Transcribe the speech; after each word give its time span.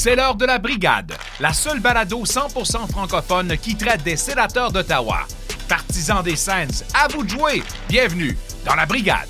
C'est 0.00 0.14
l'heure 0.14 0.36
de 0.36 0.46
la 0.46 0.58
brigade, 0.58 1.12
la 1.40 1.52
seule 1.52 1.80
balado 1.80 2.24
100% 2.24 2.88
francophone 2.88 3.58
qui 3.58 3.74
traite 3.74 4.04
des 4.04 4.16
sénateurs 4.16 4.70
d'Ottawa. 4.70 5.26
Partisans 5.68 6.22
des 6.22 6.36
Saints, 6.36 6.84
à 6.94 7.08
vous 7.08 7.24
de 7.24 7.28
jouer. 7.28 7.64
Bienvenue 7.88 8.38
dans 8.64 8.76
la 8.76 8.86
brigade. 8.86 9.26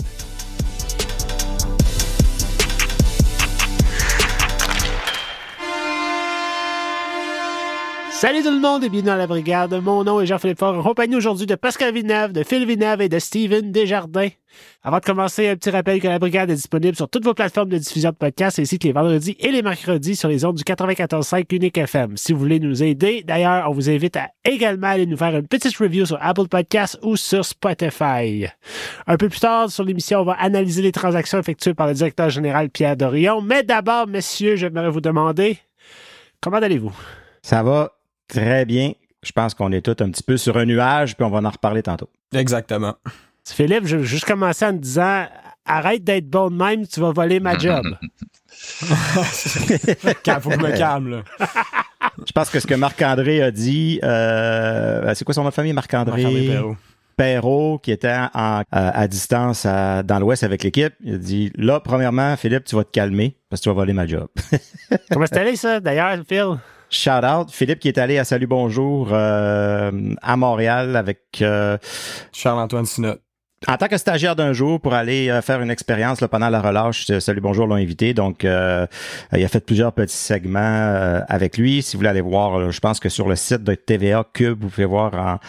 Salut 8.21 8.43
tout 8.43 8.51
le 8.51 8.59
monde 8.59 8.83
et 8.83 8.89
bienvenue 8.89 9.11
dans 9.11 9.17
la 9.17 9.29
brigade. 9.29 9.73
Mon 9.81 10.03
nom 10.03 10.21
est 10.21 10.27
Jean-Philippe 10.27 10.59
Fort, 10.59 10.77
en 10.77 10.83
compagnie 10.83 11.15
aujourd'hui 11.15 11.47
de 11.47 11.55
Pascal 11.55 11.95
Villeneuve, 11.95 12.33
de 12.33 12.43
Phil 12.43 12.67
Villeneuve 12.67 13.03
et 13.03 13.09
de 13.09 13.21
Steven 13.21 13.71
Desjardins. 13.71 14.31
Avant 14.83 14.99
de 14.99 15.05
commencer, 15.05 15.47
un 15.47 15.55
petit 15.55 15.71
rappel 15.71 16.01
que 16.01 16.09
la 16.09 16.19
brigade 16.19 16.51
est 16.51 16.57
disponible 16.57 16.97
sur 16.97 17.09
toutes 17.09 17.23
vos 17.23 17.35
plateformes 17.35 17.69
de 17.69 17.79
diffusion 17.79 18.11
de 18.11 18.17
podcasts 18.17 18.59
ainsi 18.59 18.81
que 18.81 18.89
les 18.89 18.93
vendredis 18.93 19.37
et 19.39 19.53
les 19.53 19.63
mercredis 19.63 20.17
sur 20.17 20.29
les 20.29 20.45
ondes 20.45 20.57
du 20.57 20.65
94.5 20.65 21.55
Unique 21.55 21.79
FM. 21.79 22.17
Si 22.17 22.33
vous 22.33 22.41
voulez 22.41 22.59
nous 22.59 22.83
aider, 22.83 23.23
d'ailleurs, 23.25 23.71
on 23.71 23.73
vous 23.73 23.89
invite 23.89 24.17
à 24.17 24.31
également 24.45 24.89
aller 24.89 25.07
nous 25.07 25.17
faire 25.17 25.37
une 25.37 25.47
petite 25.47 25.77
review 25.77 26.05
sur 26.05 26.19
Apple 26.21 26.49
Podcasts 26.49 26.99
ou 27.03 27.15
sur 27.15 27.45
Spotify. 27.45 28.47
Un 29.07 29.17
peu 29.17 29.29
plus 29.29 29.39
tard 29.39 29.71
sur 29.71 29.85
l'émission, 29.85 30.23
on 30.23 30.25
va 30.25 30.33
analyser 30.41 30.83
les 30.83 30.91
transactions 30.91 31.39
effectuées 31.39 31.75
par 31.75 31.87
le 31.87 31.95
directeur 31.95 32.31
général 32.31 32.69
Pierre 32.69 32.97
Dorion. 32.97 33.43
Mais 33.43 33.63
d'abord, 33.63 34.09
messieurs, 34.09 34.57
j'aimerais 34.57 34.91
vous 34.91 35.01
demander 35.01 35.59
comment 36.41 36.57
allez-vous? 36.57 36.93
Ça 37.43 37.63
va 37.63 37.93
Très 38.29 38.65
bien. 38.65 38.93
Je 39.23 39.33
pense 39.33 39.55
qu'on 39.55 39.73
est 39.73 39.81
tous 39.81 40.03
un 40.03 40.11
petit 40.11 40.23
peu 40.23 40.37
sur 40.37 40.57
un 40.57 40.65
nuage, 40.65 41.17
puis 41.17 41.25
on 41.25 41.31
va 41.31 41.39
en 41.39 41.51
reparler 41.51 41.83
tantôt. 41.83 42.09
Exactement. 42.33 42.95
Philippe, 43.45 43.87
je 43.87 43.97
vais 43.97 44.05
juste 44.05 44.27
commencer 44.27 44.67
en 44.67 44.73
te 44.73 44.79
disant 44.79 45.27
arrête 45.65 46.05
d'être 46.05 46.29
bon 46.29 46.51
de 46.51 46.57
même, 46.57 46.87
tu 46.87 47.01
vas 47.01 47.13
voler 47.13 47.41
ma 47.41 47.59
job. 47.59 47.85
Faut 48.51 48.91
que 48.91 50.55
je 50.55 50.61
me 50.61 50.77
calme, 50.77 51.11
là. 51.11 51.23
Je 52.27 52.33
pense 52.33 52.51
que 52.51 52.59
ce 52.59 52.67
que 52.67 52.75
Marc-André 52.75 53.43
a 53.43 53.51
dit, 53.51 54.01
euh, 54.03 55.13
c'est 55.15 55.25
quoi 55.25 55.35
son 55.35 55.43
nom 55.43 55.51
de 55.51 55.55
famille, 55.55 55.73
Marc-André? 55.73 56.23
Marc-André 56.23 56.77
Perrault. 57.17 57.81
qui 57.83 57.91
était 57.91 58.15
à 58.31 59.09
distance 59.09 59.65
dans 59.65 60.19
l'Ouest 60.21 60.45
avec 60.45 60.63
l'équipe. 60.63 60.95
Il 61.03 61.15
a 61.15 61.19
dit, 61.19 61.53
là, 61.57 61.81
premièrement, 61.81 62.37
Philippe, 62.37 62.65
tu 62.65 62.77
vas 62.77 62.85
te 62.85 62.91
calmer 62.91 63.37
parce 63.49 63.61
que 63.61 63.65
tu 63.65 63.69
vas 63.69 63.75
voler 63.75 63.93
ma 63.93 64.07
job. 64.07 64.29
Comment 65.11 65.27
c'est 65.27 65.39
allé, 65.39 65.57
ça, 65.57 65.81
d'ailleurs, 65.81 66.17
Phil? 66.29 66.59
Shout 66.91 67.23
out. 67.23 67.51
Philippe 67.51 67.81
qui 67.81 67.89
est 67.89 67.99
allé 67.99 68.17
à 68.17 68.25
Salut 68.25 68.47
Bonjour 68.47 69.11
euh, 69.13 69.91
à 70.23 70.37
Montréal 70.39 70.97
avec 70.97 71.21
euh, 71.43 71.77
Charles-Antoine 72.33 72.87
Sinot. 72.87 73.17
En 73.67 73.77
tant 73.77 73.89
que 73.89 73.99
stagiaire 73.99 74.37
d'un 74.37 74.55
jour 74.55 74.81
pour 74.81 74.95
aller 74.95 75.29
euh, 75.29 75.43
faire 75.43 75.61
une 75.61 75.71
expérience 75.71 76.21
pendant 76.31 76.49
la 76.49 76.63
relâche, 76.63 77.05
Salut 77.19 77.43
Bonjour 77.43 77.67
l'ont 77.67 77.75
invité. 77.75 78.15
Donc, 78.15 78.45
il 78.45 78.49
a 78.49 79.49
fait 79.49 79.61
plusieurs 79.61 79.93
petits 79.93 80.17
segments 80.17 81.23
avec 81.29 81.59
lui. 81.59 81.83
Si 81.83 81.95
vous 81.95 81.99
voulez 81.99 82.09
aller 82.09 82.23
voir, 82.23 82.71
je 82.71 82.81
pense 82.81 83.01
que 83.01 83.11
sur 83.11 83.29
le 83.29 83.37
site 83.37 83.65
de 83.65 83.75
TVA 83.75 84.25
Cube, 84.33 84.63
vous 84.63 84.71
pouvez 84.71 84.87
voir 84.87 85.41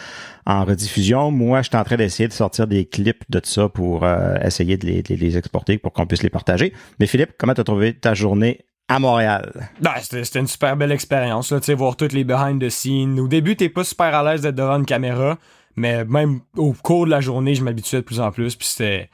en, 0.46 0.52
en 0.52 0.64
rediffusion. 0.66 1.30
Moi, 1.30 1.62
je 1.62 1.68
suis 1.68 1.76
en 1.78 1.84
train 1.84 1.96
d'essayer 1.96 2.28
de 2.28 2.34
sortir 2.34 2.66
des 2.66 2.84
clips 2.84 3.24
de 3.30 3.40
ça 3.42 3.70
pour 3.70 4.06
essayer 4.42 4.76
de 4.76 4.86
les, 4.86 5.02
de 5.02 5.14
les, 5.14 5.38
exporter 5.38 5.78
pour 5.78 5.94
qu'on 5.94 6.06
puisse 6.06 6.22
les 6.22 6.28
partager. 6.28 6.74
Mais 6.98 7.06
Philippe, 7.06 7.30
comment 7.38 7.54
tu 7.54 7.62
as 7.62 7.64
trouvé 7.64 7.94
ta 7.94 8.12
journée 8.12 8.66
à 8.90 8.98
Montréal. 8.98 9.68
Ben, 9.80 9.92
c'était 10.02 10.40
une 10.40 10.48
super 10.48 10.76
belle 10.76 10.90
expérience, 10.90 11.52
là, 11.52 11.60
voir 11.76 11.94
toutes 11.94 12.12
les 12.12 12.24
behind 12.24 12.60
the 12.60 12.68
scenes. 12.68 13.20
Au 13.20 13.28
début, 13.28 13.54
t'es 13.54 13.68
pas 13.68 13.84
super 13.84 14.12
à 14.12 14.24
l'aise 14.24 14.42
d'être 14.42 14.56
devant 14.56 14.76
une 14.76 14.84
caméra, 14.84 15.38
mais 15.76 16.04
même 16.04 16.40
au 16.56 16.72
cours 16.72 17.06
de 17.06 17.10
la 17.10 17.20
journée, 17.20 17.54
je 17.54 17.62
m'habituais 17.62 18.00
de 18.00 18.04
plus 18.04 18.18
en 18.18 18.32
plus, 18.32 18.56
puis 18.56 18.66
c'était 18.66 19.08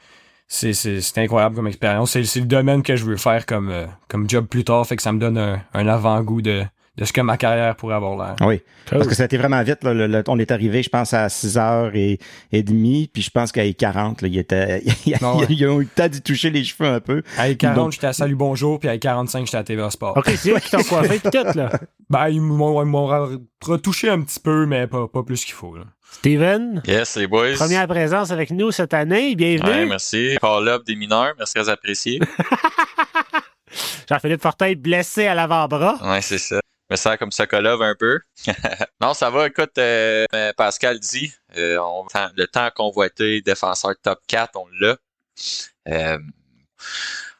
c'est 0.47 1.17
incroyable 1.17 1.55
comme 1.55 1.67
expérience. 1.67 2.11
C'est 2.11 2.39
le 2.39 2.45
domaine 2.45 2.81
que 2.81 2.95
je 2.95 3.05
veux 3.05 3.17
faire 3.17 3.45
comme, 3.45 3.69
euh, 3.69 3.85
comme 4.07 4.27
job 4.27 4.47
plus 4.47 4.63
tard, 4.63 4.87
fait 4.87 4.95
que 4.95 5.03
ça 5.03 5.11
me 5.11 5.19
donne 5.19 5.37
un 5.37 5.87
avant-goût 5.87 6.41
de, 6.41 6.63
de 6.97 7.05
ce 7.05 7.13
que 7.13 7.21
ma 7.21 7.37
carrière 7.37 7.75
pourrait 7.75 7.95
avoir 7.95 8.17
l'air. 8.17 8.47
Oui. 8.47 8.61
Parce 8.89 9.07
que 9.07 9.13
ça 9.13 9.23
a 9.23 9.25
été 9.25 9.37
vraiment 9.37 9.61
vite. 9.61 9.83
Là, 9.83 10.23
on 10.27 10.39
est 10.39 10.51
arrivé, 10.51 10.81
je 10.81 10.89
pense, 10.89 11.13
à 11.13 11.27
6h30, 11.27 12.17
et, 12.51 12.63
demie, 12.63 13.09
puis 13.11 13.21
je 13.21 13.29
pense 13.29 13.51
qu'à 13.51 13.71
40, 13.71 14.23
là, 14.23 14.27
il 14.27 14.37
était. 14.37 14.83
il, 15.05 15.13
a, 15.13 15.19
eu 15.49 15.79
le 15.79 15.85
temps 15.85 16.07
d'y 16.07 16.21
toucher 16.21 16.49
les 16.49 16.63
cheveux 16.63 16.89
un 16.89 16.99
peu. 16.99 17.21
À 17.37 17.53
40, 17.53 17.93
j'étais 17.93 18.07
à 18.07 18.13
Salut 18.13 18.35
Bonjour, 18.35 18.79
puis 18.79 18.89
à 18.89 18.97
45, 18.97 19.45
j'étais 19.45 19.57
à 19.57 19.63
TVA 19.63 19.91
Sport. 19.91 20.17
OK, 20.17 20.31
c'est 20.37 20.51
eux 20.51 20.59
qui 20.59 20.71
t'ont 20.71 20.83
coiffé 20.83 21.19
tout, 21.31 21.57
là. 21.57 21.71
Ben, 22.09 22.29
ils 22.29 22.41
m'ont 22.41 23.07
retouché 23.63 24.09
un 24.09 24.21
petit 24.21 24.39
peu, 24.39 24.65
mais 24.65 24.87
pas, 24.87 25.07
pas 25.07 25.23
plus 25.23 25.45
qu'il 25.45 25.53
faut. 25.53 25.75
Là. 25.75 25.83
Steven? 26.11 26.81
Yes, 26.87 27.15
les 27.17 27.27
boys. 27.27 27.53
Première 27.55 27.87
présence 27.87 28.31
avec 28.31 28.49
nous 28.49 28.71
cette 28.71 28.93
année. 28.93 29.35
Bienvenue. 29.35 29.69
Ouais, 29.69 29.85
merci. 29.85 30.37
Call-up 30.41 30.83
des 30.85 30.95
mineurs. 30.95 31.33
Merci, 31.37 31.53
très 31.55 31.69
apprécié. 31.69 32.19
Jean-Philippe 34.09 34.41
Fortin 34.41 34.73
blessé 34.77 35.27
à 35.27 35.35
l'avant-bras. 35.35 35.97
Ouais, 36.01 36.21
c'est 36.21 36.37
ça 36.37 36.61
me 36.89 36.95
sert 36.95 37.17
comme 37.17 37.31
Sokolov 37.31 37.81
un 37.81 37.95
peu. 37.95 38.19
non, 39.01 39.13
ça 39.13 39.29
va. 39.29 39.47
Écoute, 39.47 39.77
euh, 39.77 40.25
euh, 40.33 40.53
Pascal 40.55 40.99
dit, 40.99 41.33
euh, 41.57 41.77
on, 41.79 42.05
le 42.35 42.45
temps 42.45 42.69
convoité 42.73 43.41
défenseur 43.41 43.93
top 44.01 44.19
4, 44.27 44.55
on 44.55 44.67
l'a. 44.79 44.97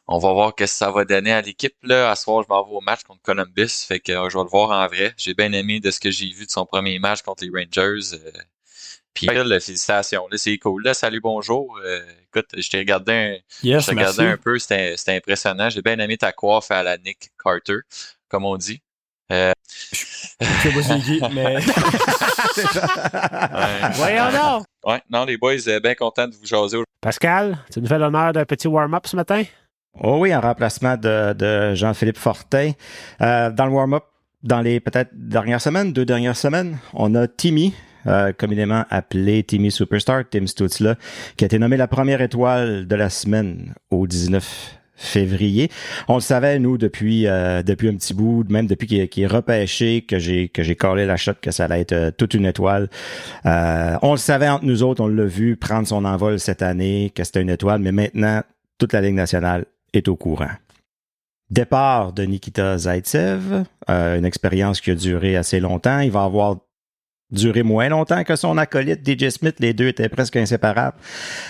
on 0.06 0.18
va 0.18 0.32
voir 0.32 0.50
ce 0.50 0.64
que 0.64 0.66
ça 0.66 0.90
va 0.90 1.04
donner 1.04 1.32
à 1.32 1.40
l'équipe. 1.40 1.76
Là. 1.82 2.10
À 2.10 2.16
ce 2.16 2.24
soir, 2.24 2.42
je 2.42 2.48
m'en 2.48 2.62
vais 2.62 2.74
au 2.74 2.80
match 2.80 3.02
contre 3.04 3.22
Columbus. 3.22 3.86
Fait 3.86 4.00
que 4.00 4.12
je 4.12 4.36
vais 4.36 4.44
le 4.44 4.50
voir 4.50 4.70
en 4.70 4.86
vrai. 4.86 5.14
J'ai 5.16 5.34
bien 5.34 5.52
aimé 5.52 5.80
de 5.80 5.90
ce 5.90 6.00
que 6.00 6.10
j'ai 6.10 6.30
vu 6.30 6.46
de 6.46 6.50
son 6.50 6.66
premier 6.66 6.98
match 6.98 7.22
contre 7.22 7.44
les 7.44 7.50
Rangers. 7.50 8.16
Puis 9.14 9.26
là, 9.26 9.44
félicitations. 9.60 10.28
Là, 10.30 10.36
c'est 10.36 10.58
cool. 10.58 10.84
Là, 10.84 10.94
salut, 10.94 11.20
bonjour. 11.20 11.80
écoute, 12.28 12.50
je 12.56 12.68
t'ai 12.68 12.78
regardé 12.78 13.12
un, 13.12 13.36
yes, 13.62 13.88
regardé 13.88 14.24
un 14.24 14.36
peu. 14.36 14.58
C'était 14.58 14.94
impressionnant. 15.08 15.70
J'ai 15.70 15.82
bien 15.82 15.98
aimé 15.98 16.18
ta 16.18 16.32
coiffe 16.32 16.70
à 16.70 16.82
la 16.82 16.98
Nick 16.98 17.30
Carter, 17.42 17.78
comme 18.28 18.44
on 18.44 18.56
dit. 18.56 18.82
Euh... 19.32 19.52
Je 19.92 19.96
sais 19.96 21.18
pas 21.20 21.28
mais. 21.34 21.56
ouais. 21.56 21.60
Voyons 23.94 24.30
donc! 24.32 24.64
Ouais, 24.84 25.02
non, 25.10 25.24
les 25.24 25.36
boys, 25.36 25.68
euh, 25.68 25.80
bien 25.80 25.94
contents 25.94 26.28
de 26.28 26.34
vous 26.34 26.46
jaser 26.46 26.78
Pascal, 27.00 27.58
tu 27.72 27.80
nous 27.80 27.86
fais 27.86 27.98
l'honneur 27.98 28.32
d'un 28.32 28.44
petit 28.44 28.68
warm-up 28.68 29.06
ce 29.06 29.16
matin? 29.16 29.42
Oh 30.00 30.18
oui, 30.20 30.34
en 30.34 30.40
remplacement 30.40 30.96
de, 30.96 31.32
de 31.32 31.74
Jean-Philippe 31.74 32.18
Fortin. 32.18 32.72
Euh, 33.20 33.50
dans 33.50 33.66
le 33.66 33.72
warm-up, 33.72 34.04
dans 34.42 34.60
les 34.60 34.80
peut-être 34.80 35.10
dernières 35.12 35.60
semaines, 35.60 35.92
deux 35.92 36.04
dernières 36.04 36.36
semaines, 36.36 36.78
on 36.94 37.14
a 37.14 37.26
Timmy, 37.26 37.74
euh, 38.06 38.32
communément 38.32 38.84
appelé 38.90 39.42
Timmy 39.42 39.70
Superstar, 39.70 40.22
Tim 40.30 40.46
Stutzla, 40.46 40.94
qui 41.36 41.44
a 41.44 41.46
été 41.46 41.58
nommé 41.58 41.76
la 41.76 41.88
première 41.88 42.20
étoile 42.20 42.86
de 42.86 42.96
la 42.96 43.10
semaine 43.10 43.74
au 43.90 44.06
19 44.06 44.77
février. 44.98 45.70
On 46.08 46.14
le 46.14 46.20
savait 46.20 46.58
nous 46.58 46.76
depuis 46.76 47.26
euh, 47.26 47.62
depuis 47.62 47.88
un 47.88 47.94
petit 47.94 48.12
bout, 48.12 48.44
même 48.50 48.66
depuis 48.66 48.86
qu'il 49.08 49.22
est 49.22 49.26
repêché 49.26 50.02
que 50.02 50.18
j'ai 50.18 50.48
que 50.48 50.62
j'ai 50.62 50.74
collé 50.74 51.06
la 51.06 51.16
shot 51.16 51.34
que 51.40 51.50
ça 51.50 51.64
allait 51.64 51.80
être 51.80 51.92
euh, 51.92 52.10
toute 52.10 52.34
une 52.34 52.44
étoile. 52.44 52.90
Euh, 53.46 53.96
on 54.02 54.12
le 54.12 54.18
savait 54.18 54.48
entre 54.48 54.64
nous 54.64 54.82
autres, 54.82 55.02
on 55.02 55.06
l'a 55.06 55.24
vu 55.24 55.56
prendre 55.56 55.86
son 55.86 56.04
envol 56.04 56.38
cette 56.40 56.62
année 56.62 57.12
que 57.14 57.24
c'était 57.24 57.40
une 57.42 57.50
étoile, 57.50 57.80
mais 57.80 57.92
maintenant 57.92 58.42
toute 58.76 58.92
la 58.92 59.00
Ligue 59.00 59.14
nationale 59.14 59.64
est 59.94 60.08
au 60.08 60.16
courant. 60.16 60.50
Départ 61.50 62.12
de 62.12 62.24
Nikita 62.24 62.76
Zaitsev, 62.76 63.64
une 63.88 64.24
expérience 64.26 64.82
qui 64.82 64.90
a 64.90 64.94
duré 64.94 65.34
assez 65.34 65.60
longtemps. 65.60 66.00
Il 66.00 66.10
va 66.10 66.24
avoir 66.24 66.58
duré 67.30 67.62
moins 67.62 67.88
longtemps 67.88 68.24
que 68.24 68.36
son 68.36 68.56
acolyte 68.56 69.06
DJ 69.06 69.28
Smith. 69.28 69.56
Les 69.58 69.74
deux 69.74 69.88
étaient 69.88 70.08
presque 70.08 70.36
inséparables. 70.36 70.96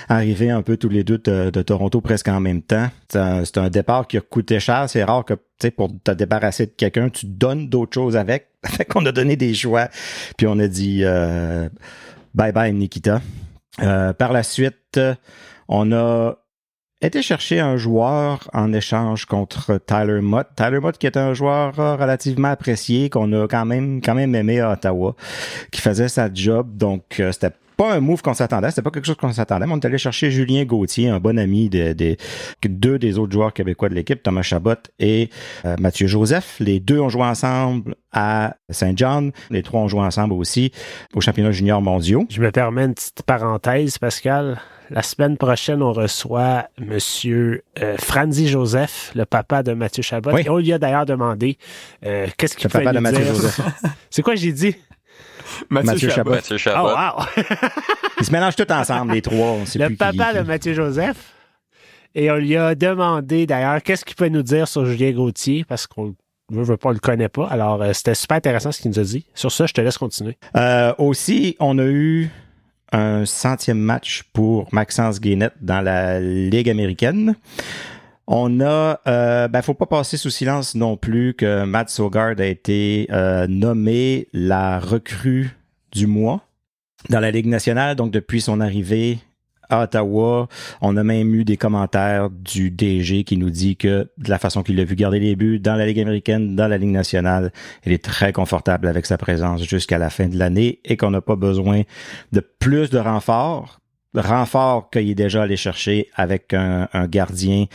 Arrivés 0.09 0.50
un 0.50 0.62
peu 0.62 0.77
tous 0.77 0.89
les 0.89 1.05
deux 1.05 1.19
de, 1.19 1.62
Toronto 1.62 2.00
presque 2.00 2.28
en 2.28 2.41
même 2.41 2.62
temps. 2.62 2.89
C'est 3.09 3.59
un, 3.59 3.69
départ 3.71 4.06
qui 4.06 4.17
a 4.17 4.21
coûté 4.21 4.61
cher. 4.61 4.88
C'est 4.88 5.05
rare 5.05 5.25
que 5.25 5.34
pour 5.71 5.91
te 6.03 6.11
débarrasser 6.11 6.67
de 6.67 6.72
quelqu'un, 6.72 7.11
tu 7.11 7.27
donnes 7.27 7.69
d'autres 7.69 7.94
choses 7.94 8.17
avec. 8.17 8.49
fait 8.67 8.84
qu'on 8.84 9.06
a 9.06 9.12
donné 9.12 9.37
des 9.37 9.55
choix. 9.55 9.88
Puis 10.37 10.47
on 10.47 10.59
a 10.59 10.67
dit 10.67 11.00
euh, 11.05 11.69
bye 12.34 12.53
bye 12.53 12.72
Nikita. 12.72 13.21
Euh, 13.81 14.12
par 14.12 14.33
la 14.33 14.43
suite, 14.43 14.99
on 15.69 15.93
a 15.93 16.37
été 17.06 17.23
chercher 17.23 17.61
un 17.61 17.77
joueur 17.77 18.50
en 18.53 18.73
échange 18.73 19.25
contre 19.25 19.79
Tyler 19.79 20.21
Mott. 20.21 20.49
Tyler 20.56 20.81
Mott 20.81 20.99
qui 20.99 21.06
est 21.06 21.17
un 21.17 21.33
joueur 21.33 21.79
euh, 21.79 21.95
relativement 21.95 22.49
apprécié, 22.49 23.09
qu'on 23.09 23.33
a 23.33 23.47
quand 23.47 23.65
même 23.65 24.00
quand 24.03 24.15
même 24.15 24.35
aimé 24.35 24.61
à 24.61 24.73
Ottawa, 24.73 25.15
qui 25.71 25.81
faisait 25.81 26.09
sa 26.09 26.33
job. 26.33 26.77
Donc 26.77 27.21
euh, 27.21 27.31
c'était 27.31 27.53
pas 27.77 27.95
un 27.95 28.00
move 28.00 28.23
qu'on 28.23 28.35
s'attendait, 28.35 28.71
c'était 28.71 28.83
pas 28.83 28.91
quelque 28.91 29.06
chose 29.06 29.17
qu'on 29.17 29.33
s'attendait. 29.33 29.65
Mais 29.67 29.73
on 29.73 29.79
est 29.79 29.87
allé 29.87 29.99
chercher 29.99 30.33
Julien 30.33 30.65
Gauthier, 30.65 31.09
un 31.09 31.21
bon 31.21 31.39
ami 31.39 31.69
de, 31.69 31.93
de, 31.93 32.17
deux 32.65 32.99
des 32.99 33.19
autres 33.19 33.33
joueurs 33.33 33.53
québécois 33.53 33.89
de 33.89 33.94
l'équipe, 33.94 34.21
Thomas 34.21 34.43
Chabot 34.43 34.75
et 34.99 35.31
euh, 35.65 35.77
Mathieu 35.79 36.09
Joseph. 36.09 36.56
Les 36.59 36.81
deux 36.81 36.99
ont 36.99 37.09
joué 37.09 37.23
ensemble 37.23 37.94
à 38.12 38.56
Saint 38.71 38.94
John. 38.97 39.31
Les 39.51 39.62
trois 39.62 39.83
ont 39.83 39.89
joué 39.89 40.01
ensemble 40.01 40.35
aussi 40.35 40.73
au 41.15 41.21
championnat 41.21 41.53
junior 41.53 41.81
mondiaux. 41.81 42.27
Je 42.29 42.41
me 42.41 42.51
permets 42.51 42.87
une 42.87 42.94
petite 42.94 43.23
parenthèse, 43.23 43.99
Pascal. 43.99 44.59
La 44.90 45.02
semaine 45.02 45.37
prochaine, 45.37 45.82
on 45.82 45.93
reçoit 45.93 46.69
Monsieur 46.79 47.62
euh, 47.81 47.96
Franzi 47.99 48.49
Joseph, 48.49 49.12
le 49.14 49.26
papa 49.26 49.62
de 49.62 49.75
Mathieu 49.75 50.02
Chabot. 50.02 50.37
Et 50.38 50.49
on 50.49 50.58
lui 50.58 50.73
a 50.73 50.79
d'ailleurs 50.79 51.05
demandé 51.05 51.58
euh, 52.06 52.26
qu'est-ce 52.37 52.56
qu'il 52.56 52.70
fait. 52.70 52.79
Le 52.79 52.85
papa 52.85 52.96
de 52.96 53.00
Mathieu 53.00 53.25
Joseph. 53.25 53.61
C'est 54.11 54.23
quoi 54.23 54.35
j'ai 54.35 54.52
dit? 54.52 54.75
Mathieu, 55.70 56.08
Chabot. 56.11 56.31
Mathieu 56.31 56.56
Chabot. 56.56 56.88
Oh, 56.90 57.19
wow. 57.19 57.25
Ils 58.20 58.26
se 58.26 58.32
mélangent 58.32 58.56
tous 58.56 58.73
ensemble, 58.73 59.12
les 59.12 59.23
trois. 59.23 59.56
le 59.75 59.96
papa 59.96 60.35
de 60.35 60.40
Mathieu 60.40 60.75
Joseph. 60.75 61.17
Et 62.14 62.31
on 62.31 62.37
lui 62.37 62.56
a 62.56 62.75
demandé 62.75 63.46
d'ailleurs 63.46 63.82
qu'est-ce 63.82 64.05
qu'il 64.05 64.17
peut 64.17 64.29
nous 64.29 64.43
dire 64.43 64.67
sur 64.67 64.84
Julien 64.87 65.12
Gauthier, 65.12 65.64
parce 65.64 65.87
qu'on 65.87 66.14
ne 66.50 66.62
veux 66.62 66.76
pas, 66.76 66.88
on 66.88 66.93
le 66.93 66.99
connaît 66.99 67.29
pas. 67.29 67.46
Alors, 67.46 67.82
euh, 67.82 67.93
c'était 67.93 68.14
super 68.14 68.38
intéressant 68.38 68.73
ce 68.73 68.81
qu'il 68.81 68.91
nous 68.91 68.99
a 68.99 69.05
dit. 69.05 69.26
Sur 69.34 69.52
ça, 69.52 69.67
je 69.67 69.73
te 69.75 69.81
laisse 69.81 69.99
continuer. 69.99 70.37
Euh, 70.56 70.94
aussi, 70.99 71.56
on 71.61 71.79
a 71.79 71.84
eu 71.84 72.31
un 72.93 73.25
centième 73.25 73.79
match 73.79 74.25
pour 74.32 74.69
Maxence 74.73 75.20
Guénette 75.20 75.55
dans 75.61 75.81
la 75.81 76.20
Ligue 76.20 76.70
américaine. 76.70 77.35
On 78.26 78.61
a, 78.61 79.00
euh, 79.06 79.49
ben, 79.49 79.62
faut 79.62 79.75
pas 79.75 79.87
passer 79.87 80.17
sous 80.17 80.31
silence 80.31 80.75
non 80.75 80.96
plus 80.96 81.35
que 81.35 81.64
Matt 81.64 81.88
Sogard 81.88 82.35
a 82.38 82.44
été 82.44 83.06
euh, 83.11 83.46
nommé 83.49 84.29
la 84.35 84.79
recrue 84.79 85.56
du 85.93 86.06
mois 86.06 86.43
dans 87.08 87.20
la 87.20 87.31
Ligue 87.31 87.46
nationale. 87.46 87.96
Donc, 87.96 88.11
depuis 88.11 88.43
son 88.43 88.61
arrivée 88.61 89.19
à 89.70 89.82
Ottawa. 89.82 90.49
On 90.81 90.97
a 90.97 91.05
même 91.05 91.35
eu 91.35 91.44
des 91.44 91.56
commentaires 91.56 92.31
du 92.31 92.70
DG 92.70 93.25
qui 93.25 93.37
nous 93.37 93.50
dit 93.50 93.76
que 93.76 94.09
de 94.19 94.31
la 94.31 94.38
façon 94.38 94.62
qu'il 94.62 94.79
a 94.81 94.85
vu 94.85 94.94
garder 94.94 95.20
les 95.20 95.37
buts 95.37 95.59
dans 95.59 95.75
la 95.75 95.87
Ligue 95.87 96.00
américaine, 96.00 96.56
dans 96.56 96.69
la 96.69 96.79
Ligue 96.79 96.91
nationale, 96.91 97.53
il 97.85 97.93
est 97.93 98.05
très 98.05 98.32
confortable 98.32 98.88
avec 98.88 99.06
sa 99.06 99.19
présence 99.19 99.65
jusqu'à 99.65 99.99
la 99.99 100.11
fin 100.11 100.29
de 100.29 100.38
l'année 100.38 100.81
et 100.85 100.97
qu'on 100.97 101.11
n'a 101.11 101.20
pas 101.20 101.37
besoin 101.37 101.82
de 102.32 102.41
plus 102.41 102.91
de 102.91 102.99
renforts 102.99 103.78
renfort 104.14 104.90
qu'il 104.90 105.10
est 105.10 105.14
déjà 105.14 105.43
allé 105.43 105.56
chercher 105.56 106.08
avec 106.14 106.55
un, 106.55 106.88
gardien 107.06 107.66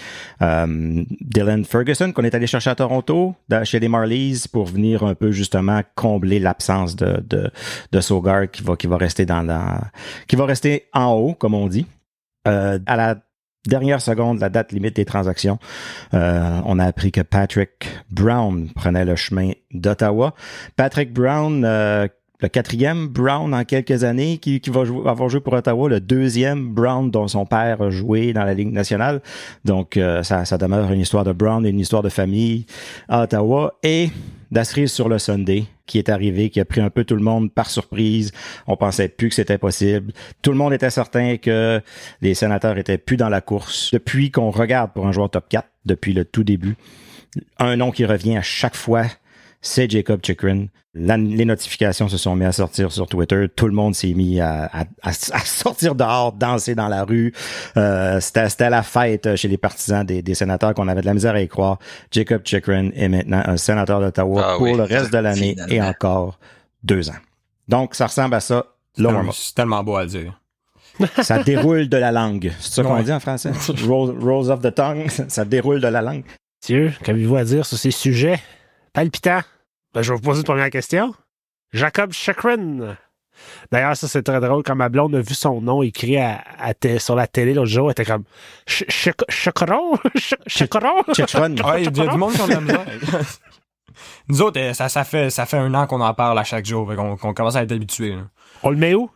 euh, 0.41 1.03
Dylan 1.21 1.63
Ferguson 1.65 2.11
qu'on 2.11 2.23
est 2.23 2.33
allé 2.35 2.47
chercher 2.47 2.71
à 2.71 2.75
Toronto 2.75 3.35
chez 3.63 3.79
les 3.79 3.87
Marlies 3.87 4.45
pour 4.51 4.65
venir 4.65 5.03
un 5.03 5.15
peu 5.15 5.31
justement 5.31 5.81
combler 5.95 6.39
l'absence 6.39 6.95
de, 6.95 7.23
de, 7.91 8.01
Sogard 8.01 8.49
qui 8.49 8.63
va 8.63 8.75
qui 8.75 8.87
va 8.87 8.97
rester 8.97 9.25
dans 9.25 9.43
la 9.43 9.91
qui 10.27 10.35
va 10.35 10.45
rester 10.45 10.85
en 10.93 11.13
haut 11.13 11.33
comme 11.33 11.53
on 11.53 11.67
dit. 11.67 11.85
Euh, 12.47 12.79
à 12.87 12.97
la 12.97 13.15
dernière 13.67 14.01
seconde 14.01 14.39
la 14.39 14.49
date 14.49 14.73
limite 14.73 14.97
des 14.97 15.05
transactions 15.05 15.57
euh, 16.13 16.59
on 16.65 16.79
a 16.79 16.85
appris 16.85 17.13
que 17.13 17.21
Patrick 17.21 17.87
Brown 18.11 18.69
prenait 18.75 19.05
le 19.05 19.15
chemin 19.15 19.51
d'Ottawa. 19.71 20.33
Patrick 20.75 21.13
Brown 21.13 21.63
le 22.43 22.49
quatrième 22.49 23.07
Brown 23.07 23.53
en 23.53 23.63
quelques 23.63 24.03
années 24.03 24.37
qui, 24.37 24.59
va 24.67 24.83
jouer, 24.83 25.09
avoir 25.09 25.29
joué 25.29 25.39
pour 25.39 25.53
Ottawa, 25.53 25.87
le 25.87 26.01
deuxième 26.01 26.73
Brown 26.73 27.09
dont 27.09 27.29
son 27.29 27.45
père 27.45 27.81
a 27.81 27.89
joué 27.89 28.33
dans 28.33 28.43
la 28.43 28.53
Ligue 28.53 28.73
nationale. 28.73 29.21
Donc, 29.63 29.95
euh, 29.95 30.23
ça, 30.23 30.43
ça 30.43 30.57
demeure 30.57 30.91
une 30.91 30.99
histoire 30.99 31.23
de 31.23 31.31
Brown 31.31 31.65
et 31.65 31.69
une 31.69 31.79
histoire 31.79 32.03
de 32.03 32.09
famille 32.09 32.65
à 33.07 33.23
Ottawa. 33.23 33.75
Et 33.81 34.09
d'Astrid 34.51 34.89
sur 34.89 35.07
le 35.07 35.19
Sunday 35.19 35.63
qui 35.85 35.97
est 35.97 36.09
arrivé, 36.09 36.49
qui 36.49 36.59
a 36.59 36.65
pris 36.65 36.81
un 36.81 36.89
peu 36.89 37.05
tout 37.05 37.15
le 37.15 37.23
monde 37.23 37.49
par 37.49 37.69
surprise. 37.69 38.33
On 38.67 38.75
pensait 38.75 39.07
plus 39.07 39.29
que 39.29 39.35
c'était 39.35 39.57
possible. 39.57 40.11
Tout 40.41 40.51
le 40.51 40.57
monde 40.57 40.73
était 40.73 40.89
certain 40.89 41.37
que 41.37 41.81
les 42.21 42.33
sénateurs 42.33 42.77
étaient 42.77 42.97
plus 42.97 43.15
dans 43.15 43.29
la 43.29 43.39
course. 43.39 43.91
Depuis 43.93 44.31
qu'on 44.31 44.51
regarde 44.51 44.91
pour 44.91 45.07
un 45.07 45.13
joueur 45.13 45.29
top 45.29 45.45
4, 45.47 45.65
depuis 45.85 46.11
le 46.11 46.25
tout 46.25 46.43
début, 46.43 46.75
un 47.57 47.77
nom 47.77 47.91
qui 47.91 48.05
revient 48.05 48.35
à 48.35 48.41
chaque 48.41 48.75
fois, 48.75 49.05
c'est 49.63 49.89
Jacob 49.89 50.19
Chikrin. 50.23 50.67
les 50.93 51.45
notifications 51.45 52.07
se 52.09 52.17
sont 52.17 52.35
mis 52.35 52.45
à 52.45 52.51
sortir 52.51 52.91
sur 52.91 53.07
Twitter. 53.07 53.47
Tout 53.55 53.65
le 53.65 53.73
monde 53.73 53.95
s'est 53.95 54.13
mis 54.13 54.39
à, 54.39 54.69
sortir 55.43 55.95
dehors, 55.95 56.33
danser 56.33 56.75
dans 56.75 56.89
la 56.89 57.05
rue. 57.05 57.33
Euh, 57.77 58.19
c'était 58.19 58.69
la 58.69 58.83
fête 58.83 59.35
chez 59.35 59.47
les 59.47 59.57
partisans 59.57 60.05
des, 60.05 60.35
sénateurs 60.35 60.75
qu'on 60.75 60.87
avait 60.87 61.01
de 61.01 61.07
la 61.07 61.13
misère 61.15 61.33
à 61.33 61.41
y 61.41 61.47
croire. 61.47 61.79
Jacob 62.11 62.41
Chikrin 62.43 62.89
est 62.93 63.07
maintenant 63.07 63.41
un 63.45 63.57
sénateur 63.57 64.01
d'Ottawa 64.01 64.45
ah 64.45 64.55
pour 64.57 64.75
le 64.75 64.83
reste 64.83 65.11
de 65.11 65.17
l'année 65.17 65.55
et 65.69 65.81
encore 65.81 66.37
deux 66.83 67.09
ans. 67.09 67.21
Donc, 67.67 67.95
ça 67.95 68.07
ressemble 68.07 68.35
à 68.35 68.41
ça. 68.41 68.65
C'est 68.95 69.55
tellement 69.55 69.83
beau 69.83 69.95
à 69.95 70.05
dire. 70.05 70.39
ça 71.21 71.41
déroule 71.41 71.89
de 71.89 71.97
la 71.97 72.11
langue. 72.11 72.51
C'est 72.59 72.73
ça 72.73 72.83
qu'on 72.83 73.01
dit 73.01 73.11
en 73.11 73.19
français? 73.19 73.51
Rolls 73.87 74.51
of 74.51 74.61
the 74.61 74.73
tongue. 74.73 75.07
Ça 75.27 75.45
déroule 75.45 75.81
de 75.81 75.87
la 75.87 76.01
langue. 76.01 76.23
Dieu, 76.63 76.93
qu'avez-vous 77.03 77.35
à 77.35 77.43
dire 77.43 77.65
sur 77.65 77.77
ces 77.77 77.91
sujets 77.91 78.39
palpitants? 78.93 79.41
Ben, 79.93 80.01
je 80.01 80.11
vais 80.11 80.15
vous 80.15 80.21
poser 80.21 80.39
une 80.39 80.45
première 80.45 80.69
question. 80.69 81.13
Jacob 81.71 82.11
Chakrin. 82.13 82.95
D'ailleurs, 83.71 83.97
ça, 83.97 84.07
c'est 84.07 84.23
très 84.23 84.39
drôle. 84.39 84.63
Quand 84.63 84.75
ma 84.75 84.89
blonde 84.89 85.15
a 85.15 85.21
vu 85.21 85.33
son 85.33 85.61
nom 85.61 85.81
écrit 85.81 86.17
à, 86.17 86.43
sur 86.99 87.15
la 87.15 87.27
télé 87.27 87.53
l'autre 87.53 87.69
jour, 87.69 87.87
elle 87.87 87.91
était 87.91 88.05
comme 88.05 88.23
Chakron? 88.65 89.97
Chakron? 90.47 91.03
Ouais, 91.07 91.83
il 91.83 91.97
y 91.97 92.01
a 92.01 92.07
du 92.07 92.17
monde 92.17 92.33
qui 92.33 92.41
a 92.41 92.59
Nous 94.27 94.41
autres, 94.41 94.59
eh, 94.59 94.73
ça, 94.73 94.89
ça, 94.89 95.03
fait, 95.03 95.29
ça 95.29 95.45
fait 95.45 95.57
un 95.57 95.73
an 95.73 95.85
qu'on 95.85 96.01
en 96.01 96.13
parle 96.13 96.39
à 96.39 96.43
chaque 96.43 96.65
jour. 96.65 96.91
qu'on 96.95 97.33
commence 97.33 97.55
à 97.55 97.63
être 97.63 97.71
habitué. 97.71 98.17
On 98.63 98.69
le 98.69 98.77
met 98.77 98.93
où? 98.93 99.09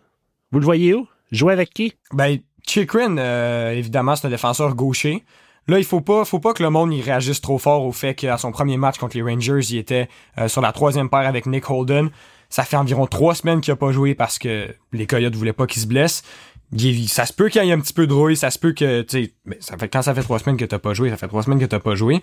Vous 0.51 0.59
le 0.59 0.65
voyez 0.65 0.93
où? 0.93 1.07
Jouer 1.31 1.53
avec 1.53 1.73
qui? 1.73 1.93
Ben, 2.13 2.37
Chikrin, 2.65 3.17
euh, 3.17 3.71
évidemment, 3.71 4.15
c'est 4.15 4.27
un 4.27 4.29
défenseur 4.29 4.75
gaucher. 4.75 5.23
Là, 5.67 5.79
il 5.79 5.85
faut 5.85 6.01
pas, 6.01 6.23
faut 6.23 6.39
pas 6.39 6.53
que 6.53 6.63
le 6.63 6.69
monde 6.69 6.93
y 6.93 7.01
réagisse 7.01 7.41
trop 7.41 7.57
fort 7.57 7.83
au 7.83 7.91
fait 7.91 8.15
qu'à 8.15 8.37
son 8.37 8.51
premier 8.51 8.77
match 8.77 8.97
contre 8.97 9.17
les 9.17 9.23
Rangers, 9.23 9.59
il 9.69 9.77
était 9.77 10.07
euh, 10.37 10.47
sur 10.47 10.61
la 10.61 10.71
troisième 10.71 11.09
paire 11.09 11.27
avec 11.27 11.45
Nick 11.45 11.69
Holden. 11.69 12.09
Ça 12.49 12.63
fait 12.63 12.77
environ 12.77 13.05
trois 13.05 13.35
semaines 13.35 13.59
qu'il 13.59 13.73
a 13.73 13.75
pas 13.75 13.91
joué 13.91 14.15
parce 14.15 14.39
que 14.39 14.73
les 14.93 15.05
Coyotes 15.05 15.35
voulaient 15.35 15.51
pas 15.51 15.67
qu'il 15.67 15.81
se 15.81 15.87
blesse. 15.87 16.23
ça 17.07 17.25
se 17.25 17.33
peut 17.33 17.49
qu'il 17.49 17.61
y 17.65 17.69
ait 17.69 17.73
un 17.73 17.79
petit 17.81 17.93
peu 17.93 18.07
de 18.07 18.13
rouille, 18.13 18.37
ça 18.37 18.49
se 18.49 18.59
peut 18.59 18.71
que, 18.71 19.01
tu 19.01 19.25
sais, 19.25 19.33
ça 19.59 19.77
fait, 19.77 19.89
quand 19.89 20.01
ça 20.01 20.15
fait 20.15 20.23
trois 20.23 20.39
semaines 20.39 20.55
que 20.55 20.63
t'as 20.63 20.79
pas 20.79 20.93
joué, 20.93 21.09
ça 21.09 21.17
fait 21.17 21.27
trois 21.27 21.43
semaines 21.43 21.59
que 21.59 21.65
t'as 21.65 21.79
pas 21.79 21.95
joué. 21.95 22.21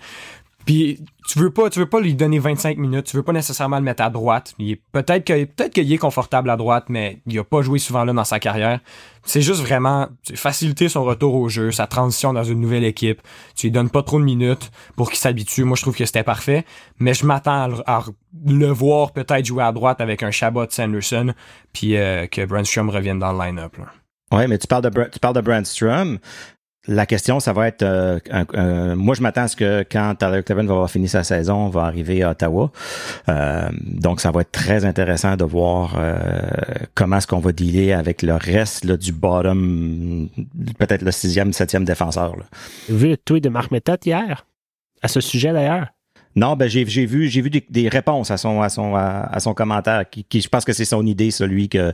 Puis 0.65 0.99
tu 1.27 1.39
veux 1.39 1.51
pas, 1.51 1.69
tu 1.69 1.79
veux 1.79 1.85
pas 1.85 1.99
lui 1.99 2.15
donner 2.15 2.39
25 2.39 2.77
minutes, 2.77 3.05
tu 3.05 3.17
veux 3.17 3.23
pas 3.23 3.33
nécessairement 3.33 3.77
le 3.77 3.83
mettre 3.83 4.03
à 4.03 4.09
droite. 4.09 4.55
Peut-être 4.91 5.23
que 5.23 5.45
peut-être 5.45 5.73
qu'il 5.73 5.91
est 5.91 5.97
confortable 5.97 6.49
à 6.49 6.57
droite, 6.57 6.85
mais 6.89 7.19
il 7.27 7.37
a 7.37 7.43
pas 7.43 7.61
joué 7.61 7.77
souvent 7.77 8.03
là 8.03 8.13
dans 8.13 8.23
sa 8.23 8.39
carrière. 8.39 8.79
C'est 9.23 9.41
juste 9.41 9.61
vraiment 9.61 10.07
faciliter 10.33 10.89
son 10.89 11.03
retour 11.03 11.35
au 11.35 11.49
jeu, 11.49 11.71
sa 11.71 11.87
transition 11.87 12.33
dans 12.33 12.43
une 12.43 12.59
nouvelle 12.59 12.83
équipe. 12.83 13.21
Tu 13.55 13.67
lui 13.67 13.71
donnes 13.71 13.89
pas 13.89 14.03
trop 14.03 14.19
de 14.19 14.25
minutes 14.25 14.71
pour 14.95 15.09
qu'il 15.09 15.19
s'habitue. 15.19 15.63
Moi, 15.63 15.77
je 15.77 15.83
trouve 15.83 15.95
que 15.95 16.05
c'était 16.05 16.23
parfait, 16.23 16.65
mais 16.99 17.13
je 17.13 17.25
m'attends 17.25 17.69
à, 17.85 18.03
le 18.45 18.67
voir 18.67 19.13
peut-être 19.13 19.45
jouer 19.45 19.63
à 19.63 19.71
droite 19.71 20.01
avec 20.01 20.23
un 20.23 20.31
Chabot 20.31 20.65
Sanderson, 20.69 21.33
puis 21.73 21.95
euh, 21.95 22.27
que 22.27 22.45
Brandstrom 22.45 22.89
revienne 22.89 23.19
dans 23.19 23.31
le 23.31 23.39
line-up. 23.43 23.77
Ouais, 24.31 24.47
mais 24.47 24.57
tu 24.57 24.67
parles 24.67 24.89
de 24.89 25.09
tu 25.11 25.19
parles 25.19 25.35
de 25.35 25.41
Brandstrom, 25.41 26.17
la 26.87 27.05
question, 27.05 27.39
ça 27.39 27.53
va 27.53 27.67
être, 27.67 27.83
euh, 27.83 28.95
moi 28.95 29.15
je 29.15 29.21
m'attends 29.21 29.43
à 29.43 29.47
ce 29.47 29.55
que 29.55 29.85
quand 29.89 30.15
Tyler 30.15 30.43
Cleven 30.43 30.67
va 30.67 30.73
avoir 30.73 30.91
fini 30.91 31.07
sa 31.07 31.23
saison, 31.23 31.55
on 31.55 31.69
va 31.69 31.83
arriver 31.83 32.23
à 32.23 32.31
Ottawa. 32.31 32.71
Euh, 33.29 33.69
donc 33.81 34.21
ça 34.21 34.31
va 34.31 34.41
être 34.41 34.51
très 34.51 34.85
intéressant 34.85 35.35
de 35.35 35.43
voir 35.43 35.95
euh, 35.97 36.17
comment 36.93 37.17
est-ce 37.17 37.27
qu'on 37.27 37.39
va 37.39 37.51
dealer 37.51 37.93
avec 37.93 38.21
le 38.21 38.35
reste 38.35 38.85
là, 38.85 38.97
du 38.97 39.11
bottom, 39.11 40.29
peut-être 40.77 41.01
le 41.01 41.11
sixième, 41.11 41.53
septième 41.53 41.85
défenseur. 41.85 42.35
Là. 42.35 42.43
Vu 42.89 43.09
le 43.09 43.17
tweet 43.17 43.43
de 43.43 43.49
Marc 43.49 43.71
Méthode 43.71 43.99
hier, 44.05 44.45
à 45.01 45.07
ce 45.07 45.21
sujet 45.21 45.53
d'ailleurs? 45.53 45.87
Non, 46.35 46.57
ben 46.57 46.67
j'ai 46.67 46.83
vu 46.83 47.29
j'ai 47.29 47.41
vu 47.41 47.49
des, 47.49 47.89
réponses 47.89 48.29
à 48.29 48.35
son 48.35 48.61
à 48.61 48.67
son 48.67 48.93
à, 48.93 49.39
son 49.39 49.53
commentaire 49.53 50.03
qui, 50.09 50.25
qui 50.25 50.41
je 50.41 50.49
pense 50.49 50.65
que 50.65 50.73
c'est 50.73 50.83
son 50.83 51.05
idée 51.05 51.31
celui 51.31 51.69
que 51.69 51.93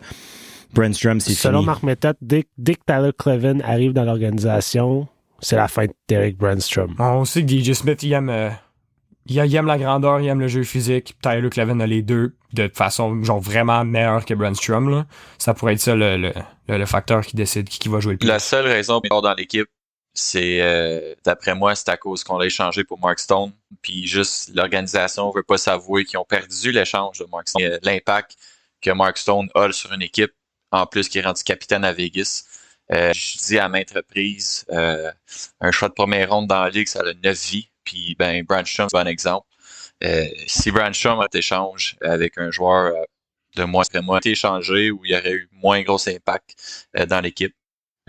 Brandstrom, 0.74 1.20
c'est 1.20 1.34
Selon 1.34 1.64
Marc 1.64 1.84
Méthode, 1.84 2.18
dès, 2.22 2.44
que 2.44 2.84
Tyler 2.86 3.12
Clevin 3.18 3.60
arrive 3.62 3.94
dans 3.94 4.04
l'organisation, 4.04 5.08
c'est 5.40 5.56
la 5.56 5.68
fin 5.68 5.86
d'Eric 6.08 6.38
Brandstrom. 6.38 6.96
On 7.00 7.26
sait 7.26 7.44
que 7.44 7.50
DJ 7.50 7.74
Smith, 7.74 8.04
il 8.04 8.14
aime, 8.14 8.30
euh, 8.30 8.50
il, 9.26 9.38
aime 9.56 9.66
la 9.66 9.78
grandeur, 9.78 10.20
il 10.20 10.28
aime 10.28 10.40
le 10.40 10.48
jeu 10.48 10.64
physique. 10.64 11.16
Tyler 11.22 11.50
Clevin 11.50 11.80
a 11.80 11.88
les 11.88 12.02
deux 12.02 12.36
de 12.54 12.70
façon 12.74 13.24
genre 13.24 13.40
vraiment 13.40 13.84
meilleure 13.84 14.26
que 14.26 14.34
Brandstrom. 14.34 14.90
Là. 14.90 15.06
Ça 15.38 15.54
pourrait 15.54 15.74
être 15.74 15.82
ça 15.82 15.96
le, 15.96 16.32
le, 16.68 16.86
facteur 16.86 17.26
qui 17.26 17.36
décide 17.36 17.68
qui, 17.68 17.90
va 17.90 18.00
jouer 18.00 18.14
le 18.14 18.18
plus. 18.20 18.28
La 18.28 18.40
seule 18.40 18.68
raison 18.68 19.02
pour 19.02 19.22
dans 19.22 19.34
l'équipe, 19.34 19.68
c'est 20.14 20.62
euh, 20.62 21.16
d'après 21.24 21.56
moi, 21.56 21.74
c'est 21.76 21.90
à 21.90 21.98
cause 21.98 22.24
qu'on 22.24 22.38
l'a 22.38 22.46
échangé 22.46 22.84
pour 22.84 23.00
Mark 23.00 23.20
Stone. 23.20 23.52
Puis 23.82 24.06
juste 24.06 24.52
l'organisation 24.54 25.32
veut 25.32 25.44
pas 25.44 25.58
s'avouer 25.58 26.06
qu'ils 26.06 26.20
ont 26.20 26.26
perdu 26.26 26.72
l'échange 26.72 27.20
de 27.20 27.26
Mark 27.32 27.48
Stone. 27.48 27.80
L'impact 27.84 28.36
que 28.82 28.92
Mark 28.92 29.18
Stone 29.18 29.48
a 29.56 29.72
sur 29.72 29.94
une 29.94 30.02
équipe 30.02 30.32
en 30.72 30.86
plus 30.86 31.10
qui 31.10 31.20
est 31.20 31.22
rendu 31.22 31.44
capitaine 31.44 31.84
à 31.86 31.94
Vegas. 31.94 32.46
Euh, 32.92 33.14
je 33.14 33.38
dis 33.38 33.60
à 33.60 33.70
maintes 33.70 33.92
reprises, 33.92 34.66
euh, 34.70 35.12
un 35.62 35.72
choix 35.72 35.90
de 35.90 35.94
première 35.94 36.30
ronde 36.32 36.48
dans 36.48 36.64
la 36.64 36.70
ligue, 36.70 36.88
ça 36.88 37.02
a 37.02 37.14
9 37.14 37.50
vies. 37.50 37.70
Puis 37.84 38.16
ben, 38.20 38.44
Branchum, 38.44 38.88
c'est 38.90 38.98
un 38.98 39.04
bon 39.04 39.08
exemple. 39.08 39.48
Euh, 40.04 40.28
si 40.48 40.72
Branchum 40.72 41.20
a 41.20 41.26
été 41.26 41.40
échange 41.40 41.96
avec 42.02 42.38
un 42.38 42.52
joueur 42.52 42.94
de 43.56 43.64
moins 43.64 43.84
que 43.84 43.98
moi, 44.00 44.18
été 44.18 44.32
échangé 44.32 44.92
où 44.92 45.06
il 45.06 45.12
y 45.12 45.16
aurait 45.16 45.34
eu 45.34 45.50
moins 45.52 45.82
gros 45.82 46.08
impact 46.08 46.88
dans 47.08 47.22
l'équipe. 47.22 47.56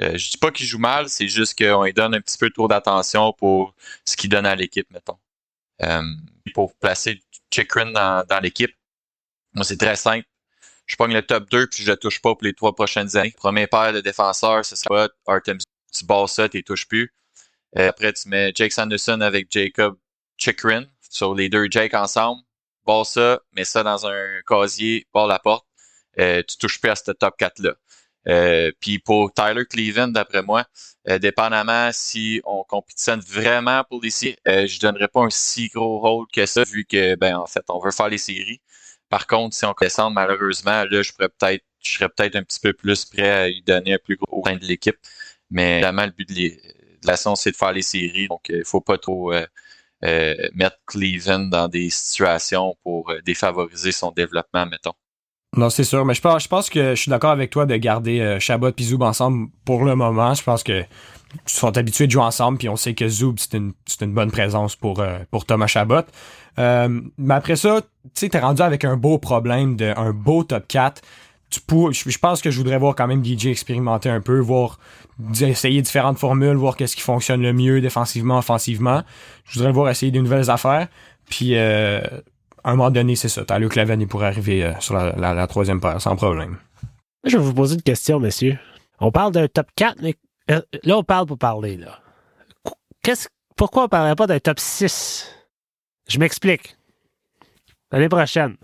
Euh, 0.00 0.16
je 0.16 0.30
dis 0.30 0.38
pas 0.38 0.50
qu'il 0.50 0.66
joue 0.66 0.78
mal, 0.78 1.08
c'est 1.08 1.28
juste 1.28 1.56
qu'on 1.58 1.84
lui 1.84 1.92
donne 1.92 2.14
un 2.14 2.20
petit 2.20 2.38
peu 2.38 2.50
trop 2.50 2.68
d'attention 2.68 3.32
pour 3.34 3.74
ce 4.06 4.16
qu'il 4.16 4.30
donne 4.30 4.46
à 4.46 4.56
l'équipe, 4.56 4.88
mettons. 4.90 5.18
pour 6.54 6.74
placer 6.76 7.20
Chikrin 7.52 7.92
dans, 7.92 8.24
dans 8.26 8.40
l'équipe, 8.40 8.74
moi 9.54 9.64
c'est 9.64 9.76
très 9.76 9.96
simple 9.96 10.26
je 10.86 10.96
pogne 10.96 11.12
le 11.12 11.22
top 11.22 11.48
2 11.50 11.66
puis 11.68 11.84
je 11.84 11.90
le 11.90 11.96
touche 11.96 12.20
pas 12.20 12.34
pour 12.34 12.44
les 12.44 12.54
trois 12.54 12.74
prochaines 12.74 13.16
années. 13.16 13.34
Premier 13.36 13.66
paire 13.66 13.92
de 13.92 14.00
défenseurs, 14.00 14.64
ce 14.64 14.76
sera 14.76 15.08
Artem. 15.26 15.58
Tu 15.92 16.04
bats 16.04 16.26
ça, 16.26 16.48
tu 16.48 16.62
touches 16.64 16.88
plus. 16.88 17.14
Euh, 17.78 17.88
après, 17.88 18.12
tu 18.12 18.28
mets 18.28 18.52
Jake 18.54 18.72
Sanderson 18.72 19.20
avec 19.20 19.48
Jacob 19.50 19.96
Chikrin. 20.36 20.84
Sur 21.08 21.34
les 21.34 21.48
deux 21.48 21.66
Jake 21.70 21.94
ensemble. 21.94 22.42
Bats 22.86 23.04
ça, 23.04 23.40
mets 23.52 23.64
ça 23.64 23.82
dans 23.82 24.06
un 24.06 24.40
casier, 24.46 25.06
barre 25.12 25.26
la 25.26 25.38
porte. 25.38 25.66
Euh, 26.18 26.42
tu 26.46 26.56
touches 26.58 26.80
plus 26.80 26.90
à 26.90 26.96
ce 26.96 27.12
top 27.12 27.34
4-là. 27.38 28.72
puis 28.80 28.98
pour 28.98 29.32
Tyler 29.32 29.64
Cleveland, 29.66 30.08
d'après 30.08 30.42
moi, 30.42 30.64
dépendamment 31.20 31.90
si 31.92 32.40
on 32.44 32.64
compétitionne 32.64 33.20
vraiment 33.20 33.84
pour 33.84 34.00
les 34.02 34.10
séries, 34.10 34.36
je 34.46 34.78
donnerais 34.80 35.08
pas 35.08 35.22
un 35.22 35.30
si 35.30 35.68
gros 35.68 36.00
rôle 36.00 36.26
que 36.32 36.46
ça, 36.46 36.64
vu 36.64 36.84
que 36.84 37.14
ben 37.16 37.36
en 37.36 37.46
fait, 37.46 37.64
on 37.68 37.78
veut 37.78 37.90
faire 37.92 38.08
les 38.08 38.18
séries. 38.18 38.60
Par 39.12 39.26
contre, 39.26 39.54
si 39.54 39.66
on 39.66 39.74
descend 39.78 40.14
malheureusement, 40.14 40.84
là, 40.90 41.02
je 41.02 41.12
pourrais 41.12 41.28
peut-être, 41.28 41.64
je 41.82 41.92
serais 41.98 42.08
peut-être 42.08 42.34
un 42.34 42.42
petit 42.44 42.60
peu 42.60 42.72
plus 42.72 43.04
prêt 43.04 43.28
à 43.28 43.48
lui 43.48 43.60
donner 43.60 43.92
un 43.92 43.98
plus 43.98 44.16
gros 44.16 44.42
sein 44.46 44.56
de 44.56 44.64
l'équipe. 44.64 44.96
Mais 45.50 45.74
évidemment, 45.74 46.06
le 46.06 46.12
but 46.12 46.26
de, 46.30 46.56
la 47.06 47.16
saison, 47.18 47.36
c'est 47.36 47.50
de 47.50 47.56
faire 47.56 47.72
les 47.72 47.82
séries. 47.82 48.28
Donc, 48.28 48.48
il 48.48 48.64
faut 48.64 48.80
pas 48.80 48.96
trop 48.96 49.34
mettre 50.00 50.78
Cleveland 50.86 51.40
dans 51.50 51.68
des 51.68 51.90
situations 51.90 52.74
pour 52.82 53.12
défavoriser 53.22 53.92
son 53.92 54.12
développement, 54.12 54.64
mettons. 54.64 54.94
Non, 55.56 55.68
c'est 55.68 55.84
sûr, 55.84 56.04
mais 56.06 56.14
je 56.14 56.20
pense, 56.20 56.70
que 56.70 56.94
je 56.94 57.00
suis 57.00 57.10
d'accord 57.10 57.30
avec 57.30 57.50
toi 57.50 57.66
de 57.66 57.76
garder 57.76 58.20
euh, 58.20 58.40
Chabot 58.40 58.70
et 58.70 58.82
Zoub 58.82 59.02
ensemble 59.02 59.48
pour 59.66 59.84
le 59.84 59.94
moment. 59.94 60.32
Je 60.32 60.42
pense 60.42 60.62
que 60.62 60.82
sont 61.46 61.76
habitués 61.76 62.06
de 62.06 62.12
jouer 62.12 62.22
ensemble, 62.22 62.58
puis 62.58 62.68
on 62.68 62.76
sait 62.76 62.94
que 62.94 63.08
Zoub, 63.08 63.34
c'est 63.36 63.54
une, 63.56 63.72
une, 64.00 64.12
bonne 64.12 64.30
présence 64.30 64.76
pour, 64.76 65.00
euh, 65.00 65.18
pour 65.30 65.44
Thomas 65.44 65.66
Chabot. 65.66 66.02
Euh, 66.58 67.00
mais 67.18 67.34
après 67.34 67.56
ça, 67.56 67.80
tu 68.14 68.28
sais, 68.30 68.38
rendu 68.38 68.62
avec 68.62 68.84
un 68.84 68.96
beau 68.96 69.18
problème, 69.18 69.76
de, 69.76 69.92
un 69.96 70.12
beau 70.12 70.44
top 70.44 70.66
4. 70.68 71.02
Tu 71.50 71.60
pour, 71.60 71.92
je, 71.92 72.18
pense 72.18 72.40
que 72.40 72.50
je 72.50 72.56
voudrais 72.56 72.78
voir 72.78 72.94
quand 72.94 73.06
même 73.06 73.22
DJ 73.22 73.46
expérimenter 73.46 74.08
un 74.08 74.22
peu, 74.22 74.38
voir 74.38 74.78
essayer 75.42 75.82
différentes 75.82 76.18
formules, 76.18 76.56
voir 76.56 76.76
qu'est-ce 76.76 76.96
qui 76.96 77.02
fonctionne 77.02 77.42
le 77.42 77.52
mieux 77.52 77.82
défensivement, 77.82 78.38
offensivement. 78.38 79.02
Je 79.44 79.58
voudrais 79.58 79.72
voir 79.72 79.90
essayer 79.90 80.10
de 80.10 80.20
nouvelles 80.20 80.48
affaires. 80.48 80.88
Puis 81.28 81.56
euh, 81.56 82.00
à 82.64 82.70
un 82.70 82.76
moment 82.76 82.90
donné, 82.90 83.16
c'est 83.16 83.28
ça. 83.28 83.44
Tyler 83.44 83.68
Claven, 83.68 84.00
il 84.00 84.06
pourrait 84.06 84.28
arriver 84.28 84.64
euh, 84.64 84.72
sur 84.80 84.94
la, 84.94 85.46
troisième 85.46 85.80
paire, 85.80 86.00
sans 86.00 86.16
problème. 86.16 86.58
Je 87.24 87.36
vais 87.36 87.42
vous 87.42 87.54
poser 87.54 87.74
une 87.74 87.82
question, 87.82 88.20
monsieur. 88.20 88.58
On 89.00 89.10
parle 89.10 89.32
d'un 89.32 89.48
top 89.48 89.66
4, 89.76 90.00
mais 90.02 90.14
euh, 90.50 90.60
là, 90.84 90.98
on 90.98 91.04
parle 91.04 91.26
pour 91.26 91.38
parler, 91.38 91.76
là. 91.76 92.00
Pourquoi 93.56 93.82
on 93.82 93.86
ne 93.86 93.90
parlerait 93.90 94.14
pas 94.14 94.26
d'un 94.26 94.38
top 94.38 94.60
6? 94.60 95.28
Je 96.08 96.18
m'explique. 96.18 96.76
L'année 97.90 98.08
prochaine, 98.08 98.56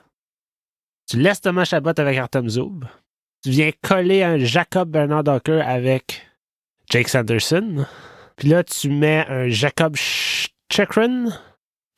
tu 1.09 1.19
laisses 1.19 1.41
Thomas 1.41 1.65
Chabot 1.65 1.93
avec 1.97 2.19
Artem 2.19 2.49
Zoub. 2.49 2.85
Tu 3.43 3.51
viens 3.51 3.71
coller 3.83 4.23
un 4.23 4.39
Jacob 4.39 4.91
Bernard 4.91 5.25
Docker 5.25 5.67
avec 5.67 6.27
Jake 6.89 7.09
Sanderson. 7.09 7.87
Puis 8.37 8.49
là, 8.49 8.63
tu 8.65 8.91
mets 8.91 9.27
un 9.29 9.49
Jacob 9.49 9.97
Chekron 9.97 11.31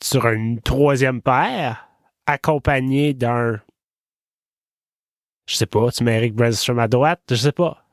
sur 0.02 0.26
une 0.26 0.61
troisième 0.62 1.21
paire 1.21 1.89
accompagné 2.30 3.14
d'un. 3.14 3.60
Je 5.46 5.56
sais 5.56 5.66
pas, 5.66 5.90
tu 5.90 6.04
mets 6.04 6.16
Eric 6.16 6.34
Brandstrom 6.34 6.78
à 6.78 6.88
droite, 6.88 7.20
je 7.30 7.37
sais 7.37 7.52
pas. 7.52 7.84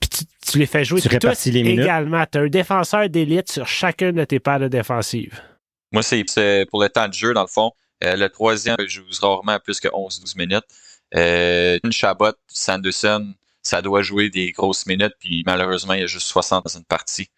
Puis 0.00 0.26
tu, 0.46 0.58
les 0.58 0.66
fais 0.66 0.84
jouer 0.84 1.00
tu 1.00 1.08
tous 1.08 1.46
les 1.46 1.60
également. 1.60 2.24
Tu 2.30 2.38
as 2.38 2.42
un 2.42 2.48
défenseur 2.48 3.08
d'élite 3.08 3.50
sur 3.50 3.66
chacune 3.66 4.12
de 4.12 4.24
tes 4.24 4.40
paires 4.40 4.60
de 4.60 4.68
défensive. 4.68 5.40
Moi, 5.92 6.02
c'est 6.02 6.66
pour 6.70 6.82
le 6.82 6.88
temps 6.88 7.08
de 7.08 7.14
jeu, 7.14 7.32
dans 7.32 7.42
le 7.42 7.46
fond. 7.46 7.72
Euh, 8.04 8.16
le 8.16 8.28
troisième 8.28 8.76
joue 8.86 9.04
rarement 9.20 9.58
plus 9.60 9.80
que 9.80 9.88
11-12 9.88 10.36
minutes. 10.36 10.64
Euh, 11.14 11.78
une 11.84 11.92
Chabot, 11.92 12.32
Sanderson, 12.48 13.34
ça 13.62 13.82
doit 13.82 14.02
jouer 14.02 14.28
des 14.30 14.50
grosses 14.50 14.86
minutes, 14.86 15.14
puis 15.20 15.42
malheureusement, 15.46 15.94
il 15.94 16.00
y 16.00 16.02
a 16.02 16.06
juste 16.06 16.26
60 16.26 16.64
dans 16.64 16.78
une 16.78 16.84
partie. 16.84 17.28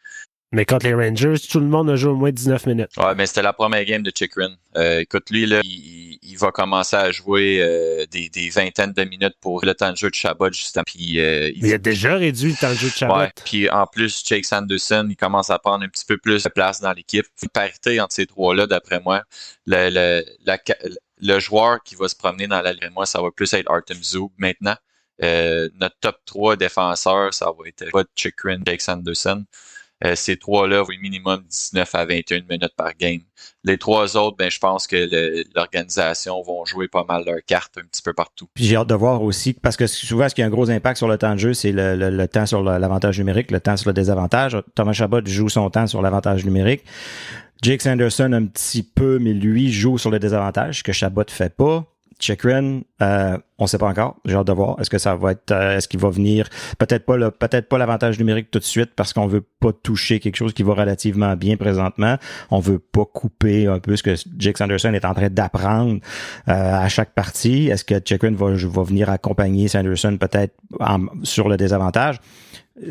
Mais 0.55 0.65
contre 0.65 0.87
les 0.87 0.95
Rangers, 0.95 1.35
tout 1.51 1.59
le 1.59 1.67
monde 1.67 1.91
a 1.91 1.97
joué 1.97 2.13
au 2.13 2.17
moins 2.17 2.31
19 2.31 2.67
minutes. 2.67 2.91
Ouais, 2.97 3.13
mais 3.17 3.27
c'était 3.27 3.43
la 3.43 3.53
première 3.53 3.85
game 3.85 4.05
de 4.05 4.13
Chikrin. 4.15 4.55
Euh, 4.77 5.01
écoute, 5.01 5.29
lui, 5.31 5.47
là, 5.47 5.61
il, 5.65 6.37
va 6.39 6.53
commencer 6.53 6.95
à 6.95 7.11
jouer 7.11 7.59
euh, 7.61 8.07
des, 8.07 8.51
vingtaines 8.51 8.93
de 8.93 9.03
minutes 9.03 9.35
pour 9.41 9.65
le 9.65 9.75
temps 9.75 9.91
de 9.91 9.97
jeu 9.97 10.11
de 10.11 10.15
Chabot, 10.15 10.53
justement. 10.53 10.85
Puis, 10.87 11.19
euh, 11.19 11.51
il... 11.57 11.73
a 11.73 11.79
déjà 11.79 12.15
réduit 12.15 12.53
le 12.53 12.57
temps 12.57 12.71
de 12.71 12.77
jeu 12.77 12.89
de 12.89 12.93
Chabot. 12.93 13.17
Ouais, 13.17 13.31
puis 13.45 13.69
en 13.69 13.87
plus, 13.87 14.23
Jake 14.25 14.45
Sanderson, 14.45 15.07
il 15.11 15.17
commence 15.17 15.51
à 15.51 15.59
prendre 15.59 15.85
un 15.85 15.89
petit 15.89 16.05
peu 16.05 16.19
plus 16.19 16.45
de 16.45 16.49
place 16.49 16.81
dans 16.81 16.93
l'équipe. 16.93 17.27
Une 17.43 17.49
parité 17.49 18.01
entre 18.01 18.15
ces 18.15 18.27
trois-là, 18.27 18.69
d'après 18.69 19.01
moi. 19.01 19.23
Le, 19.67 20.23
le, 21.21 21.39
joueur 21.41 21.83
qui 21.83 21.97
va 21.97 22.09
se 22.09 22.15
promener 22.15 22.47
dans 22.47 22.63
la 22.63 22.75
moi, 22.91 23.07
ça 23.07 23.21
va 23.21 23.33
plus 23.33 23.53
être 23.55 23.69
Artem 23.69 24.03
Zoub 24.03 24.31
maintenant. 24.39 24.77
notre 25.21 25.97
top 26.01 26.17
3 26.27 26.57
défenseurs, 26.57 27.35
ça 27.35 27.47
va 27.47 27.69
être 27.69 28.07
Chikrin, 28.15 28.61
Jake 28.65 28.81
Sanderson. 28.81 29.45
Euh, 30.05 30.15
ces 30.17 30.37
trois-là 30.37 30.83
vont 30.83 30.89
minimum 31.01 31.45
19 31.49 31.95
à 31.95 32.05
21 32.05 32.41
minutes 32.49 32.75
par 32.77 32.95
game. 32.95 33.21
Les 33.63 33.79
trois 33.79 34.17
autres, 34.17 34.37
ben, 34.37 34.51
je 34.51 34.59
pense 34.59 34.87
que 34.87 35.45
l'organisation 35.55 36.43
vont 36.43 36.65
jouer 36.65 36.89
pas 36.89 37.05
mal 37.05 37.25
leurs 37.25 37.45
cartes 37.47 37.79
un 37.79 37.87
petit 37.87 38.03
peu 38.03 38.13
partout. 38.13 38.49
J'ai 38.57 38.77
hâte 38.77 38.89
de 38.89 38.95
voir 38.95 39.23
aussi, 39.23 39.53
parce 39.53 39.77
que 39.77 39.87
souvent, 39.87 40.29
ce 40.29 40.35
qui 40.35 40.43
a 40.43 40.47
un 40.47 40.51
gros 40.51 40.69
impact 40.69 40.99
sur 40.99 41.09
le 41.09 41.17
temps 41.17 41.35
de 41.35 41.39
jeu, 41.39 41.55
c'est 41.55 41.73
le, 41.73 42.27
temps 42.27 42.47
sur 42.47 42.63
l'avantage 42.63 43.19
numérique, 43.19 43.51
le 43.51 43.61
temps 43.61 43.77
sur 43.77 43.89
le 43.89 43.95
désavantage. 43.95 44.57
Thomas 44.75 44.93
Chabot 44.93 45.25
joue 45.25 45.49
son 45.49 45.71
temps 45.71 45.87
sur 45.87 46.03
l'avantage 46.03 46.45
numérique. 46.45 46.85
Jake 47.63 47.81
Sanderson 47.81 48.33
un 48.33 48.45
petit 48.45 48.83
peu, 48.83 49.19
mais 49.19 49.33
lui 49.33 49.73
joue 49.73 49.97
sur 49.97 50.11
le 50.11 50.19
désavantage, 50.19 50.83
que 50.83 50.93
Chabot 50.93 51.25
fait 51.29 51.55
pas. 51.55 51.87
Chikrin, 52.19 52.81
euh, 53.03 53.39
on 53.59 53.67
sait 53.67 53.79
pas 53.79 53.89
encore. 53.89 54.17
J'ai 54.25 54.35
hâte 54.35 54.47
de 54.47 54.53
voir. 54.53 54.81
Est-ce 54.81 54.91
que 54.91 54.99
ça 54.99 55.17
va 55.17 55.33
être, 55.33 55.51
euh, 55.51 55.77
est-ce 55.77 55.89
qu'il 55.89 56.01
va 56.01 56.11
venir? 56.11 56.49
Peut-être 56.79 57.05
pas 57.05 57.17
le, 57.17 57.31
peut-être 57.31 57.69
pas 57.69 57.79
l'avantage 57.79 58.19
numérique 58.19 58.51
tout 58.51 58.59
de 58.59 58.65
suite 58.65 58.91
parce 58.95 59.13
qu'on 59.13 59.27
veut 59.27 59.45
pas 59.61 59.73
toucher 59.73 60.21
quelque 60.21 60.37
chose 60.37 60.53
qui 60.53 60.63
va 60.63 60.75
relativement 60.75 61.37
bien 61.37 61.57
présentement. 61.57 62.17
On 62.51 62.61
veut 62.61 62.79
pas 62.79 63.05
couper 63.05 63.67
un 63.67 63.79
peu 63.79 63.97
ce 63.97 64.03
que 64.03 64.15
Jake 64.39 64.59
Sanderson 64.59 64.93
est 64.93 65.05
en 65.05 65.15
train 65.15 65.29
d'apprendre 65.29 66.01
euh, 66.49 66.53
à 66.53 66.89
chaque 66.89 67.15
partie. 67.15 67.69
Est-ce 67.69 67.85
que 67.85 67.95
Chikrin 68.05 68.35
va, 68.35 68.53
va 68.53 68.83
venir 68.83 69.11
accompagner 69.11 69.69
Sanderson 69.69 70.17
peut-être 70.19 70.55
sur 71.23 71.49
le 71.49 71.57
désavantage? 71.57 72.21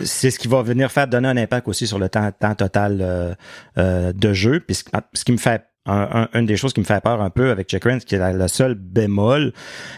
c'est 0.06 0.32
ce 0.32 0.39
qui 0.39 0.48
va 0.48 0.62
venir 0.62 0.89
faire 0.94 1.10
donner 1.10 1.27
un 1.27 1.36
impact 1.36 1.68
aussi 1.68 1.88
sur 1.88 2.00
le 2.00 2.08
temps, 2.08 2.32
total 2.58 3.36
euh 3.77 4.13
de 4.13 4.34
jeu. 4.34 4.62
Puis 4.62 4.77
ce 5.13 5.25
qui 5.25 5.34
me 5.34 5.38
fait 5.38 5.65
une 5.86 6.46
des 6.46 6.56
choses 6.56 6.74
qui 6.74 6.80
me 6.80 6.86
fait 6.86 7.02
peur 7.02 7.22
un 7.22 7.30
peu 7.30 7.52
avec 7.52 7.70
Jack 7.70 7.84
Rance, 7.84 8.06
qui 8.06 8.16
est 8.16 8.34
le 8.34 8.48
seul 8.48 8.75
bémol. 8.75 9.54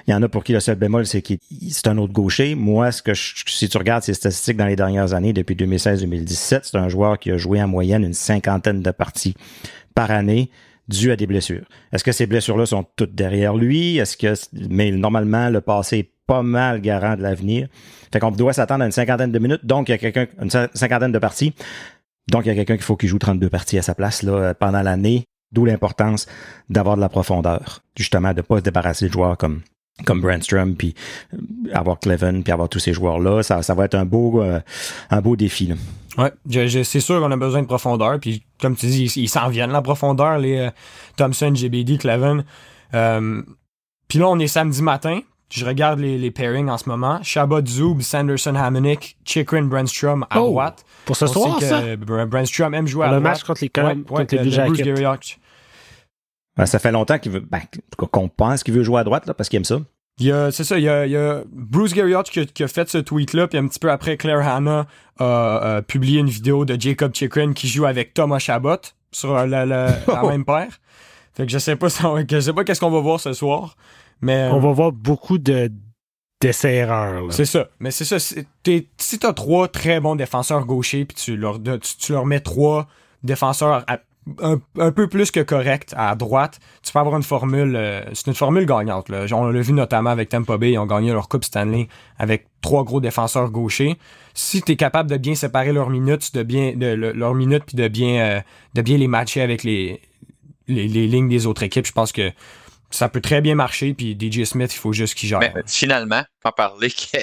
Il 0.08 0.12
y 0.12 0.14
en 0.14 0.24
a 0.24 0.30
pour 0.30 0.44
qui 0.44 0.54
le 0.54 0.60
seul 0.60 0.76
bémol, 0.76 1.06
c'est 1.06 1.22
qu'il 1.22 1.38
c'est 1.70 1.88
un 1.88 1.98
autre 1.98 2.14
gaucher. 2.14 2.56
Moi, 2.56 2.92
ce 2.92 3.02
que 3.02 3.14
si 3.14 3.70
tu 3.70 3.78
regardes 3.78 4.04
ses 4.04 4.14
statistiques 4.14 4.58
dans 4.58 4.66
les 4.66 4.76
dernières 4.76 5.14
années, 5.14 5.34
depuis 5.34 5.56
2016-2017, 5.56 6.62
c'est 6.64 6.76
un 6.76 6.90
joueur 6.90 7.20
qui 7.20 7.32
a 7.32 7.38
joué 7.38 7.62
en 7.62 7.68
moyenne 7.68 8.04
une 8.04 8.14
cinquantaine 8.14 8.82
de 8.82 8.92
parties 8.92 9.36
par 9.94 10.12
année 10.12 10.50
dû 10.88 11.12
à 11.12 11.16
des 11.16 11.26
blessures. 11.26 11.66
Est-ce 11.92 12.04
que 12.04 12.12
ces 12.12 12.28
blessures-là 12.28 12.66
sont 12.66 12.86
toutes 12.96 13.16
derrière 13.16 13.56
lui? 13.56 13.98
Est-ce 13.98 14.18
que, 14.18 14.34
mais 14.70 14.92
normalement, 14.92 15.50
le 15.50 15.62
passé 15.62 15.98
est 15.98 16.12
pas 16.28 16.44
mal 16.44 16.82
garant 16.82 17.16
de 17.16 17.22
l'avenir. 17.22 17.68
Fait 18.12 18.20
qu'on 18.20 18.32
doit 18.32 18.54
s'attendre 18.54 18.84
à 18.84 18.86
une 18.86 18.92
cinquantaine 18.92 19.32
de 19.32 19.40
minutes. 19.40 19.66
Donc, 19.66 19.90
il 19.90 19.92
y 19.92 19.96
a 19.96 19.98
quelqu'un, 19.98 20.28
une 20.42 20.50
cinquantaine 20.50 21.12
de 21.12 21.20
parties. 21.20 21.54
Donc, 22.32 22.46
il 22.46 22.50
y 22.50 22.52
a 22.52 22.56
quelqu'un 22.56 22.76
qu'il 22.76 22.84
faut 22.84 22.96
qu'il 22.96 23.10
joue 23.10 23.20
32 23.20 23.50
parties 23.50 23.78
à 23.78 23.82
sa 23.82 23.94
place, 23.94 24.24
là, 24.24 24.54
pendant 24.54 24.82
l'année. 24.82 25.26
D'où 25.52 25.66
l'importance 25.66 26.28
d'avoir 26.70 26.96
de 26.96 27.02
la 27.02 27.10
profondeur, 27.10 27.82
justement, 27.96 28.34
de 28.34 28.42
pas 28.42 28.58
se 28.58 28.64
débarrasser 28.64 29.08
de 29.08 29.14
joueurs 29.14 29.38
comme 29.38 29.62
comme 30.04 30.20
Brandstrom, 30.20 30.76
puis 30.76 30.94
euh, 31.34 31.38
avoir 31.74 32.00
Cleven, 32.00 32.44
puis 32.44 32.52
avoir 32.52 32.68
tous 32.68 32.80
ces 32.80 32.94
joueurs-là, 32.94 33.44
ça, 33.44 33.62
ça 33.62 33.74
va 33.74 33.86
être 33.86 33.96
un 33.96 34.06
beau, 34.06 34.42
euh, 34.42 34.60
un 35.10 35.22
beau 35.22 35.36
défi. 35.36 35.68
Là. 35.68 35.76
Ouais, 36.18 36.32
c'est 36.84 37.00
sûr 37.00 37.22
qu'on 37.22 37.32
a 37.32 37.38
besoin 37.38 37.62
de 37.62 37.68
profondeur, 37.68 38.20
puis 38.20 38.44
comme 38.60 38.76
tu 38.76 38.88
dis, 38.88 39.06
ils 39.16 39.30
s'en 39.30 39.48
viennent 39.48 39.72
la 39.72 39.82
profondeur, 39.82 40.38
les 40.38 40.58
euh, 40.58 40.70
Thompson, 41.16 41.54
JBD, 41.56 41.98
Cleven. 41.98 42.44
puis 42.92 44.20
là, 44.20 44.28
on 44.28 44.40
est 44.40 44.48
samedi 44.48 44.82
matin, 44.82 45.22
je 45.50 45.66
regarde 45.66 46.00
les, 46.00 46.18
les 46.18 46.32
pairings 46.32 46.70
en 46.70 46.78
ce 46.78 46.90
moment. 46.90 47.22
Shabbat 47.22 47.68
Zub, 47.68 48.02
Sanderson 48.02 48.56
Hamannik, 48.56 49.18
Chikrin 49.26 49.64
Brandstrom 49.64 50.26
à 50.30 50.42
oh, 50.42 50.48
droite. 50.48 50.86
Pour 51.06 51.16
ce 51.16 51.28
soir, 51.28 51.62
ça? 51.62 51.96
Brandstrom 51.96 52.74
aime 52.74 52.88
jouer 52.88 53.06
à 53.06 53.08
droite. 53.10 53.24
Le 53.24 53.30
match 53.30 53.44
contre 53.44 53.62
les, 53.62 53.70
contre 53.70 54.36
les 54.36 54.66
Bruce 54.66 54.82
Gary 54.82 55.06
ben, 56.58 56.66
ça 56.66 56.80
fait 56.80 56.92
longtemps 56.92 57.20
qu'il 57.20 57.34
veut, 57.34 57.42
ben, 57.42 57.62
qu'on 57.98 58.30
pense 58.30 58.64
qu'il 58.64 58.74
veut 58.74 58.84
jouer 58.84 59.02
à 59.02 59.04
droite, 59.04 59.26
là, 59.26 59.34
parce 59.34 59.50
qu'il 59.50 59.58
aime 59.58 59.66
ça. 59.66 59.80
Il 60.18 60.28
y 60.28 60.32
a, 60.32 60.50
c'est 60.52 60.64
ça, 60.64 60.78
il 60.78 60.84
y 60.84 60.90
a, 60.90 61.06
il 61.06 61.12
y 61.12 61.18
a 61.18 61.44
Bruce 61.52 61.94
Garriott 61.94 62.30
qui, 62.30 62.46
qui, 62.46 62.64
a 62.64 62.70
fait 62.70 62.88
ce 62.88 62.98
tweet-là, 62.98 63.48
puis 63.48 63.58
un 63.58 63.68
petit 63.68 63.80
peu 63.80 63.92
après, 63.92 64.16
Claire 64.16 64.48
Hanna 64.48 64.88
a, 65.20 65.82
publié 65.86 66.22
une 66.22 66.30
vidéo 66.30 66.64
de 66.64 66.80
Jacob 66.80 67.14
Chikrin 67.14 67.52
qui 67.52 67.68
joue 67.68 67.86
avec 67.86 68.14
Thomas 68.14 68.40
Chabot 68.40 68.78
sur 69.12 69.34
la, 69.34 69.66
la, 69.66 69.98
même 70.30 70.46
paire. 70.46 70.80
Fait 71.34 71.46
que 71.46 71.52
je 71.52 71.58
sais 71.58 71.76
pas, 71.76 71.88
je 71.90 72.40
sais 72.40 72.54
pas 72.54 72.64
qu'est-ce 72.64 72.80
qu'on 72.80 72.92
va 72.92 73.02
voir 73.02 73.20
ce 73.20 73.34
soir, 73.34 73.76
mais... 74.22 74.50
On 74.52 74.60
va 74.60 74.72
voir 74.72 74.92
beaucoup 74.92 75.38
de 75.38 75.72
d'essais-erreurs. 76.42 77.32
C'est 77.32 77.46
ça. 77.46 77.70
Mais 77.80 77.92
c'est 77.92 78.04
ça. 78.06 78.20
si 78.20 79.20
t'as 79.20 79.34
trois 79.34 79.68
très 79.70 80.00
bons 80.02 80.16
défenseurs 80.16 80.66
gauchers, 80.66 81.06
puis 81.06 81.16
tu 81.16 81.38
leur, 81.38 81.62
tu, 81.64 81.98
tu 81.98 82.12
leur 82.12 82.26
mets 82.26 82.42
trois 82.42 82.88
défenseurs 83.24 83.86
à, 83.88 84.00
un, 84.42 84.92
peu 84.92 85.08
plus 85.08 85.30
que 85.30 85.40
correct 85.40 85.94
à 85.96 86.16
droite, 86.16 86.60
tu 86.84 86.92
peux 86.92 87.00
avoir 87.00 87.16
une 87.16 87.24
formule. 87.24 87.76
Euh, 87.76 88.02
c'est 88.14 88.28
une 88.28 88.34
formule 88.34 88.66
gagnante. 88.66 89.10
Là. 89.10 89.26
On 89.34 89.46
l'a 89.46 89.62
vu 89.62 89.74
notamment 89.74 90.10
avec 90.10 90.30
Tampa 90.30 90.58
Bay, 90.58 90.72
ils 90.74 90.80
ont 90.80 90.86
gagné 90.86 91.12
leur 91.12 91.30
Coupe 91.30 91.44
Stanley 91.44 91.88
avec 92.18 92.48
trois 92.62 92.84
gros 92.84 93.00
défenseurs 93.00 93.52
gauchers. 93.52 93.98
Si 94.34 94.62
tu 94.62 94.72
es 94.72 94.76
capable 94.76 95.10
de 95.10 95.18
bien 95.18 95.36
séparer 95.36 95.74
leurs 95.74 95.90
minutes, 95.90 96.34
de 96.34 96.44
bien 96.44 96.74
de, 96.76 96.88
leurs 96.88 97.36
minutes 97.36 97.66
puis 97.68 97.78
de 97.78 97.88
bien 97.88 98.20
euh, 98.20 98.42
de 98.74 98.82
bien 98.82 98.98
les 98.98 99.08
matcher 99.08 99.42
avec 99.42 99.64
les, 99.64 100.02
les, 100.68 100.88
lignes 100.88 101.30
des 101.30 101.46
autres 101.46 101.64
équipes, 101.64 101.86
je 101.86 101.92
pense 101.92 102.12
que 102.12 102.32
ça 102.92 103.10
peut 103.10 103.22
très 103.22 103.42
bien 103.42 103.56
marcher. 103.56 103.94
Puis 103.94 104.18
DJ 104.20 104.44
Smith, 104.44 104.74
il 104.74 104.78
faut 104.78 104.94
juste 104.94 105.16
qu'il 105.16 105.30
gère. 105.30 105.40
Mais 105.40 105.54
finalement, 105.68 106.24
pas 106.42 106.52
parler 106.52 106.90
que 106.90 107.18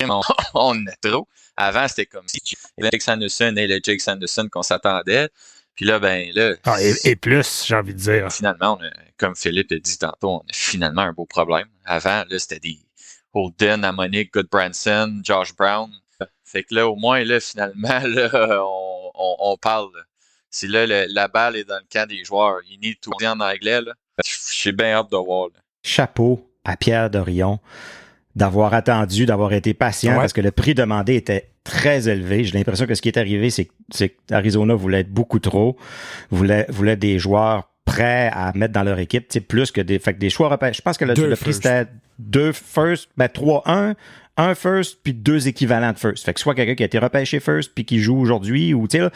on, 0.08 0.20
on 0.54 0.86
a 0.86 0.96
trop. 1.00 1.28
Avant, 1.56 1.88
c'était 1.88 2.06
comme 2.06 2.26
si 2.28 2.40
Jake 2.78 3.02
Sanderson 3.02 3.54
et 3.56 3.66
le 3.66 3.80
Jake 3.82 4.00
Sanderson 4.00 4.48
qu'on 4.50 4.62
s'attendait. 4.62 5.28
Puis 5.74 5.84
là, 5.84 5.98
ben 5.98 6.30
là. 6.34 6.54
Ah, 6.64 6.82
et, 6.82 6.94
et, 7.04 7.16
plus, 7.16 7.64
j'ai 7.66 7.74
envie 7.74 7.94
de 7.94 7.98
dire. 7.98 8.32
Finalement, 8.32 8.78
on 8.80 8.84
a, 8.84 8.90
comme 9.16 9.36
Philippe 9.36 9.72
a 9.72 9.78
dit 9.78 9.98
tantôt, 9.98 10.30
on 10.30 10.38
a 10.38 10.52
finalement 10.52 11.02
un 11.02 11.12
beau 11.12 11.24
problème. 11.24 11.68
Avant, 11.84 12.24
là, 12.28 12.38
c'était 12.38 12.58
des 12.58 12.78
Holden, 13.32 13.84
Amonique, 13.84 14.32
Goodbranson, 14.32 15.20
Josh 15.22 15.54
Brown. 15.54 15.90
Fait 16.44 16.64
que 16.64 16.74
là, 16.74 16.88
au 16.88 16.96
moins, 16.96 17.22
là, 17.24 17.40
finalement, 17.40 18.00
là, 18.04 18.64
on, 18.64 19.10
on, 19.14 19.36
on 19.38 19.56
parle. 19.56 19.90
Si 20.50 20.66
là, 20.66 20.86
le, 20.86 21.06
la 21.10 21.28
balle 21.28 21.56
est 21.56 21.64
dans 21.64 21.78
le 21.78 21.86
camp 21.92 22.08
des 22.08 22.24
joueurs, 22.24 22.60
il 22.70 22.80
need 22.80 22.98
tout 23.00 23.12
dire 23.18 23.32
en 23.32 23.40
anglais, 23.40 23.80
là. 23.80 23.92
J'ai 24.24 24.72
bien 24.72 24.92
hâte 24.92 25.10
de 25.10 25.16
voir. 25.16 25.48
Là. 25.48 25.60
Chapeau 25.82 26.46
à 26.64 26.76
Pierre 26.76 27.10
Dorion 27.10 27.60
d'avoir 28.36 28.72
attendu, 28.72 29.26
d'avoir 29.26 29.52
été 29.52 29.74
patient 29.74 30.12
ouais. 30.12 30.20
parce 30.20 30.32
que 30.32 30.40
le 30.40 30.52
prix 30.52 30.74
demandé 30.74 31.16
était 31.16 31.50
très 31.64 32.08
élevé. 32.08 32.44
J'ai 32.44 32.56
l'impression 32.56 32.86
que 32.86 32.94
ce 32.94 33.02
qui 33.02 33.08
est 33.08 33.18
arrivé, 33.18 33.50
c'est 33.50 33.66
que 33.66 34.14
Arizona 34.30 34.74
voulait 34.74 35.00
être 35.00 35.10
beaucoup 35.10 35.40
trop, 35.40 35.76
voulait, 36.30 36.66
voulait 36.68 36.96
des 36.96 37.18
joueurs 37.18 37.70
prêts 37.84 38.30
à 38.32 38.52
mettre 38.54 38.72
dans 38.72 38.84
leur 38.84 38.98
équipe, 38.98 39.28
plus 39.48 39.72
que 39.72 39.80
des, 39.80 39.98
fait 39.98 40.14
que 40.14 40.18
des 40.18 40.30
choix 40.30 40.48
repêchés. 40.48 40.74
Je 40.78 40.82
pense 40.82 40.98
que 40.98 41.04
le, 41.04 41.14
le 41.14 41.36
prix 41.36 41.54
c'était 41.54 41.86
deux 42.18 42.52
first, 42.52 43.08
ben 43.16 43.28
trois, 43.28 43.62
un, 44.38 44.54
first 44.54 45.00
puis 45.02 45.12
deux 45.12 45.48
équivalents 45.48 45.92
de 45.92 45.98
first. 45.98 46.24
Fait 46.24 46.32
que 46.32 46.40
soit 46.40 46.54
quelqu'un 46.54 46.74
qui 46.74 46.82
a 46.82 46.86
été 46.86 46.98
repêché 46.98 47.40
first 47.40 47.72
puis 47.74 47.84
qui 47.84 47.98
joue 48.00 48.18
aujourd'hui 48.18 48.72
ou 48.72 48.88
tu 48.88 48.98
sais 48.98 49.08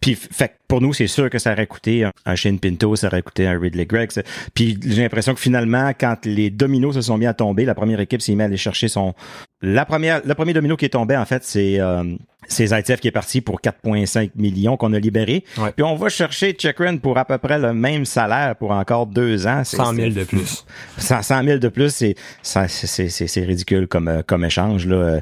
puis 0.00 0.14
fait 0.14 0.48
que 0.48 0.54
pour 0.68 0.80
nous 0.80 0.92
c'est 0.92 1.06
sûr 1.06 1.30
que 1.30 1.38
ça 1.38 1.52
aurait 1.52 1.66
coûté 1.66 2.04
un, 2.04 2.12
un 2.24 2.34
Shane 2.34 2.58
Pinto, 2.58 2.94
ça 2.96 3.06
aurait 3.06 3.22
coûté 3.22 3.46
un 3.46 3.58
Ridley 3.58 3.86
Gregg. 3.86 4.10
Puis 4.54 4.78
j'ai 4.84 5.02
l'impression 5.02 5.34
que 5.34 5.40
finalement 5.40 5.92
quand 5.98 6.26
les 6.26 6.50
dominos 6.50 6.94
se 6.94 7.02
sont 7.02 7.16
mis 7.16 7.26
à 7.26 7.34
tomber, 7.34 7.64
la 7.64 7.74
première 7.74 8.00
équipe 8.00 8.20
s'est 8.20 8.32
mise 8.32 8.42
à 8.42 8.44
aller 8.44 8.56
chercher 8.56 8.88
son 8.88 9.14
la 9.62 9.84
première 9.84 10.20
le 10.24 10.34
premier 10.34 10.52
domino 10.52 10.76
qui 10.76 10.84
est 10.84 10.90
tombé 10.90 11.16
en 11.16 11.24
fait 11.24 11.42
c'est 11.44 11.80
euh, 11.80 12.04
c'est 12.48 12.66
Zaitsev 12.68 12.98
qui 12.98 13.08
est 13.08 13.12
parti 13.12 13.40
pour 13.40 13.60
4,5 13.60 14.30
millions 14.36 14.76
qu'on 14.76 14.92
a 14.92 14.98
libéré. 14.98 15.44
Ouais. 15.58 15.72
Puis 15.72 15.82
on 15.82 15.96
va 15.96 16.08
chercher 16.08 16.56
Chekrin 16.58 16.96
pour 16.98 17.18
à 17.18 17.24
peu 17.24 17.38
près 17.38 17.58
le 17.58 17.72
même 17.72 18.04
salaire 18.04 18.56
pour 18.56 18.70
encore 18.70 19.06
deux 19.06 19.46
ans. 19.46 19.64
100 19.64 19.94
000 19.94 20.10
de 20.10 20.24
plus. 20.24 20.64
100, 20.98 21.22
100 21.22 21.44
000 21.44 21.58
de 21.58 21.68
plus, 21.68 21.90
c'est 21.90 22.14
c'est 22.42 22.68
c'est 22.68 23.44
ridicule 23.44 23.88
comme 23.88 24.22
comme 24.26 24.44
échange 24.44 24.86
là 24.86 25.20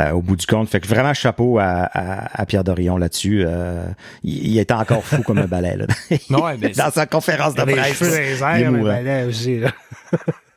euh, 0.00 0.10
au 0.10 0.22
bout 0.22 0.36
du 0.36 0.46
compte. 0.46 0.68
Fait 0.68 0.80
que 0.80 0.86
vraiment 0.86 1.14
chapeau 1.14 1.58
à, 1.58 1.88
à, 1.92 2.42
à 2.42 2.46
Pierre 2.46 2.64
Dorion 2.64 2.96
là-dessus. 2.96 3.44
Euh, 3.46 3.86
il, 4.22 4.48
il, 4.48 4.58
était 4.58 4.74
encore 4.74 5.04
fou 5.04 5.22
comme 5.22 5.38
un 5.38 5.46
balai 5.46 5.76
là. 5.76 5.86
Ouais, 6.30 6.56
ben, 6.56 6.72
Dans 6.72 6.90
sa 6.90 7.06
conférence 7.06 7.54
de 7.54 7.62
presse. 7.62 8.02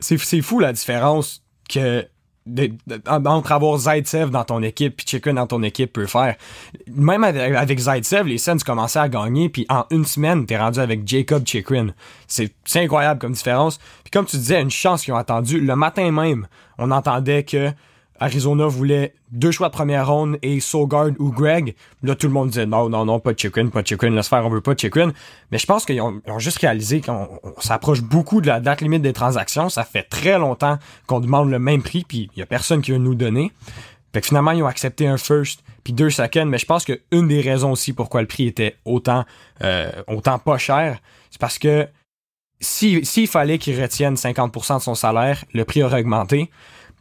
C'est 0.00 0.40
fou 0.42 0.58
la 0.58 0.72
différence 0.72 1.42
que 1.68 2.06
entre 3.06 3.52
avoir 3.52 3.78
Zaitsev 3.78 4.30
dans 4.30 4.44
ton 4.44 4.62
équipe 4.62 4.96
puis 4.96 5.06
Chicken 5.06 5.36
dans 5.36 5.46
ton 5.46 5.62
équipe 5.62 5.92
peut 5.92 6.06
faire. 6.06 6.36
Même 6.88 7.24
avec, 7.24 7.54
avec 7.54 7.78
Zaitsev, 7.78 8.26
les 8.26 8.38
Sens 8.38 8.64
commençaient 8.64 8.98
à 8.98 9.08
gagner 9.08 9.48
puis 9.48 9.66
en 9.68 9.84
une 9.90 10.04
semaine, 10.04 10.46
t'es 10.46 10.58
rendu 10.58 10.80
avec 10.80 11.06
Jacob 11.06 11.46
Chikrin. 11.46 11.88
C'est 12.26 12.52
incroyable 12.74 13.20
comme 13.20 13.32
différence. 13.32 13.78
Puis 14.04 14.10
comme 14.10 14.26
tu 14.26 14.36
disais, 14.36 14.60
une 14.60 14.70
chance 14.70 15.04
qu'ils 15.04 15.14
ont 15.14 15.18
attendu. 15.18 15.60
Le 15.60 15.76
matin 15.76 16.10
même, 16.10 16.46
on 16.78 16.90
entendait 16.90 17.44
que 17.44 17.72
Arizona 18.20 18.66
voulait 18.66 19.14
deux 19.32 19.50
choix 19.50 19.68
de 19.68 19.72
première 19.72 20.08
ronde 20.08 20.38
et 20.42 20.60
Sogard 20.60 21.10
ou 21.18 21.32
Greg. 21.32 21.74
Là, 22.02 22.14
tout 22.14 22.26
le 22.26 22.32
monde 22.32 22.50
disait 22.50 22.66
non, 22.66 22.88
non, 22.88 23.04
non, 23.04 23.18
pas 23.18 23.32
de 23.32 23.38
Chikrin, 23.38 23.68
pas 23.68 23.82
de 23.82 23.86
Chikrin, 23.86 24.10
laisse 24.10 24.28
faire, 24.28 24.44
on 24.46 24.50
veut 24.50 24.60
pas 24.60 24.74
de 24.74 24.78
Chikrin. 24.78 25.12
Mais 25.50 25.58
je 25.58 25.66
pense 25.66 25.84
qu'ils 25.84 26.00
ont, 26.00 26.20
ont, 26.26 26.38
juste 26.38 26.58
réalisé 26.58 27.00
qu'on 27.00 27.40
s'approche 27.58 28.02
beaucoup 28.02 28.40
de 28.40 28.46
la 28.46 28.60
date 28.60 28.82
limite 28.82 29.02
des 29.02 29.14
transactions. 29.14 29.68
Ça 29.68 29.84
fait 29.84 30.02
très 30.02 30.38
longtemps 30.38 30.78
qu'on 31.06 31.20
demande 31.20 31.50
le 31.50 31.58
même 31.58 31.82
prix, 31.82 32.04
puis 32.06 32.30
il 32.36 32.38
y 32.38 32.42
a 32.42 32.46
personne 32.46 32.82
qui 32.82 32.92
veut 32.92 32.98
nous 32.98 33.14
donner. 33.14 33.52
Fait 34.12 34.20
que 34.20 34.26
finalement, 34.26 34.50
ils 34.50 34.62
ont 34.62 34.66
accepté 34.66 35.06
un 35.06 35.16
first 35.16 35.62
puis 35.84 35.92
deux 35.92 36.10
seconds, 36.10 36.46
mais 36.46 36.58
je 36.58 36.66
pense 36.66 36.84
que 36.84 37.00
une 37.10 37.28
des 37.28 37.40
raisons 37.40 37.72
aussi 37.72 37.92
pourquoi 37.92 38.20
le 38.20 38.26
prix 38.26 38.46
était 38.46 38.76
autant, 38.84 39.24
euh, 39.62 39.90
autant 40.08 40.38
pas 40.38 40.58
cher, 40.58 40.98
c'est 41.30 41.40
parce 41.40 41.58
que 41.58 41.88
s'il 42.60 43.06
si, 43.06 43.26
fallait 43.26 43.58
qu'il 43.58 43.80
retienne 43.80 44.14
50% 44.14 44.78
de 44.78 44.82
son 44.82 44.94
salaire, 44.94 45.44
le 45.54 45.64
prix 45.64 45.82
aurait 45.82 46.00
augmenté. 46.00 46.50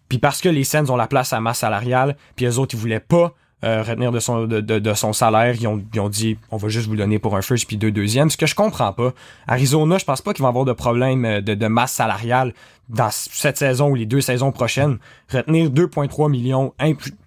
Puis 0.09 0.17
parce 0.17 0.41
que 0.41 0.49
les 0.49 0.63
Sens 0.63 0.89
ont 0.89 0.95
la 0.95 1.07
place 1.07 1.33
à 1.33 1.39
masse 1.39 1.59
salariale, 1.59 2.17
puis 2.35 2.45
les 2.45 2.59
autres, 2.59 2.75
ils 2.75 2.79
voulaient 2.79 2.99
pas 2.99 3.33
euh, 3.65 3.83
retenir 3.83 4.11
de 4.11 4.19
son, 4.19 4.45
de, 4.45 4.61
de, 4.61 4.79
de, 4.79 4.93
son 4.93 5.11
salaire, 5.11 5.53
ils 5.59 5.67
ont, 5.67 5.83
ils 5.93 5.99
ont 5.99 6.07
dit 6.07 6.37
on 6.49 6.55
va 6.55 6.69
juste 6.69 6.87
vous 6.87 6.95
donner 6.95 7.19
pour 7.19 7.35
un 7.35 7.41
first 7.41 7.67
puis 7.67 7.75
deux 7.75 7.91
deuxièmes. 7.91 8.29
Ce 8.29 8.37
que 8.37 8.45
je 8.45 8.55
comprends 8.55 8.93
pas. 8.93 9.13
Arizona, 9.47 9.97
je 9.97 10.05
pense 10.05 10.21
pas 10.21 10.33
qu'ils 10.33 10.43
vont 10.43 10.49
avoir 10.49 10.63
de 10.63 10.71
problème 10.71 11.25
euh, 11.25 11.41
de, 11.41 11.55
de 11.55 11.67
masse 11.67 11.91
salariale 11.91 12.53
dans 12.87 13.09
cette 13.11 13.57
saison 13.57 13.89
ou 13.89 13.95
les 13.95 14.05
deux 14.05 14.21
saisons 14.21 14.53
prochaines. 14.53 14.97
Retenir 15.29 15.69
2,3 15.69 16.31
millions, 16.31 16.73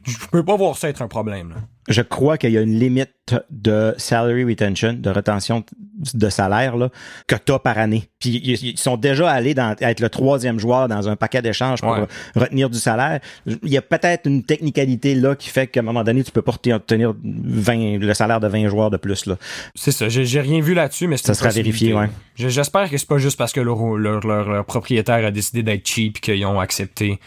je 0.05 0.27
peux 0.31 0.45
pas 0.45 0.57
voir 0.57 0.77
ça 0.77 0.89
être 0.89 1.03
un 1.03 1.09
problème. 1.09 1.51
Là 1.51 1.57
je 1.89 2.03
crois 2.03 2.39
qu'il 2.39 2.53
y 2.53 2.59
a 2.59 2.61
une 2.61 2.79
limite 2.79 3.11
de 3.51 3.95
salary 3.99 4.45
retention, 4.45 4.93
de 4.93 5.11
rétention 5.11 5.65
de 6.15 6.29
salaire 6.29 6.77
là, 6.77 6.91
que 7.27 7.35
tu 7.35 7.53
as 7.53 7.59
par 7.59 7.79
année. 7.79 8.09
Puis 8.19 8.41
ils 8.45 8.79
sont 8.79 8.97
déjà 8.97 9.31
allés 9.31 9.55
dans, 9.55 9.75
être 9.81 10.01
le 10.01 10.09
troisième 10.09 10.59
joueur 10.59 10.89
dans 10.89 11.09
un 11.09 11.17
paquet 11.17 11.43
d'échanges 11.43 11.81
pour 11.81 11.91
ouais. 11.91 12.07
retenir 12.37 12.71
du 12.71 12.79
salaire. 12.79 13.21
Il 13.47 13.71
y 13.71 13.77
a 13.77 13.83
peut-être 13.83 14.27
une 14.27 14.45
technicalité 14.45 15.15
là 15.15 15.35
qui 15.35 15.49
fait 15.49 15.67
qu'à 15.67 15.81
un 15.81 15.83
moment 15.83 16.05
donné, 16.05 16.23
tu 16.23 16.31
peux 16.31 16.43
pas 16.43 16.53
obtenir 16.53 17.15
20, 17.25 17.99
le 17.99 18.15
salaire 18.15 18.41
de 18.41 18.49
20 18.49 18.69
joueurs 18.69 18.91
de 18.91 18.97
plus. 18.97 19.27
là. 19.27 19.37
C'est 19.75 19.93
ça. 19.93 20.09
J'ai 20.09 20.41
rien 20.41 20.61
vu 20.61 20.75
là-dessus, 20.75 21.09
mais 21.09 21.17
ça 21.17 21.35
sera 21.35 21.51
vérifié. 21.51 21.95
Ouais. 21.95 22.11
J'espère 22.37 22.91
que 22.91 22.97
c'est 22.97 23.09
pas 23.09 23.19
juste 23.19 23.39
parce 23.39 23.53
que 23.53 23.61
leur, 23.61 23.97
leur, 23.97 24.21
leur, 24.27 24.49
leur 24.49 24.65
propriétaire 24.65 25.25
a 25.25 25.31
décidé 25.31 25.63
d'être 25.63 25.87
cheap 25.87 26.21
qu'ils 26.21 26.45
ont 26.47 26.61
accepté 26.61 27.19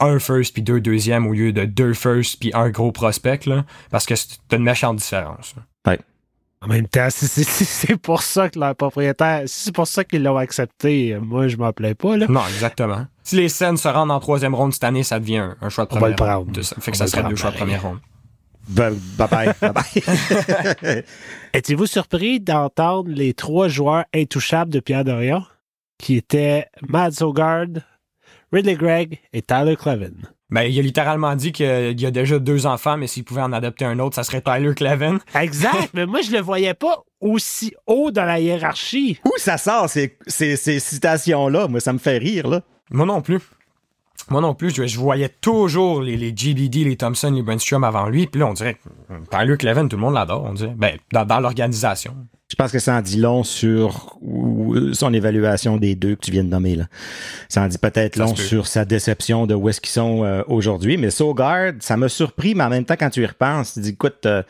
un 0.00 0.18
first 0.18 0.52
puis 0.54 0.62
deux 0.62 0.80
deuxièmes 0.80 1.26
au 1.26 1.32
lieu 1.32 1.52
de 1.52 1.64
deux 1.64 1.94
first 1.94 2.38
puis 2.40 2.50
un 2.54 2.70
gros 2.70 2.92
prospect 2.92 3.40
là 3.46 3.64
parce 3.90 4.06
que 4.06 4.16
c'est 4.16 4.38
une 4.52 4.62
méchante 4.62 4.96
différence. 4.96 5.54
Ouais. 5.86 5.98
En 6.62 6.68
même 6.68 6.88
temps, 6.88 7.08
c'est 7.10 7.96
pour 7.96 8.22
ça 8.22 8.50
que 8.50 8.58
leur 8.58 8.76
propriétaire, 8.76 9.42
si 9.46 9.64
c'est 9.64 9.74
pour 9.74 9.86
ça 9.86 10.04
qu'ils 10.04 10.22
l'ont 10.22 10.36
accepté, 10.36 11.16
moi 11.20 11.48
je 11.48 11.56
m'en 11.56 11.72
plais 11.72 11.94
pas 11.94 12.16
là. 12.16 12.26
Non, 12.28 12.46
exactement. 12.46 13.06
Si 13.22 13.36
les 13.36 13.48
scènes 13.48 13.76
se 13.76 13.88
rendent 13.88 14.10
en 14.10 14.20
troisième 14.20 14.54
ronde 14.54 14.72
cette 14.72 14.84
année, 14.84 15.02
ça 15.02 15.20
devient 15.20 15.38
un, 15.38 15.56
un 15.62 15.68
choix 15.68 15.84
de 15.84 15.90
première 15.90 16.18
ronde. 16.18 16.46
ronde. 16.46 16.52
De, 16.52 16.62
fait 16.62 16.90
que 16.90 16.96
ça 16.96 17.06
serait 17.06 17.22
deux 17.28 17.36
choix 17.36 17.50
de 17.50 17.56
première 17.56 17.82
ronde. 17.82 17.98
Bye 18.68 18.94
bye. 19.16 19.52
bye, 19.60 19.72
bye. 19.72 21.04
Étiez-vous 21.54 21.86
surpris 21.86 22.40
d'entendre 22.40 23.10
les 23.10 23.34
trois 23.34 23.68
joueurs 23.68 24.04
intouchables 24.14 24.70
de 24.70 24.80
Pierre 24.80 25.04
Dorion, 25.04 25.44
qui 25.98 26.16
étaient 26.16 26.66
Mads 26.86 27.22
Ogard, 27.22 27.66
Ridley 28.52 28.74
Gregg 28.74 29.18
et 29.32 29.42
Tyler 29.42 29.76
Clevin. 29.76 30.12
Ben, 30.50 30.62
il 30.62 30.76
a 30.78 30.82
littéralement 30.82 31.36
dit 31.36 31.52
qu'il 31.52 32.00
y 32.00 32.06
a 32.06 32.10
déjà 32.10 32.38
deux 32.40 32.66
enfants, 32.66 32.96
mais 32.96 33.06
s'il 33.06 33.22
pouvait 33.22 33.42
en 33.42 33.52
adopter 33.52 33.84
un 33.84 34.00
autre, 34.00 34.16
ça 34.16 34.24
serait 34.24 34.40
Tyler 34.42 34.74
Clevin. 34.74 35.18
Exact, 35.40 35.90
mais 35.94 36.06
moi, 36.06 36.20
je 36.22 36.32
le 36.32 36.40
voyais 36.40 36.74
pas 36.74 37.04
aussi 37.20 37.72
haut 37.86 38.10
dans 38.10 38.24
la 38.24 38.40
hiérarchie. 38.40 39.20
Où 39.24 39.32
ça 39.36 39.58
sort, 39.58 39.88
ces, 39.88 40.18
ces, 40.26 40.56
ces 40.56 40.80
citations-là? 40.80 41.68
Moi, 41.68 41.80
ça 41.80 41.92
me 41.92 41.98
fait 41.98 42.18
rire, 42.18 42.48
là. 42.48 42.62
Moi 42.90 43.06
non 43.06 43.22
plus. 43.22 43.38
Moi 44.28 44.40
non 44.40 44.54
plus, 44.54 44.74
je, 44.74 44.86
je 44.86 44.98
voyais 44.98 45.28
toujours 45.28 46.02
les, 46.02 46.16
les, 46.16 46.32
GBD, 46.34 46.84
les 46.84 46.96
Thompson, 46.96 47.30
les 47.30 47.42
Brandstrom 47.42 47.84
avant 47.84 48.08
lui, 48.08 48.26
puis 48.26 48.40
là, 48.40 48.46
on 48.46 48.52
dirait 48.52 48.78
Tyler 49.30 49.56
Clevin, 49.56 49.88
tout 49.88 49.96
le 49.96 50.02
monde 50.02 50.14
l'adore, 50.14 50.44
on 50.44 50.52
dirait. 50.52 50.74
Ben, 50.76 50.98
dans, 51.12 51.24
dans 51.24 51.40
l'organisation. 51.40 52.14
Je 52.50 52.56
pense 52.56 52.72
que 52.72 52.80
ça 52.80 52.96
en 52.96 53.00
dit 53.00 53.16
long 53.16 53.44
sur 53.44 54.18
son 54.92 55.14
évaluation 55.14 55.76
des 55.76 55.94
deux 55.94 56.16
que 56.16 56.20
tu 56.20 56.32
viens 56.32 56.42
de 56.42 56.48
nommer. 56.48 56.74
Là. 56.74 56.86
Ça 57.48 57.62
en 57.62 57.68
dit 57.68 57.78
peut-être 57.78 58.16
long 58.16 58.34
sur 58.34 58.66
sa 58.66 58.84
déception 58.84 59.46
de 59.46 59.54
où 59.54 59.68
est-ce 59.68 59.80
qu'ils 59.80 59.90
sont 59.90 60.24
euh, 60.24 60.42
aujourd'hui. 60.48 60.96
Mais 60.96 61.10
Sogard, 61.10 61.74
ça 61.78 61.96
m'a 61.96 62.08
surpris, 62.08 62.56
mais 62.56 62.64
en 62.64 62.68
même 62.68 62.84
temps, 62.84 62.96
quand 62.98 63.10
tu 63.10 63.22
y 63.22 63.26
repenses, 63.26 63.74
tu 63.74 63.80
dis, 63.80 63.90
écoute, 63.90 64.26
euh, 64.26 64.42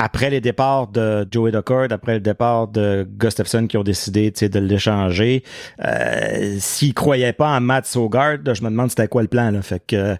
après 0.00 0.30
les 0.30 0.40
départs 0.40 0.86
de 0.88 1.28
Joey 1.30 1.52
Duckard, 1.52 1.88
après 1.90 2.14
le 2.14 2.20
départ 2.20 2.68
de 2.68 3.06
Gustafsson 3.18 3.66
qui 3.66 3.76
ont 3.76 3.82
décidé 3.82 4.30
de 4.30 4.58
l'échanger, 4.58 5.44
euh, 5.84 6.56
s'ils 6.58 6.94
croyaient 6.94 7.34
pas 7.34 7.50
en 7.50 7.60
Matt 7.60 7.84
Sogard, 7.84 8.38
je 8.46 8.62
me 8.62 8.70
demande 8.70 8.88
c'était 8.88 9.08
quoi 9.08 9.20
le 9.20 9.28
plan. 9.28 9.50
Là. 9.50 9.60
Fait 9.60 9.82
que 9.86 10.16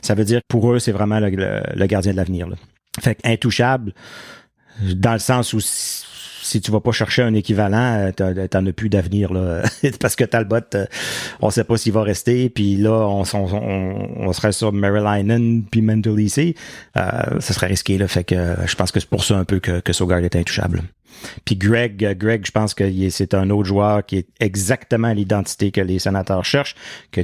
ça 0.00 0.14
veut 0.14 0.24
dire 0.24 0.40
que 0.40 0.46
pour 0.48 0.72
eux, 0.72 0.78
c'est 0.78 0.92
vraiment 0.92 1.20
le, 1.20 1.28
le, 1.28 1.60
le, 1.74 1.86
gardien 1.86 2.12
de 2.12 2.16
l'avenir. 2.16 2.48
Fait 3.00 3.16
que 3.16 3.28
intouchable, 3.28 3.92
dans 4.80 5.12
le 5.12 5.18
sens 5.18 5.52
où 5.52 5.60
si 6.48 6.60
tu 6.60 6.70
vas 6.70 6.80
pas 6.80 6.92
chercher 6.92 7.22
un 7.22 7.34
équivalent, 7.34 8.10
t'en 8.16 8.66
as 8.66 8.72
plus 8.72 8.88
d'avenir 8.88 9.32
là, 9.32 9.62
parce 10.00 10.16
que 10.16 10.24
Talbot, 10.24 10.60
on 11.40 11.50
sait 11.50 11.64
pas 11.64 11.76
s'il 11.76 11.92
va 11.92 12.02
rester, 12.02 12.48
puis 12.48 12.76
là 12.76 13.06
on, 13.06 13.22
on, 13.34 14.10
on 14.16 14.32
serait 14.32 14.52
sur 14.52 14.72
Maryline 14.72 15.64
puis 15.70 15.82
Mendelisi, 15.82 16.54
euh, 16.96 17.40
ça 17.40 17.54
serait 17.54 17.66
risqué 17.66 17.98
là, 17.98 18.08
fait 18.08 18.24
que 18.24 18.56
je 18.66 18.74
pense 18.74 18.92
que 18.92 19.00
c'est 19.00 19.08
pour 19.08 19.24
ça 19.24 19.36
un 19.36 19.44
peu 19.44 19.60
que, 19.60 19.80
que 19.80 19.92
Sogard 19.92 20.20
est 20.20 20.36
intouchable. 20.36 20.82
Puis 21.44 21.56
Greg, 21.56 22.16
Greg, 22.16 22.46
je 22.46 22.52
pense 22.52 22.74
que 22.74 23.10
c'est 23.10 23.34
un 23.34 23.50
autre 23.50 23.66
joueur 23.66 24.06
qui 24.06 24.18
est 24.18 24.28
exactement 24.40 25.12
l'identité 25.12 25.70
que 25.70 25.80
les 25.80 25.98
sénateurs 25.98 26.44
cherchent, 26.44 26.76
que 27.10 27.22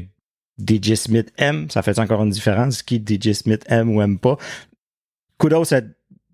DJ 0.58 0.94
Smith 0.94 1.32
aime, 1.38 1.70
ça 1.70 1.82
fait 1.82 1.98
encore 1.98 2.22
une 2.22 2.30
différence, 2.30 2.82
qui 2.82 3.02
DJ 3.04 3.32
Smith 3.32 3.64
aime 3.68 3.94
ou 3.94 4.02
aime 4.02 4.18
pas? 4.18 4.36
Kudos 5.38 5.74
à 5.74 5.80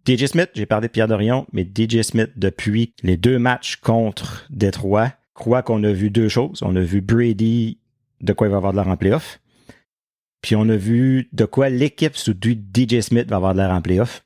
DJ 0.07 0.27
Smith, 0.27 0.51
j'ai 0.55 0.67
parlé 0.67 0.89
de 0.89 0.93
Pierre 0.93 1.09
Dorion, 1.09 1.47
mais 1.53 1.63
DJ 1.63 2.03
Smith, 2.03 2.31
depuis 2.37 2.95
les 3.03 3.17
deux 3.17 3.39
matchs 3.39 3.77
contre 3.77 4.47
Détroit, 4.51 5.13
crois 5.35 5.63
qu'on 5.63 5.83
a 5.85 5.93
vu 5.93 6.11
deux 6.11 6.29
choses. 6.29 6.63
On 6.63 6.75
a 6.77 6.81
vu 6.81 7.01
Brady, 7.01 7.79
de 8.21 8.33
quoi 8.33 8.47
il 8.47 8.51
va 8.51 8.57
avoir 8.57 8.73
de 8.73 8.79
l'air 8.79 8.89
en 8.89 8.97
playoff. 8.97 9.41
puis 10.43 10.57
on 10.57 10.69
a 10.69 10.77
vu 10.77 11.29
de 11.33 11.45
quoi 11.45 11.69
l'équipe 11.69 12.17
sous 12.17 12.33
DJ 12.33 13.01
Smith 13.01 13.29
va 13.29 13.37
avoir 13.37 13.53
de 13.55 13.59
l'air 13.61 13.71
en 13.71 13.83
playoff, 13.83 14.25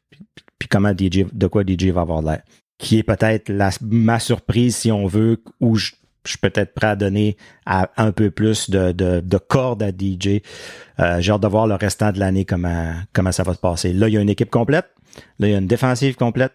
puis 0.59 0.69
comment 0.69 0.93
DJ, 0.93 1.25
de 1.33 1.47
quoi 1.47 1.65
DJ 1.67 1.87
va 1.87 2.03
avoir 2.03 2.23
de 2.23 2.29
l'air. 2.29 2.43
Qui 2.79 2.99
est 2.99 3.03
peut-être 3.03 3.51
ma 3.81 4.21
surprise, 4.21 4.77
si 4.77 4.93
on 4.93 5.07
veut, 5.07 5.43
où 5.61 5.77
je, 5.77 5.93
suis 6.31 6.39
peut-être 6.39 6.75
prêt 6.75 6.89
à 6.89 6.97
donner 6.97 7.37
un 7.67 8.13
peu 8.13 8.31
plus 8.31 8.71
de, 8.71 8.93
de, 8.93 9.21
de 9.21 9.39
cordes 9.39 9.83
à 9.83 9.91
DJ. 9.91 10.41
Euh, 11.01 11.21
J'ai 11.21 11.33
hâte 11.33 11.43
de 11.43 11.49
voir 11.49 11.67
le 11.67 11.75
restant 11.75 12.13
de 12.13 12.19
l'année 12.19 12.45
comment, 12.45 12.95
comment 13.13 13.33
ça 13.33 13.43
va 13.43 13.55
se 13.55 13.59
passer. 13.59 13.93
Là, 13.93 14.09
il 14.09 14.15
y 14.15 14.19
a 14.19 14.21
une 14.21 14.29
équipe 14.29 14.51
complète. 14.51 14.87
Là, 15.39 15.49
il 15.49 15.51
y 15.53 15.55
a 15.55 15.59
une 15.59 15.67
défensive 15.67 16.17
complète. 16.17 16.53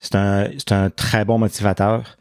C'est 0.00 0.14
un, 0.16 0.48
c'est 0.58 0.72
un 0.72 0.90
très 0.90 1.24
bon 1.24 1.38
motivateur. 1.38 2.16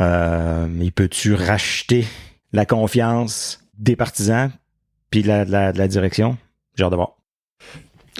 Euh, 0.00 0.66
il 0.80 0.92
peut-tu 0.92 1.34
racheter 1.34 2.06
la 2.52 2.66
confiance 2.66 3.60
des 3.78 3.96
partisans 3.96 4.50
puis 5.10 5.22
la, 5.22 5.44
la, 5.44 5.72
la 5.72 5.88
direction? 5.88 6.38
J'ai 6.76 6.84
hâte 6.84 6.90
de 6.90 6.96
voir. 6.96 7.16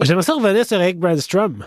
J'aimerais 0.02 0.22
ça 0.22 0.34
revenir 0.34 0.64
sur 0.64 0.80
Eric 0.80 0.98
Brandstrom 0.98 1.64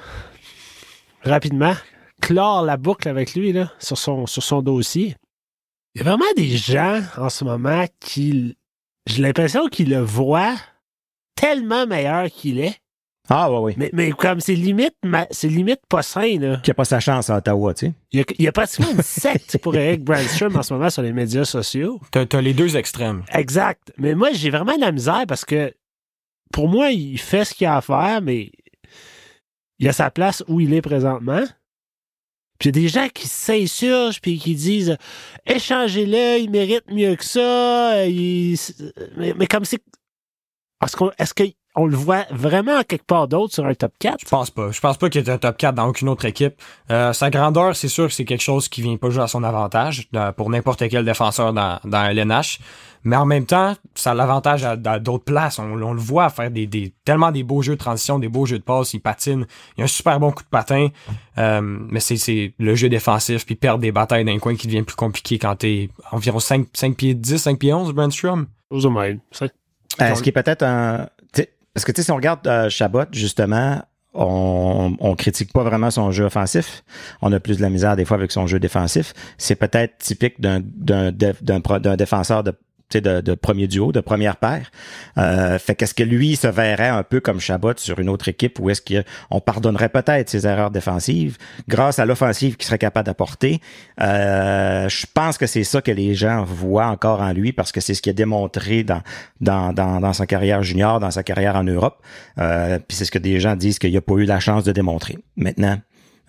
rapidement. 1.24 1.74
Clore 2.22 2.63
la 2.63 2.78
boucle 2.78 3.10
avec 3.10 3.36
lui 3.36 3.52
là, 3.52 3.72
sur, 3.80 3.98
son, 3.98 4.26
sur 4.28 4.44
son 4.44 4.62
dossier. 4.62 5.16
Il 5.96 6.00
y 6.00 6.02
a 6.02 6.10
vraiment 6.10 6.32
des 6.36 6.58
gens 6.58 7.02
en 7.18 7.30
ce 7.30 7.44
moment 7.44 7.86
qui. 8.00 8.58
J'ai 9.06 9.22
l'impression 9.22 9.68
qu'ils 9.68 9.90
le 9.90 10.00
voient 10.00 10.56
tellement 11.36 11.86
meilleur 11.86 12.30
qu'il 12.32 12.60
est. 12.60 12.80
Ah, 13.30 13.52
ouais, 13.52 13.60
oui. 13.60 13.74
Mais, 13.78 13.90
mais 13.94 14.12
comme 14.12 14.42
c'est 14.42 14.56
limite, 14.56 14.96
c'est 15.32 15.48
limite 15.48 15.80
pas 15.88 16.02
sain, 16.02 16.40
là. 16.40 16.58
Qui 16.58 16.72
a 16.72 16.74
pas 16.74 16.84
sa 16.86 17.00
chance 17.00 17.30
à 17.30 17.38
Ottawa, 17.38 17.74
tu 17.74 17.88
sais. 17.88 17.94
Il 18.12 18.20
y 18.20 18.22
a, 18.22 18.26
il 18.38 18.46
y 18.46 18.48
a 18.48 18.52
pratiquement 18.52 18.92
une 18.92 19.02
secte 19.02 19.58
pour 19.62 19.76
Eric 19.76 20.04
Brandstrom 20.04 20.56
en 20.56 20.64
ce 20.64 20.74
moment 20.74 20.90
sur 20.90 21.04
les 21.04 21.14
médias 21.14 21.46
sociaux. 21.46 22.02
T'as, 22.12 22.26
as 22.32 22.42
les 22.42 22.54
deux 22.54 22.76
extrêmes. 22.76 23.24
Exact. 23.34 23.94
Mais 23.98 24.14
moi, 24.14 24.32
j'ai 24.34 24.50
vraiment 24.50 24.76
de 24.76 24.82
la 24.82 24.92
misère 24.92 25.24
parce 25.28 25.46
que 25.46 25.74
pour 26.52 26.68
moi, 26.68 26.92
il 26.92 27.18
fait 27.18 27.46
ce 27.46 27.54
qu'il 27.54 27.68
a 27.68 27.78
à 27.78 27.82
faire, 27.82 28.22
mais 28.22 28.52
il 29.80 29.88
a 29.88 29.94
sa 29.94 30.12
place 30.12 30.44
où 30.48 30.60
il 30.60 30.74
est 30.74 30.82
présentement. 30.82 31.44
Puis 32.63 32.71
des 32.71 32.88
gens 32.88 33.10
qui 33.10 33.28
s'insurgent 33.28 34.21
puis 34.21 34.39
qui 34.39 34.56
disent 34.56 34.97
échangez-le, 35.45 36.39
il 36.39 36.49
mérite 36.49 36.89
mieux 36.89 37.17
que 37.17 37.26
ça. 37.26 38.06
Mais, 39.17 39.47
comme 39.47 39.65
c'est. 39.65 39.84
Est-ce 41.17 41.34
que 41.34 41.43
on 41.76 41.88
le 41.88 41.96
voit 41.96 42.26
vraiment 42.32 42.84
quelque 42.84 43.06
part 43.06 43.28
d'autre 43.28 43.54
sur 43.54 43.66
un 43.66 43.74
top 43.74 43.94
4? 44.00 44.20
Je 44.22 44.30
pense 44.30 44.52
pas. 44.52 44.72
Je 44.72 44.80
pense 44.80 44.98
pas 44.98 45.10
qu'il 45.10 45.22
y 45.22 45.30
ait 45.30 45.30
un 45.30 45.38
top 45.38 45.58
4 45.58 45.76
dans 45.76 45.88
aucune 45.88 46.10
autre 46.10 46.26
équipe. 46.26 46.54
Euh, 46.92 47.14
sa 47.14 47.30
grandeur, 47.30 47.76
c'est 47.76 47.88
sûr 47.88 48.08
que 48.08 48.14
c'est 48.14 48.26
quelque 48.26 48.44
chose 48.44 48.68
qui 48.70 48.82
vient 48.82 48.98
pas 48.98 49.10
jouer 49.10 49.24
à 49.24 49.28
son 49.28 49.44
avantage 49.44 50.08
euh, 50.16 50.32
pour 50.32 50.50
n'importe 50.50 50.88
quel 50.90 51.04
défenseur 51.04 51.52
dans, 51.52 51.80
dans 51.84 52.04
LNH. 52.04 52.60
Mais 53.06 53.16
en 53.16 53.26
même 53.26 53.46
temps, 53.46 53.76
ça 53.96 54.12
a 54.12 54.14
l'avantage 54.14 54.64
à, 54.64 54.78
d'autres 54.78 55.26
places. 55.26 55.60
On, 55.60 55.76
le 55.76 56.00
voit 56.00 56.30
faire 56.30 56.50
des, 56.50 56.68
des, 56.68 56.94
tellement 57.04 57.32
des 57.32 57.44
beaux 57.44 57.62
jeux 57.62 57.74
de 57.74 57.80
transition, 57.80 58.18
des 58.18 58.30
beaux 58.30 58.46
jeux 58.46 58.60
de 58.60 58.64
passe, 58.64 58.94
il 58.94 59.00
patine. 59.00 59.46
Il 59.78 59.82
a 59.82 59.84
un 59.86 59.88
super 59.88 60.20
bon 60.20 60.32
coup 60.32 60.44
de 60.44 60.50
patin. 60.50 60.88
Euh, 61.38 61.62
mais 61.62 62.00
c'est 62.00 62.54
le 62.58 62.76
jeu 62.76 62.88
défensif, 62.88 63.46
puis 63.46 63.56
perdre 63.56 63.80
des 63.80 63.92
batailles 63.92 64.24
d'un 64.24 64.40
coin 64.40 64.56
qui 64.56 64.68
devient 64.68 64.84
plus 64.84 64.96
compliqué 64.96 65.38
quand 65.38 65.56
t'es 65.58 65.90
environ 66.12 66.40
5, 66.40 66.68
5 66.74 66.96
pieds 66.96 67.14
10, 67.14 67.38
5 67.38 67.60
pieds 67.60 67.74
11, 67.74 67.92
Brandstrom. 67.94 68.46
Aux 68.70 68.80
Est-ce 70.00 70.24
qui 70.24 70.30
est 70.30 70.34
peut-être 70.34 70.64
un 70.64 71.08
parce 71.74 71.86
que, 71.86 71.92
tu 71.92 72.02
sais, 72.02 72.06
si 72.06 72.12
on 72.12 72.16
regarde 72.16 72.46
euh, 72.48 72.70
Chabot, 72.70 73.06
justement, 73.12 73.82
on, 74.14 74.96
on 75.00 75.16
critique 75.16 75.52
pas 75.52 75.64
vraiment 75.64 75.90
son 75.90 76.12
jeu 76.12 76.26
offensif. 76.26 76.84
On 77.22 77.32
a 77.32 77.40
plus 77.40 77.58
de 77.58 77.62
la 77.62 77.70
misère 77.70 77.96
des 77.96 78.06
fois 78.06 78.16
avec 78.18 78.32
son 78.32 78.46
jeu 78.46 78.60
défensif. 78.60 79.14
C'est 79.38 79.56
peut-être 79.56 79.98
typique 79.98 80.40
d'un 80.40 80.62
d'un 80.62 81.12
d'un 81.12 81.96
défenseur 81.96 82.44
de 82.44 82.54
de, 83.02 83.22
de, 83.22 83.34
premier 83.34 83.68
duo, 83.68 83.92
de 83.92 84.00
première 84.00 84.38
paire. 84.38 84.72
Euh, 85.18 85.60
fait 85.60 85.76
qu'est-ce 85.76 85.94
que 85.94 86.04
lui 86.04 86.36
se 86.36 86.48
verrait 86.48 86.88
un 86.88 87.04
peu 87.04 87.20
comme 87.20 87.40
Chabot 87.40 87.74
sur 87.78 88.00
une 88.00 88.10
autre 88.10 88.30
équipe 88.30 88.60
ou 88.60 88.70
est-ce 88.70 88.82
qu'on 88.82 89.40
pardonnerait 89.40 89.90
peut-être 89.90 90.30
ses 90.30 90.48
erreurs 90.48 90.72
défensives 90.72 91.38
grâce 91.68 92.00
à 92.00 92.06
l'offensive 92.06 92.56
qu'il 92.56 92.66
serait 92.66 92.78
capable 92.78 93.06
d'apporter? 93.06 93.62
Euh, 94.02 94.90
je 94.90 95.06
pense 95.14 95.38
que 95.38 95.48
c'est 95.48 95.64
ça 95.64 95.82
que 95.82 95.92
les 95.92 96.16
gens 96.16 96.44
voient 96.44 96.88
encore 96.88 97.22
en 97.22 97.32
lui 97.32 97.54
parce 97.54 97.72
que 97.72 97.82
c'est 97.82 97.94
ce 97.94 98.02
qu'il 98.02 98.12
a 98.12 98.14
démontré 98.14 98.84
dans, 98.84 99.02
dans, 99.42 99.74
dans, 99.74 100.00
dans, 100.00 100.14
sa 100.14 100.26
carrière 100.26 100.64
junior, 100.64 101.00
dans 101.00 101.12
sa 101.12 101.24
carrière 101.24 101.56
en 101.56 101.64
Europe. 101.64 102.02
Euh, 102.40 102.80
puis 102.80 102.98
c'est 102.98 103.06
ce 103.06 103.12
que 103.12 103.20
des 103.20 103.40
gens 103.40 103.56
disent 103.56 103.80
qu'il 103.80 103.94
n'a 103.94 104.02
pas 104.02 104.16
eu 104.16 104.26
la 104.26 104.40
chance 104.40 104.64
de 104.64 104.72
démontrer. 104.72 105.18
Maintenant, 105.36 105.78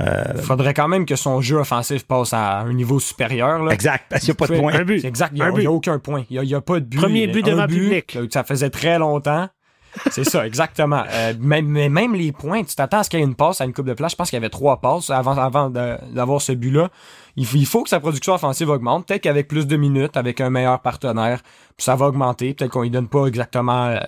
euh, 0.01 0.35
faudrait 0.43 0.75
quand 0.75 0.89
même 0.89 1.07
que 1.07 1.15
son 1.15 1.41
jeu 1.41 1.57
offensif 1.57 2.05
passe 2.05 2.33
à 2.33 2.61
un 2.61 2.73
niveau 2.73 2.99
supérieur. 2.99 3.63
Là. 3.63 3.73
Exact, 3.73 4.05
parce 4.09 4.25
qu'il 4.25 4.33
n'y 4.33 4.37
a 4.37 4.47
pas 4.47 4.55
de 4.55 4.61
point. 4.61 4.75
Un 4.75 4.85
but. 4.85 5.05
Exact, 5.05 5.33
il 5.35 5.43
n'y 5.43 5.67
a, 5.67 5.71
aucun 5.71 5.99
point. 5.99 6.25
Il 6.31 6.41
n'y 6.41 6.55
a, 6.55 6.61
pas 6.61 6.81
de 6.81 6.85
but. 6.85 6.99
Premier 6.99 7.27
but 7.29 7.45
devant 7.45 7.67
public. 7.67 8.19
Ça 8.31 8.43
faisait 8.43 8.71
très 8.71 8.99
longtemps. 8.99 9.49
C'est 10.11 10.25
ça, 10.25 10.45
exactement. 10.45 11.05
Euh, 11.09 11.35
même, 11.39 11.67
même 11.67 12.15
les 12.15 12.33
points, 12.33 12.65
tu 12.65 12.75
t'attends 12.75 12.99
à 12.99 13.05
ce 13.05 13.11
qu'il 13.11 13.21
y 13.21 13.23
ait 13.23 13.27
une 13.27 13.37
passe 13.37 13.61
à 13.61 13.65
une 13.65 13.73
coupe 13.73 13.87
de 13.87 13.95
place. 13.95 14.13
Je 14.13 14.17
pense 14.17 14.31
qu'il 14.31 14.37
y 14.37 14.43
avait 14.43 14.51
trois 14.51 14.81
passes 14.81 15.11
avant, 15.11 15.37
avant 15.39 15.71
d'avoir 15.71 16.43
ce 16.43 16.51
but-là. 16.51 16.89
Il, 17.37 17.47
faut 17.47 17.85
que 17.85 17.89
sa 17.89 18.01
production 18.01 18.35
offensive 18.35 18.69
augmente. 18.71 19.07
Peut-être 19.07 19.23
qu'avec 19.23 19.47
plus 19.47 19.69
de 19.69 19.77
minutes, 19.77 20.17
avec 20.17 20.41
un 20.41 20.51
meilleur 20.51 20.81
partenaire, 20.81 21.43
ça 21.79 21.95
va 21.95 22.07
augmenter. 22.07 22.55
Peut-être 22.55 22.73
qu'on 22.73 22.83
lui 22.83 22.91
donne 22.91 23.09
pas 23.09 23.27
exactement 23.27 23.87
euh, 23.87 24.01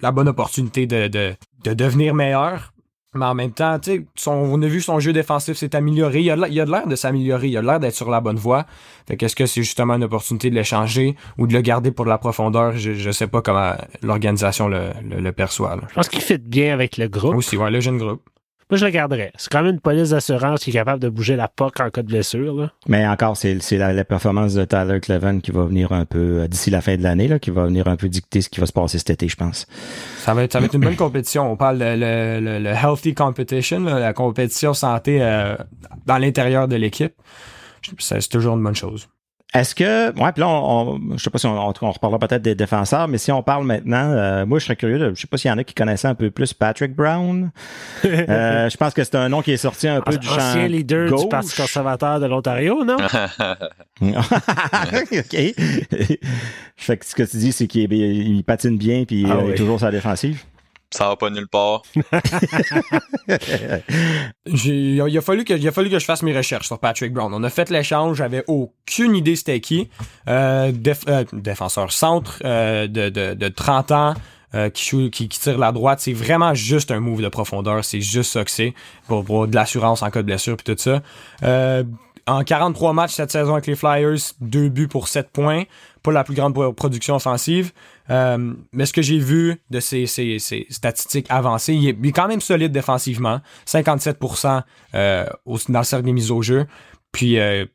la, 0.00 0.12
bonne 0.12 0.28
opportunité 0.28 0.86
de, 0.86 1.08
de, 1.08 1.34
de 1.64 1.74
devenir 1.74 2.14
meilleur. 2.14 2.72
Mais 3.14 3.24
en 3.24 3.34
même 3.34 3.52
temps, 3.52 3.78
tu 3.78 4.06
sais, 4.16 4.30
on 4.30 4.60
a 4.60 4.66
vu 4.66 4.82
son 4.82 5.00
jeu 5.00 5.14
défensif 5.14 5.56
s'est 5.56 5.74
amélioré. 5.74 6.20
Il 6.20 6.30
a, 6.30 6.48
il 6.48 6.60
a 6.60 6.66
de 6.66 6.70
l'air 6.70 6.86
de 6.86 6.94
s'améliorer. 6.94 7.48
Il 7.48 7.56
a 7.56 7.62
l'air 7.62 7.80
d'être 7.80 7.94
sur 7.94 8.10
la 8.10 8.20
bonne 8.20 8.36
voie. 8.36 8.66
Fait 9.06 9.16
qu'est-ce 9.16 9.34
que 9.34 9.46
c'est 9.46 9.62
justement 9.62 9.94
une 9.94 10.04
opportunité 10.04 10.50
de 10.50 10.54
l'échanger 10.54 11.16
ou 11.38 11.46
de 11.46 11.54
le 11.54 11.62
garder 11.62 11.90
pour 11.90 12.04
la 12.04 12.18
profondeur? 12.18 12.76
Je, 12.76 12.92
je 12.92 13.10
sais 13.10 13.26
pas 13.26 13.40
comment 13.40 13.72
l'organisation 14.02 14.68
le, 14.68 14.90
le, 15.08 15.32
perçoit. 15.32 15.78
Je 15.88 15.94
pense 15.94 16.08
qu'il 16.10 16.20
fit 16.20 16.36
bien 16.36 16.74
avec 16.74 16.98
le 16.98 17.08
groupe. 17.08 17.34
Aussi, 17.34 17.56
ouais, 17.56 17.70
le 17.70 17.80
jeune 17.80 17.96
groupe. 17.96 18.22
Moi, 18.70 18.76
je 18.76 18.84
regarderais. 18.84 19.32
C'est 19.36 19.50
quand 19.50 19.62
même 19.62 19.74
une 19.74 19.80
police 19.80 20.10
d'assurance 20.10 20.60
qui 20.60 20.70
est 20.70 20.74
capable 20.74 21.00
de 21.02 21.08
bouger 21.08 21.36
la 21.36 21.48
POC 21.48 21.80
en 21.80 21.90
cas 21.90 22.02
de 22.02 22.08
blessure. 22.08 22.54
Là. 22.54 22.70
Mais 22.86 23.06
encore, 23.06 23.36
c'est 23.36 23.58
la, 23.72 23.94
la, 23.94 24.04
performance 24.04 24.54
de 24.54 24.64
Tyler 24.64 25.00
Cleven 25.00 25.40
qui 25.40 25.52
va 25.52 25.64
venir 25.64 25.92
un 25.92 26.04
peu, 26.04 26.40
euh, 26.40 26.48
d'ici 26.48 26.68
la 26.70 26.82
fin 26.82 26.96
de 26.96 27.02
l'année, 27.02 27.28
là, 27.28 27.38
qui 27.38 27.50
va 27.50 27.64
venir 27.64 27.88
un 27.88 27.96
peu 27.96 28.08
dicter 28.10 28.42
ce 28.42 28.50
qui 28.50 28.60
va 28.60 28.66
se 28.66 28.72
passer 28.72 28.98
cet 28.98 29.10
été, 29.10 29.28
je 29.28 29.36
pense. 29.36 29.66
Ça 30.18 30.34
va 30.34 30.42
être, 30.42 30.52
ça 30.52 30.60
va 30.60 30.66
être 30.66 30.74
une 30.74 30.82
bonne 30.82 30.96
compétition. 30.96 31.50
On 31.50 31.56
parle 31.56 31.78
de 31.78 31.84
le, 31.84 32.58
le, 32.60 32.70
healthy 32.70 33.14
competition, 33.14 33.80
la 33.80 34.12
compétition 34.12 34.74
santé 34.74 35.22
euh, 35.22 35.56
dans 36.04 36.18
l'intérieur 36.18 36.68
de 36.68 36.76
l'équipe. 36.76 37.14
C'est 37.98 38.28
toujours 38.28 38.56
une 38.56 38.62
bonne 38.62 38.76
chose. 38.76 39.08
Est-ce 39.54 39.74
que, 39.74 40.08
ouais, 40.20 40.32
puis 40.32 40.40
là, 40.40 40.48
on, 40.48 41.00
je 41.16 41.22
sais 41.22 41.30
pas 41.30 41.38
si 41.38 41.46
on, 41.46 41.56
on 41.56 41.90
reparlera 41.90 42.18
peut-être 42.18 42.42
des 42.42 42.54
défenseurs, 42.54 43.08
mais 43.08 43.16
si 43.16 43.32
on 43.32 43.42
parle 43.42 43.64
maintenant, 43.64 44.12
euh, 44.12 44.44
moi, 44.44 44.58
je 44.58 44.66
serais 44.66 44.76
curieux, 44.76 44.98
de, 44.98 45.14
je 45.14 45.20
sais 45.22 45.26
pas 45.26 45.38
s'il 45.38 45.50
y 45.50 45.54
en 45.54 45.56
a 45.56 45.64
qui 45.64 45.72
connaissaient 45.72 46.08
un 46.08 46.14
peu 46.14 46.30
plus 46.30 46.52
Patrick 46.52 46.94
Brown. 46.94 47.50
euh, 48.04 48.68
je 48.68 48.76
pense 48.76 48.92
que 48.92 49.02
c'est 49.04 49.14
un 49.14 49.30
nom 49.30 49.40
qui 49.40 49.52
est 49.52 49.56
sorti 49.56 49.88
un 49.88 50.02
peu 50.02 50.18
du 50.18 50.26
champ 50.26 50.34
Ancien 50.34 50.68
leader 50.68 51.14
du 51.14 51.28
Parti 51.28 51.56
conservateur 51.56 52.20
de 52.20 52.26
l'Ontario, 52.26 52.84
non? 52.84 52.98
OK. 54.02 55.36
fait 56.76 56.96
que 56.98 57.06
ce 57.06 57.14
que 57.14 57.22
tu 57.22 57.38
dis, 57.38 57.52
c'est 57.52 57.66
qu'il 57.66 58.44
patine 58.44 58.76
bien 58.76 59.04
puis 59.04 59.26
ah 59.28 59.38
il 59.44 59.52
est 59.52 59.54
toujours 59.54 59.80
sa 59.80 59.90
défensive. 59.90 60.44
Ça 60.90 61.08
va 61.08 61.16
pas 61.16 61.28
nulle 61.28 61.48
part. 61.48 61.82
il, 64.46 65.00
a, 65.00 65.20
fallu 65.20 65.44
que, 65.44 65.52
il 65.52 65.70
fallu 65.70 65.90
que 65.90 65.98
je 65.98 66.04
fasse 66.04 66.22
mes 66.22 66.34
recherches 66.34 66.66
sur 66.66 66.78
Patrick 66.78 67.12
Brown. 67.12 67.32
On 67.34 67.44
a 67.44 67.50
fait 67.50 67.68
l'échange, 67.68 68.16
j'avais 68.16 68.42
aucune 68.46 69.14
idée 69.14 69.36
c'était 69.36 69.60
qui. 69.60 69.90
Euh, 70.28 70.72
euh, 71.08 71.24
défenseur 71.34 71.92
centre 71.92 72.40
euh, 72.44 72.86
de, 72.86 73.10
de, 73.10 73.34
de 73.34 73.48
30 73.48 73.92
ans. 73.92 74.14
qui, 74.72 75.10
tire 75.28 75.58
la 75.58 75.72
droite, 75.72 76.00
c'est 76.00 76.14
vraiment 76.14 76.54
juste 76.54 76.90
un 76.90 77.00
move 77.00 77.20
de 77.20 77.28
profondeur, 77.28 77.84
c'est 77.84 78.00
juste 78.00 78.32
ça 78.32 78.44
que 78.44 78.50
c'est, 78.50 78.72
pour, 79.06 79.22
pour, 79.22 79.46
de 79.46 79.54
l'assurance 79.54 80.02
en 80.02 80.08
cas 80.10 80.22
de 80.22 80.26
blessure 80.26 80.56
puis 80.56 80.74
tout 80.74 80.80
ça. 80.80 81.02
en 82.26 82.44
43 82.44 82.94
matchs 82.94 83.12
cette 83.12 83.30
saison 83.30 83.52
avec 83.52 83.66
les 83.66 83.76
Flyers, 83.76 84.16
deux 84.40 84.70
buts 84.70 84.88
pour 84.88 85.08
7 85.08 85.28
points, 85.30 85.64
pas 86.02 86.12
la 86.12 86.24
plus 86.24 86.34
grande 86.34 86.54
production 86.74 87.16
offensive. 87.16 87.72
Euh, 88.10 88.54
mais 88.72 88.86
ce 88.86 88.92
que 88.92 89.02
j'ai 89.02 89.18
vu 89.18 89.56
de 89.70 89.80
ces, 89.80 90.06
statistiques 90.70 91.26
avancées, 91.28 91.74
il 91.74 91.88
est, 91.88 92.12
quand 92.12 92.28
même 92.28 92.40
solide 92.40 92.72
défensivement. 92.72 93.40
57% 93.66 94.62
euh, 94.94 95.26
dans 95.68 95.78
le 95.78 95.84
cercle 95.84 96.04
des 96.04 96.12
mises 96.12 96.30
au 96.30 96.42
jeu. 96.42 96.66
Puis 97.12 97.38
euh, 97.38 97.66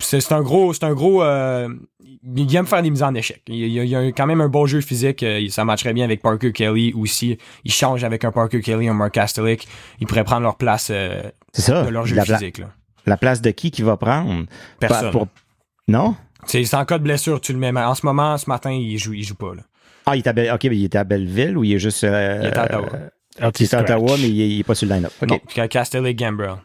c'est 0.00 0.32
un 0.32 0.42
gros. 0.42 0.72
C'est 0.72 0.84
un 0.84 0.94
gros. 0.94 1.22
il 1.24 2.56
aime 2.56 2.66
faire 2.66 2.82
des 2.82 2.90
mises 2.90 3.02
en 3.02 3.14
échec. 3.14 3.42
Il, 3.48 3.56
il, 3.56 3.96
a 3.96 4.02
quand 4.12 4.26
même 4.26 4.40
un 4.40 4.48
bon 4.48 4.66
jeu 4.66 4.80
physique. 4.80 5.24
ça 5.50 5.64
matcherait 5.64 5.92
bien 5.92 6.04
avec 6.04 6.22
Parker 6.22 6.52
Kelly 6.52 6.92
aussi. 6.94 7.38
Il 7.64 7.72
change 7.72 8.04
avec 8.04 8.24
un 8.24 8.32
Parker 8.32 8.60
Kelly, 8.60 8.88
un 8.88 8.94
Mark 8.94 9.12
Castelik. 9.12 9.68
Il 10.00 10.06
pourrait 10.06 10.24
prendre 10.24 10.42
leur 10.42 10.56
place 10.56 10.90
de 10.90 11.88
leur 11.90 12.06
jeu 12.06 12.20
physique. 12.22 12.62
La 13.06 13.16
place 13.16 13.40
de 13.40 13.50
qui 13.50 13.70
qui 13.70 13.82
va 13.82 13.96
prendre? 13.96 14.46
Personne. 14.80 15.12
Non? 15.88 16.16
C'est 16.46 16.74
en 16.74 16.84
cas 16.84 16.98
de 16.98 17.02
blessure, 17.02 17.40
tu 17.40 17.52
le 17.52 17.58
mets. 17.58 17.78
En 17.80 17.94
ce 17.94 18.06
moment, 18.06 18.36
ce 18.38 18.48
matin, 18.48 18.70
il 18.70 18.98
joue, 18.98 19.14
il 19.14 19.24
joue 19.24 19.34
pas. 19.34 19.54
Là. 19.54 19.62
Ah, 20.06 20.16
il 20.16 20.20
était 20.20 20.48
à, 20.48 20.54
OK, 20.54 20.64
mais 20.64 20.76
il 20.76 20.84
était 20.84 20.98
à 20.98 21.04
Belleville 21.04 21.56
ou 21.56 21.64
il 21.64 21.74
est 21.74 21.78
juste. 21.78 22.04
Euh, 22.04 22.38
il 22.42 22.46
est 22.46 22.56
à 22.56 22.64
Ottawa. 22.64 22.88
Euh, 22.94 23.50
il 23.58 23.62
est 23.62 23.74
à 23.74 23.80
Ottawa, 23.80 24.16
mais 24.20 24.28
il 24.28 24.60
est, 24.60 24.64
pas 24.64 24.74
sur 24.74 24.88
le 24.88 24.94
line-up. 24.94 25.12
OK. 25.20 25.28
Non, 25.56 25.68
Castelli 25.68 26.14
Gambrel. 26.14 26.56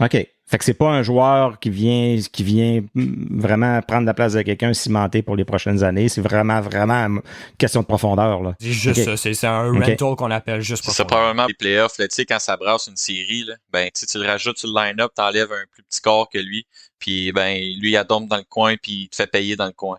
OK. 0.00 0.26
Fait 0.50 0.56
que 0.56 0.64
c'est 0.64 0.72
pas 0.72 0.88
un 0.88 1.02
joueur 1.02 1.58
qui 1.58 1.68
vient 1.68 2.18
qui 2.32 2.42
vient 2.42 2.82
vraiment 2.94 3.82
prendre 3.82 4.06
la 4.06 4.14
place 4.14 4.32
de 4.32 4.40
quelqu'un 4.40 4.72
cimenté 4.72 5.20
pour 5.20 5.36
les 5.36 5.44
prochaines 5.44 5.84
années. 5.84 6.08
C'est 6.08 6.22
vraiment 6.22 6.62
vraiment 6.62 6.94
une 6.94 7.20
question 7.58 7.82
de 7.82 7.86
profondeur 7.86 8.42
là. 8.42 8.54
C'est 8.58 8.72
juste 8.72 9.04
ça. 9.04 9.18
C'est 9.18 9.34
c'est 9.34 9.46
un 9.46 9.70
rental 9.70 10.16
qu'on 10.16 10.30
appelle 10.30 10.62
juste 10.62 10.84
C'est 10.86 10.92
ça, 10.92 11.04
pour 11.04 11.18
probablement 11.18 11.46
les 11.48 11.54
playoffs, 11.54 11.98
là, 11.98 12.08
tu 12.08 12.14
sais, 12.14 12.24
quand 12.24 12.38
ça 12.38 12.56
brasse 12.56 12.86
une 12.86 12.96
série, 12.96 13.44
là, 13.44 13.56
ben, 13.70 13.90
tu 13.92 14.18
le 14.18 14.26
rajoutes 14.26 14.56
sur 14.56 14.70
le 14.72 14.82
line-up, 14.82 15.12
t'enlèves 15.14 15.52
un 15.52 15.64
plus 15.70 15.82
petit 15.82 16.00
corps 16.00 16.30
que 16.30 16.38
lui, 16.38 16.66
puis 16.98 17.32
ben, 17.32 17.54
lui, 17.78 17.90
il 17.92 17.96
adorme 17.96 18.28
dans 18.28 18.36
le 18.36 18.44
coin, 18.44 18.76
puis 18.76 19.04
il 19.04 19.08
te 19.08 19.16
fait 19.16 19.26
payer 19.26 19.56
dans 19.56 19.66
le 19.66 19.72
coin. 19.72 19.98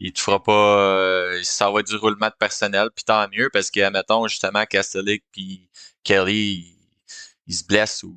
Il 0.00 0.12
te 0.12 0.20
fera 0.20 0.42
pas, 0.42 0.52
euh, 0.80 1.42
ça 1.44 1.70
va 1.70 1.80
être 1.80 1.88
du 1.88 1.96
roulement 1.96 2.28
de 2.28 2.34
personnel, 2.38 2.88
puis 2.94 3.04
tant 3.04 3.28
mieux, 3.28 3.50
parce 3.52 3.70
que, 3.70 3.90
mettons, 3.90 4.26
justement, 4.28 4.64
Castellic 4.66 5.24
puis 5.32 5.68
Kelly, 6.04 6.34
ils, 6.34 6.76
ils 7.46 7.54
se 7.54 7.64
blessent 7.64 8.02
ou, 8.04 8.16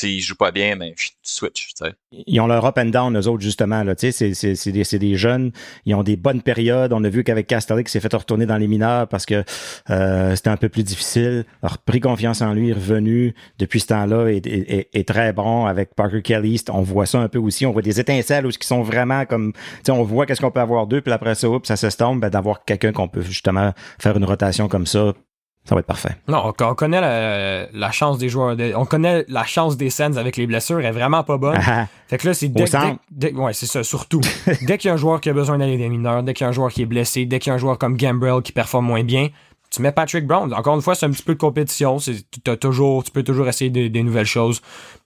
sais, 0.00 0.12
ils 0.12 0.20
jouent 0.20 0.36
pas 0.36 0.50
bien, 0.50 0.76
mais 0.76 0.94
tu 0.96 1.10
switch, 1.22 1.68
tu 1.68 1.84
sais. 1.84 1.92
Ils 2.26 2.40
ont 2.40 2.46
leur 2.46 2.64
up 2.64 2.78
and 2.78 2.86
down, 2.86 3.16
eux 3.18 3.28
autres, 3.28 3.42
justement. 3.42 3.82
Là. 3.82 3.94
C'est, 3.96 4.12
c'est, 4.12 4.34
c'est, 4.34 4.72
des, 4.72 4.84
c'est 4.84 4.98
des 4.98 5.16
jeunes, 5.16 5.52
ils 5.84 5.94
ont 5.94 6.02
des 6.02 6.16
bonnes 6.16 6.42
périodes. 6.42 6.92
On 6.92 7.04
a 7.04 7.08
vu 7.08 7.24
qu'avec 7.24 7.46
Castellic, 7.46 7.88
il 7.88 7.90
s'est 7.90 8.00
fait 8.00 8.14
retourner 8.14 8.46
dans 8.46 8.56
les 8.56 8.66
mineurs 8.66 9.08
parce 9.08 9.26
que 9.26 9.44
euh, 9.90 10.36
c'était 10.36 10.50
un 10.50 10.56
peu 10.56 10.68
plus 10.68 10.84
difficile. 10.84 11.44
Il 11.62 11.66
a 11.66 11.68
repris 11.68 12.00
confiance 12.00 12.42
en 12.42 12.54
lui, 12.54 12.72
revenu 12.72 13.34
depuis 13.58 13.80
ce 13.80 13.88
temps-là, 13.88 14.28
est, 14.30 15.08
très 15.08 15.32
bon 15.32 15.66
avec 15.66 15.94
Parker 15.94 16.22
Kelly. 16.22 16.62
On 16.70 16.82
voit 16.82 17.06
ça 17.06 17.18
un 17.18 17.28
peu 17.28 17.38
aussi. 17.38 17.66
On 17.66 17.72
voit 17.72 17.82
des 17.82 18.00
étincelles 18.00 18.46
où 18.46 18.50
qui 18.50 18.66
sont 18.66 18.82
vraiment 18.82 19.24
comme... 19.24 19.52
On 19.88 20.02
voit 20.02 20.26
qu'est-ce 20.26 20.40
qu'on 20.40 20.50
peut 20.50 20.60
avoir 20.60 20.86
d'eux, 20.86 21.00
puis 21.00 21.12
après 21.12 21.34
ça, 21.34 21.48
oups, 21.48 21.66
ça 21.66 21.76
s'estompe. 21.76 22.20
Ben, 22.20 22.30
d'avoir 22.30 22.64
quelqu'un 22.64 22.92
qu'on 22.92 23.08
peut 23.08 23.22
justement 23.22 23.72
faire 23.98 24.16
une 24.16 24.24
rotation 24.24 24.68
comme 24.68 24.86
ça, 24.86 25.14
ça 25.64 25.74
va 25.74 25.80
être 25.80 25.86
parfait. 25.86 26.16
Non, 26.28 26.42
on, 26.58 26.64
on 26.64 26.74
connaît 26.74 27.00
la, 27.00 27.66
la 27.72 27.90
chance 27.90 28.16
des 28.16 28.28
joueurs. 28.30 28.56
de- 28.56 28.72
on 28.74 28.86
connaît 28.86 29.24
la 29.28 29.44
chance 29.44 29.76
des 29.76 29.90
Sens 29.90 30.16
avec 30.16 30.36
les 30.38 30.46
blessures. 30.46 30.78
Elle 30.80 30.86
est 30.86 30.90
vraiment 30.92 31.22
pas 31.24 31.36
bonne. 31.36 31.58
Ah, 31.58 31.80
ah. 31.82 31.86
Fait 32.08 32.16
que 32.16 32.26
là, 32.28 32.32
c'est 32.34 32.48
dès, 32.48 32.64
dès, 33.10 33.32
ouais, 33.34 33.52
c'est 33.52 33.66
ça, 33.66 33.82
surtout. 33.84 34.22
dès 34.62 34.78
qu'il 34.78 34.88
y 34.88 34.90
a 34.90 34.94
un 34.94 34.98
joueur 34.98 35.20
qui 35.20 35.28
a 35.28 35.34
besoin 35.34 35.58
d'aller 35.58 35.76
des 35.76 35.90
mineurs, 35.90 36.22
dès 36.22 36.32
qu'il 36.32 36.44
y 36.44 36.46
a 36.46 36.48
un 36.48 36.52
joueur 36.52 36.70
qui 36.72 36.80
est 36.82 36.86
blessé, 36.86 37.26
dès 37.26 37.38
qu'il 37.38 37.50
y 37.50 37.52
a 37.52 37.54
un 37.54 37.58
joueur 37.58 37.76
comme 37.76 37.96
Gambrell 37.98 38.40
qui 38.42 38.52
performe 38.52 38.86
moins 38.86 39.04
bien, 39.04 39.28
tu 39.70 39.82
mets 39.82 39.92
Patrick 39.92 40.26
Brown. 40.26 40.54
Encore 40.54 40.74
une 40.74 40.80
fois, 40.80 40.94
c'est 40.94 41.04
un 41.04 41.10
petit 41.10 41.22
peu 41.22 41.34
de 41.34 41.38
compétition. 41.38 41.98
C'est, 41.98 42.14
t'as 42.42 42.56
toujours, 42.56 43.04
tu 43.04 43.10
peux 43.10 43.22
toujours 43.22 43.46
essayer 43.48 43.68
des, 43.68 43.90
des 43.90 44.02
nouvelles 44.02 44.24
choses. 44.24 44.62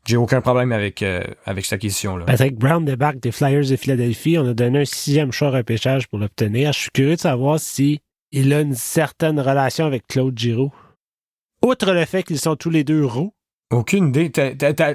J'ai 0.07 0.17
aucun 0.17 0.41
problème 0.41 0.71
avec, 0.71 1.03
euh, 1.03 1.25
avec 1.45 1.65
cette 1.65 1.73
acquisition-là. 1.79 2.25
Patrick 2.27 2.57
Brown 2.57 2.85
débarque 2.85 3.19
des 3.19 3.33
Flyers 3.33 3.69
de 3.69 3.75
Philadelphie. 3.75 4.39
On 4.39 4.49
a 4.49 4.55
donné 4.55 4.83
un 4.83 4.85
sixième 4.85 5.33
choix 5.33 5.51
repêchage 5.51 6.07
pour 6.07 6.21
l'obtenir. 6.21 6.73
Je 6.73 6.79
suis 6.83 6.91
curieux 6.93 7.17
de 7.17 7.21
savoir 7.21 7.59
si 7.59 8.01
il 8.33 8.53
a 8.53 8.61
une 8.61 8.75
certaine 8.75 9.39
relation 9.41 9.85
avec 9.87 10.07
Claude 10.07 10.39
Giroux. 10.39 10.73
Outre 11.65 11.93
le 11.93 12.05
fait 12.05 12.23
qu'ils 12.23 12.41
sont 12.41 12.57
tous 12.57 12.71
les 12.71 12.83
deux 12.85 13.05
roux. 13.05 13.33
Aucune 13.71 14.09
idée. 14.09 14.31
T'a- 14.31 14.55
t'a- 14.55 14.75
t'a- 14.75 14.95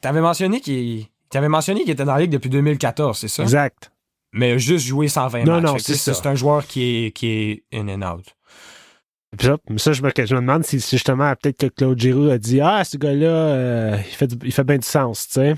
T'avais 0.00 0.20
mentionné 0.20 0.60
qu'il, 0.60 1.06
était 1.30 2.04
dans 2.04 2.14
la 2.14 2.20
ligue 2.20 2.30
depuis 2.30 2.50
2014, 2.50 3.18
c'est 3.18 3.28
ça? 3.28 3.42
Exact. 3.42 3.92
Mais 4.32 4.50
il 4.50 4.52
a 4.54 4.58
juste 4.58 4.86
joué 4.86 5.08
120 5.08 5.44
Non, 5.44 5.60
matchs. 5.60 5.64
non, 5.64 5.78
c'est 5.78 5.94
ça. 5.94 6.12
C'est 6.14 6.26
un 6.26 6.34
joueur 6.34 6.66
qui 6.66 7.06
est, 7.06 7.10
qui 7.12 7.26
est 7.28 7.64
in 7.72 7.88
and 7.88 8.02
out. 8.16 8.24
Puis 9.36 9.46
ça, 9.46 9.56
ça, 9.76 9.92
je, 9.92 10.02
me, 10.02 10.10
je 10.16 10.34
me 10.34 10.40
demande 10.40 10.64
si 10.64 10.80
si 10.80 10.96
justement 10.96 11.32
peut-être 11.36 11.58
que 11.58 11.66
Claude 11.66 11.98
Giroux 12.00 12.30
a 12.30 12.38
dit 12.38 12.60
Ah, 12.60 12.84
ce 12.84 12.96
gars-là, 12.96 13.26
euh, 13.26 13.96
il, 13.98 14.14
fait, 14.14 14.32
il 14.44 14.52
fait 14.52 14.64
bien 14.64 14.78
du 14.78 14.86
sens, 14.86 15.26
tu 15.28 15.34
sais. 15.34 15.54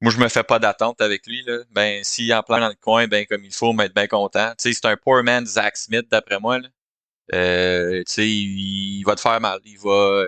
Moi, 0.00 0.12
je 0.12 0.18
me 0.18 0.28
fais 0.28 0.42
pas 0.42 0.58
d'attente 0.58 1.00
avec 1.00 1.26
lui, 1.26 1.42
là. 1.46 1.58
Ben, 1.70 2.04
s'il 2.04 2.32
en 2.34 2.42
plein 2.42 2.60
dans 2.60 2.68
le 2.68 2.74
coin, 2.74 3.06
ben, 3.06 3.24
comme 3.26 3.44
il 3.44 3.52
faut, 3.52 3.72
m'être 3.72 3.94
bien 3.94 4.06
content. 4.06 4.50
Tu 4.58 4.68
sais, 4.68 4.72
c'est 4.74 4.86
un 4.86 4.96
poor 4.96 5.22
man 5.22 5.46
Zach 5.46 5.76
Smith, 5.76 6.06
d'après 6.10 6.38
moi, 6.38 6.58
là. 6.58 6.68
Euh, 7.34 8.02
tu 8.06 8.12
sais, 8.12 8.28
il, 8.28 8.98
il 8.98 9.04
va 9.04 9.14
te 9.14 9.20
faire 9.20 9.40
mal. 9.40 9.58
Il 9.64 9.78
va, 9.78 10.24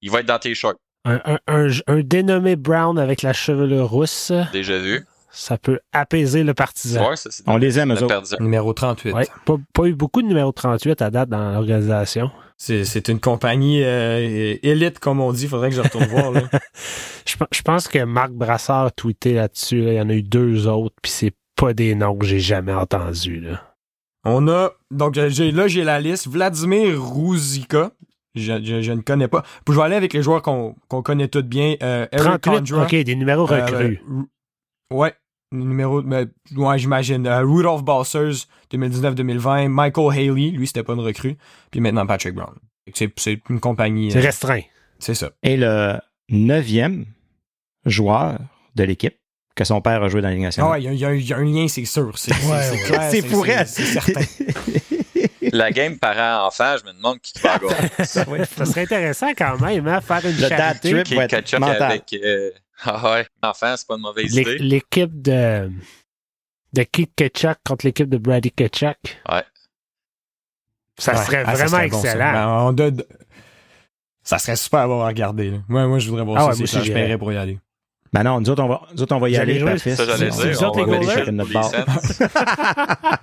il, 0.00 0.10
va 0.10 0.20
être 0.20 0.26
dans 0.26 0.38
tes 0.38 0.54
shorts. 0.54 0.76
Un, 1.04 1.20
un, 1.24 1.38
un, 1.48 1.68
un 1.86 2.00
dénommé 2.00 2.56
Brown 2.56 2.98
avec 2.98 3.22
la 3.22 3.32
chevelure 3.32 3.88
rousse, 3.88 4.32
Déjà 4.52 4.78
vu. 4.78 5.04
Ça 5.32 5.58
peut 5.58 5.78
apaiser 5.92 6.42
le 6.42 6.54
partisan. 6.54 7.14
ça, 7.16 7.30
On 7.46 7.56
les 7.56 7.78
aime, 7.78 7.92
eux 7.92 8.02
autres. 8.02 8.40
Numéro 8.40 8.72
38. 8.72 9.12
Ouais, 9.12 9.26
pas, 9.44 9.56
pas 9.72 9.84
eu 9.86 9.94
beaucoup 9.94 10.22
de 10.22 10.26
numéro 10.28 10.52
38 10.52 11.02
à 11.02 11.10
date 11.10 11.28
dans 11.28 11.52
l'organisation. 11.52 12.30
C'est, 12.56 13.08
une 13.08 13.20
compagnie 13.20 13.82
euh, 13.82 14.56
élite, 14.62 14.98
comme 14.98 15.20
on 15.20 15.32
dit. 15.32 15.48
Faudrait 15.48 15.70
que 15.70 15.76
je 15.76 15.80
retourne 15.80 16.04
voir. 16.06 16.30
Là. 16.32 16.42
Je, 17.26 17.36
pe- 17.36 17.46
je 17.52 17.62
pense 17.62 17.86
que 17.86 18.02
Marc 18.04 18.32
Brassard 18.32 18.86
a 18.86 18.90
tweeté 18.90 19.34
là-dessus. 19.34 19.82
là. 19.82 19.92
Il 19.92 19.96
y 19.96 20.00
en 20.00 20.08
a 20.08 20.14
eu 20.14 20.22
deux 20.22 20.66
autres, 20.66 20.94
puis 21.00 21.12
c'est 21.12 21.32
pas 21.54 21.72
des 21.74 21.94
noms 21.94 22.16
que 22.16 22.26
j'ai 22.26 22.40
jamais 22.40 22.72
entendus. 22.72 23.40
Là. 23.40 23.62
On 24.24 24.48
a. 24.48 24.70
Donc 24.90 25.14
j'ai, 25.14 25.52
là, 25.52 25.68
j'ai 25.68 25.84
la 25.84 26.00
liste. 26.00 26.26
Vladimir 26.28 27.00
Ruzika. 27.00 27.92
Je, 28.34 28.62
je, 28.62 28.80
je 28.82 28.92
ne 28.92 29.00
connais 29.00 29.28
pas. 29.28 29.42
Puis 29.64 29.74
je 29.74 29.78
vais 29.78 29.84
aller 29.84 29.96
avec 29.96 30.12
les 30.12 30.22
joueurs 30.22 30.42
qu'on, 30.42 30.74
connaît 30.88 31.28
tous 31.28 31.42
bien. 31.42 31.76
Euh, 31.82 32.06
Eric 32.12 32.40
38, 32.42 32.70
Condra. 32.70 32.84
OK, 32.84 32.94
des 32.94 33.14
numéros 33.16 33.50
Euh, 33.50 33.64
recrues. 33.64 34.02
Ru- 34.08 34.28
ouais. 34.92 35.14
Numéro. 35.52 36.00
mais, 36.02 36.26
ouais, 36.56 36.78
j'imagine. 36.78 37.26
Euh, 37.26 37.42
Rudolph 37.42 37.82
Balsers, 37.82 38.46
2019-2020. 38.72 39.68
Michael 39.68 40.12
Haley, 40.12 40.50
lui, 40.50 40.66
c'était 40.68 40.84
pas 40.84 40.92
une 40.92 41.00
recrue. 41.00 41.36
Puis 41.72 41.80
maintenant 41.80 42.06
Patrick 42.06 42.34
Brown. 42.34 42.54
C'est, 42.94 43.12
c'est 43.18 43.40
une 43.50 43.58
compagnie. 43.60 44.10
c'est 44.12 44.18
euh, 44.18 44.22
restreint. 44.22 44.60
c'est 45.00 45.14
ça. 45.14 45.30
Et 45.42 45.56
le 45.56 45.94
neuvième 46.28 47.04
joueur 47.84 48.38
de 48.76 48.84
l'équipe 48.84 49.16
que 49.56 49.64
son 49.64 49.80
père 49.80 50.02
a 50.02 50.08
joué 50.08 50.22
dans 50.22 50.28
la 50.28 50.34
Ligue 50.34 50.44
Ah 50.44 50.46
nationale. 50.46 50.70
ouais, 50.72 50.82
il 50.82 50.84
y, 50.84 50.88
a- 50.88 50.92
y 50.92 51.04
un- 51.04 51.14
il 51.14 51.26
y 51.26 51.32
a 51.32 51.36
un 51.38 51.44
lien, 51.44 51.66
c'est 51.68 51.84
sûr. 51.84 52.16
C'est, 52.16 52.32
Ouais, 52.46 52.78
clair. 52.86 53.08
c'est 53.10 53.22
pour 53.22 53.46
elle. 53.46 53.66
C'est 53.66 53.84
certain. 53.84 54.20
La 55.52 55.72
game 55.72 55.98
parent-enfant, 55.98 56.76
je 56.80 56.88
me 56.88 56.92
demande 56.96 57.18
qui 57.20 57.32
va 57.40 57.58
gagner. 57.58 58.30
Ouais, 58.30 58.44
ça 58.46 58.64
serait 58.64 58.82
intéressant 58.82 59.30
quand 59.36 59.58
même, 59.60 59.86
hein, 59.88 60.00
faire 60.00 60.24
une 60.24 60.36
Le 60.36 60.48
dad 60.48 60.80
trip 60.80 61.02
Qui 61.02 61.18
avec. 61.18 62.12
euh, 62.14 62.50
Ah 62.84 63.12
ouais, 63.12 63.26
enfant, 63.42 63.74
c'est 63.76 63.86
pas 63.86 63.94
une 63.96 64.02
mauvaise 64.02 64.34
L'é- 64.34 64.42
idée. 64.42 64.58
L'équipe 64.58 65.20
de, 65.22 65.70
de 66.72 66.82
Keith 66.82 67.12
Ketchuk 67.14 67.58
contre 67.66 67.84
l'équipe 67.86 68.08
de 68.08 68.18
Brady 68.18 68.50
Ketchuk. 68.50 68.96
Ouais. 69.30 69.44
Ça 70.98 71.12
Ouais. 71.12 71.24
serait 71.24 71.44
Ah, 71.46 71.56
ça 71.56 71.66
vraiment 71.66 71.88
bon, 71.88 72.00
ça. 72.02 72.08
excellent. 72.08 72.32
Ben, 72.32 72.48
on 72.48 72.96
Ça 74.22 74.38
serait 74.38 74.56
super 74.56 74.86
bon 74.86 75.00
à 75.02 75.06
regarder. 75.08 75.50
là. 75.50 75.58
Moi, 75.68 75.86
moi, 75.86 75.98
je 75.98 76.08
voudrais 76.10 76.24
voir 76.24 76.36
Ah 76.36 76.40
ça. 76.40 76.46
ouais, 76.48 76.52
c'est 76.54 76.58
moi 76.60 76.64
aussi, 76.64 76.72
clair, 76.74 76.84
je 76.84 76.92
paierais 76.92 77.18
pour 77.18 77.32
y 77.32 77.36
aller. 77.36 77.58
Ben 78.12 78.24
non, 78.24 78.40
nous 78.40 78.50
autres, 78.50 78.62
on 78.64 78.68
va, 78.68 78.80
nous 78.92 79.02
autres, 79.02 79.14
on 79.14 79.20
va 79.20 79.28
y 79.28 79.36
aller, 79.36 79.60
jouer? 79.60 79.70
père-fils. 79.70 79.94
Ça, 79.94 80.04
j'allais 80.04 80.32
C'est- 80.32 80.42
dire. 80.48 80.56
c'est 80.56 80.64
On 80.64 80.68
autres, 80.68 80.84
va 80.84 80.98
les 80.98 81.08
aller 81.10 81.16
goalers? 81.20 81.32
notre 81.32 81.48
les 81.50 81.54
bord. 81.54 81.70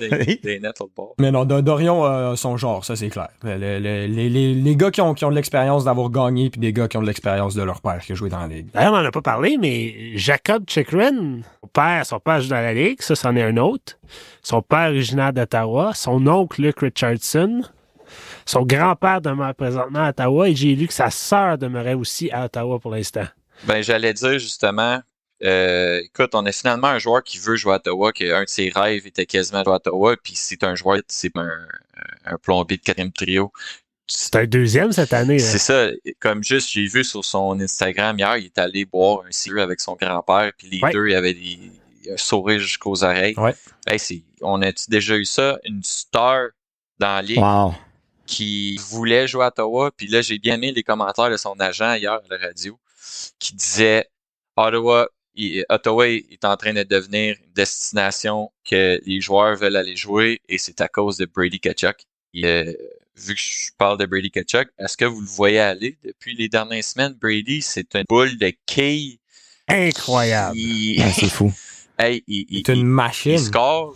Des, 0.00 0.36
des 0.42 0.60
nets, 0.60 0.72
bord. 0.96 1.14
Mais 1.18 1.30
non, 1.30 1.44
Dorion 1.44 2.04
a 2.04 2.36
son 2.36 2.56
genre, 2.56 2.84
ça 2.84 2.96
c'est 2.96 3.08
clair. 3.08 3.28
Le- 3.42 3.56
le- 3.58 3.78
le- 3.78 4.06
les, 4.06 4.28
les- 4.28 4.54
les 4.54 4.76
gars 4.76 4.90
qui 4.90 5.00
ont, 5.00 5.14
qui 5.14 5.24
ont 5.24 5.30
de 5.30 5.34
l'expérience 5.34 5.84
d'avoir 5.84 6.10
gagné, 6.10 6.50
puis 6.50 6.60
des 6.60 6.72
gars 6.72 6.88
qui 6.88 6.96
ont 6.96 7.02
de 7.02 7.06
l'expérience 7.06 7.54
de 7.54 7.62
leur 7.62 7.80
père 7.80 7.98
qui 8.00 8.12
a 8.12 8.14
joué 8.14 8.30
dans 8.30 8.40
la 8.40 8.46
ligue. 8.48 8.68
D'ailleurs, 8.72 8.94
on 8.94 8.96
n'en 8.96 9.04
a 9.04 9.10
pas 9.10 9.22
parlé, 9.22 9.56
mais 9.60 10.16
Jacob 10.16 10.64
Chikrin, 10.66 11.40
son 11.62 11.68
père, 11.72 12.06
son 12.06 12.18
père 12.18 12.40
joue 12.40 12.48
dans 12.50 12.56
la 12.56 12.72
Ligue, 12.74 13.00
ça, 13.02 13.14
c'en 13.14 13.36
est 13.36 13.42
un 13.42 13.56
autre. 13.58 13.98
Son 14.42 14.62
père 14.62 14.88
originaire 14.90 15.32
d'Ottawa, 15.32 15.92
son 15.94 16.26
oncle 16.26 16.62
Luke 16.62 16.80
Richardson, 16.80 17.62
son 18.46 18.62
grand-père 18.62 19.20
demeure 19.20 19.54
présentement 19.54 20.04
à 20.04 20.08
Ottawa, 20.10 20.48
et 20.48 20.54
j'ai 20.54 20.74
lu 20.74 20.86
que 20.86 20.94
sa 20.94 21.10
sœur 21.10 21.58
demeurait 21.58 21.94
aussi 21.94 22.30
à 22.30 22.44
Ottawa 22.46 22.78
pour 22.78 22.92
l'instant. 22.92 23.24
Ben, 23.64 23.82
j'allais 23.82 24.12
dire 24.14 24.38
justement, 24.38 25.00
euh, 25.42 26.00
écoute, 26.04 26.30
on 26.34 26.44
a 26.46 26.52
finalement 26.52 26.88
un 26.88 26.98
joueur 26.98 27.22
qui 27.22 27.38
veut 27.38 27.56
jouer 27.56 27.72
à 27.74 27.76
Ottawa, 27.76 28.12
que 28.12 28.32
un 28.32 28.44
de 28.44 28.48
ses 28.48 28.70
rêves 28.70 29.06
était 29.06 29.26
quasiment 29.26 29.60
de 29.60 29.64
jouer 29.64 29.72
à 29.74 29.76
Ottawa, 29.76 30.16
puis 30.22 30.34
c'est 30.36 30.62
un 30.64 30.74
joueur, 30.74 30.98
c'est 31.08 31.36
un, 31.36 31.66
un 32.24 32.36
plombier 32.38 32.76
de 32.76 32.82
quatrième 32.82 33.12
trio. 33.12 33.52
C'est 34.08 34.36
un 34.36 34.46
deuxième 34.46 34.92
cette 34.92 35.12
année. 35.12 35.38
là. 35.38 35.44
C'est 35.44 35.58
ça, 35.58 35.88
comme 36.20 36.44
juste, 36.44 36.70
j'ai 36.70 36.86
vu 36.86 37.02
sur 37.02 37.24
son 37.24 37.58
Instagram 37.60 38.16
hier, 38.18 38.36
il 38.36 38.44
est 38.46 38.58
allé 38.58 38.84
boire 38.84 39.24
un 39.26 39.32
cigarette 39.32 39.64
avec 39.64 39.80
son 39.80 39.94
grand-père, 39.96 40.52
puis 40.56 40.68
les 40.68 40.80
Ouais. 40.80 40.92
deux, 40.92 41.08
il 41.08 41.12
y 41.12 41.16
avait 41.16 41.34
des 41.34 41.58
un 42.08 42.16
sourire 42.16 42.60
jusqu'aux 42.60 43.02
oreilles. 43.02 43.34
Ouais. 43.36 43.52
Hey, 43.84 43.98
c'est- 43.98 44.22
on 44.40 44.62
a-tu 44.62 44.88
déjà 44.88 45.16
eu 45.16 45.24
ça? 45.24 45.58
Une 45.64 45.82
star 45.82 46.50
dans 47.00 47.16
la 47.16 47.22
ligue 47.22 47.38
Wow. 47.40 47.74
qui 48.26 48.76
voulait 48.90 49.26
jouer 49.26 49.42
à 49.44 49.48
Ottawa. 49.48 49.90
Puis 49.90 50.06
là, 50.06 50.22
j'ai 50.22 50.38
bien 50.38 50.54
aimé 50.54 50.70
les 50.70 50.84
commentaires 50.84 51.30
de 51.30 51.36
son 51.36 51.58
agent 51.58 51.94
hier 51.94 52.12
à 52.12 52.20
la 52.30 52.38
radio 52.38 52.78
qui 53.38 53.54
disait 53.54 54.08
Ottawa, 54.56 55.08
il- 55.34 55.64
Ottawa 55.68 56.08
est 56.08 56.44
en 56.44 56.56
train 56.56 56.72
de 56.72 56.82
devenir 56.82 57.36
une 57.44 57.52
destination 57.52 58.50
que 58.64 59.00
les 59.04 59.20
joueurs 59.20 59.56
veulent 59.56 59.76
aller 59.76 59.96
jouer 59.96 60.40
et 60.48 60.58
c'est 60.58 60.80
à 60.80 60.88
cause 60.88 61.16
de 61.18 61.26
Brady 61.26 61.60
Kachuk. 61.60 61.96
Euh, 62.44 62.72
vu 63.14 63.34
que 63.34 63.40
je 63.40 63.70
parle 63.78 63.98
de 63.98 64.06
Brady 64.06 64.30
Kachuk, 64.30 64.68
est-ce 64.78 64.96
que 64.96 65.04
vous 65.04 65.20
le 65.20 65.26
voyez 65.26 65.60
aller 65.60 65.98
depuis 66.04 66.34
les 66.34 66.48
dernières 66.48 66.84
semaines? 66.84 67.14
Brady, 67.14 67.62
c'est 67.62 67.94
une 67.94 68.04
boule 68.08 68.36
de 68.38 68.52
quilles. 68.66 69.18
Incroyable. 69.68 70.56
Il, 70.56 71.02
Ah, 71.02 71.12
c'est 71.12 71.28
fou. 71.28 71.52
hey, 71.98 72.22
il- 72.26 72.46
il- 72.48 72.62
C'est 72.66 72.72
une 72.72 72.80
il 72.80 72.84
machine. 72.86 73.38
score, 73.38 73.94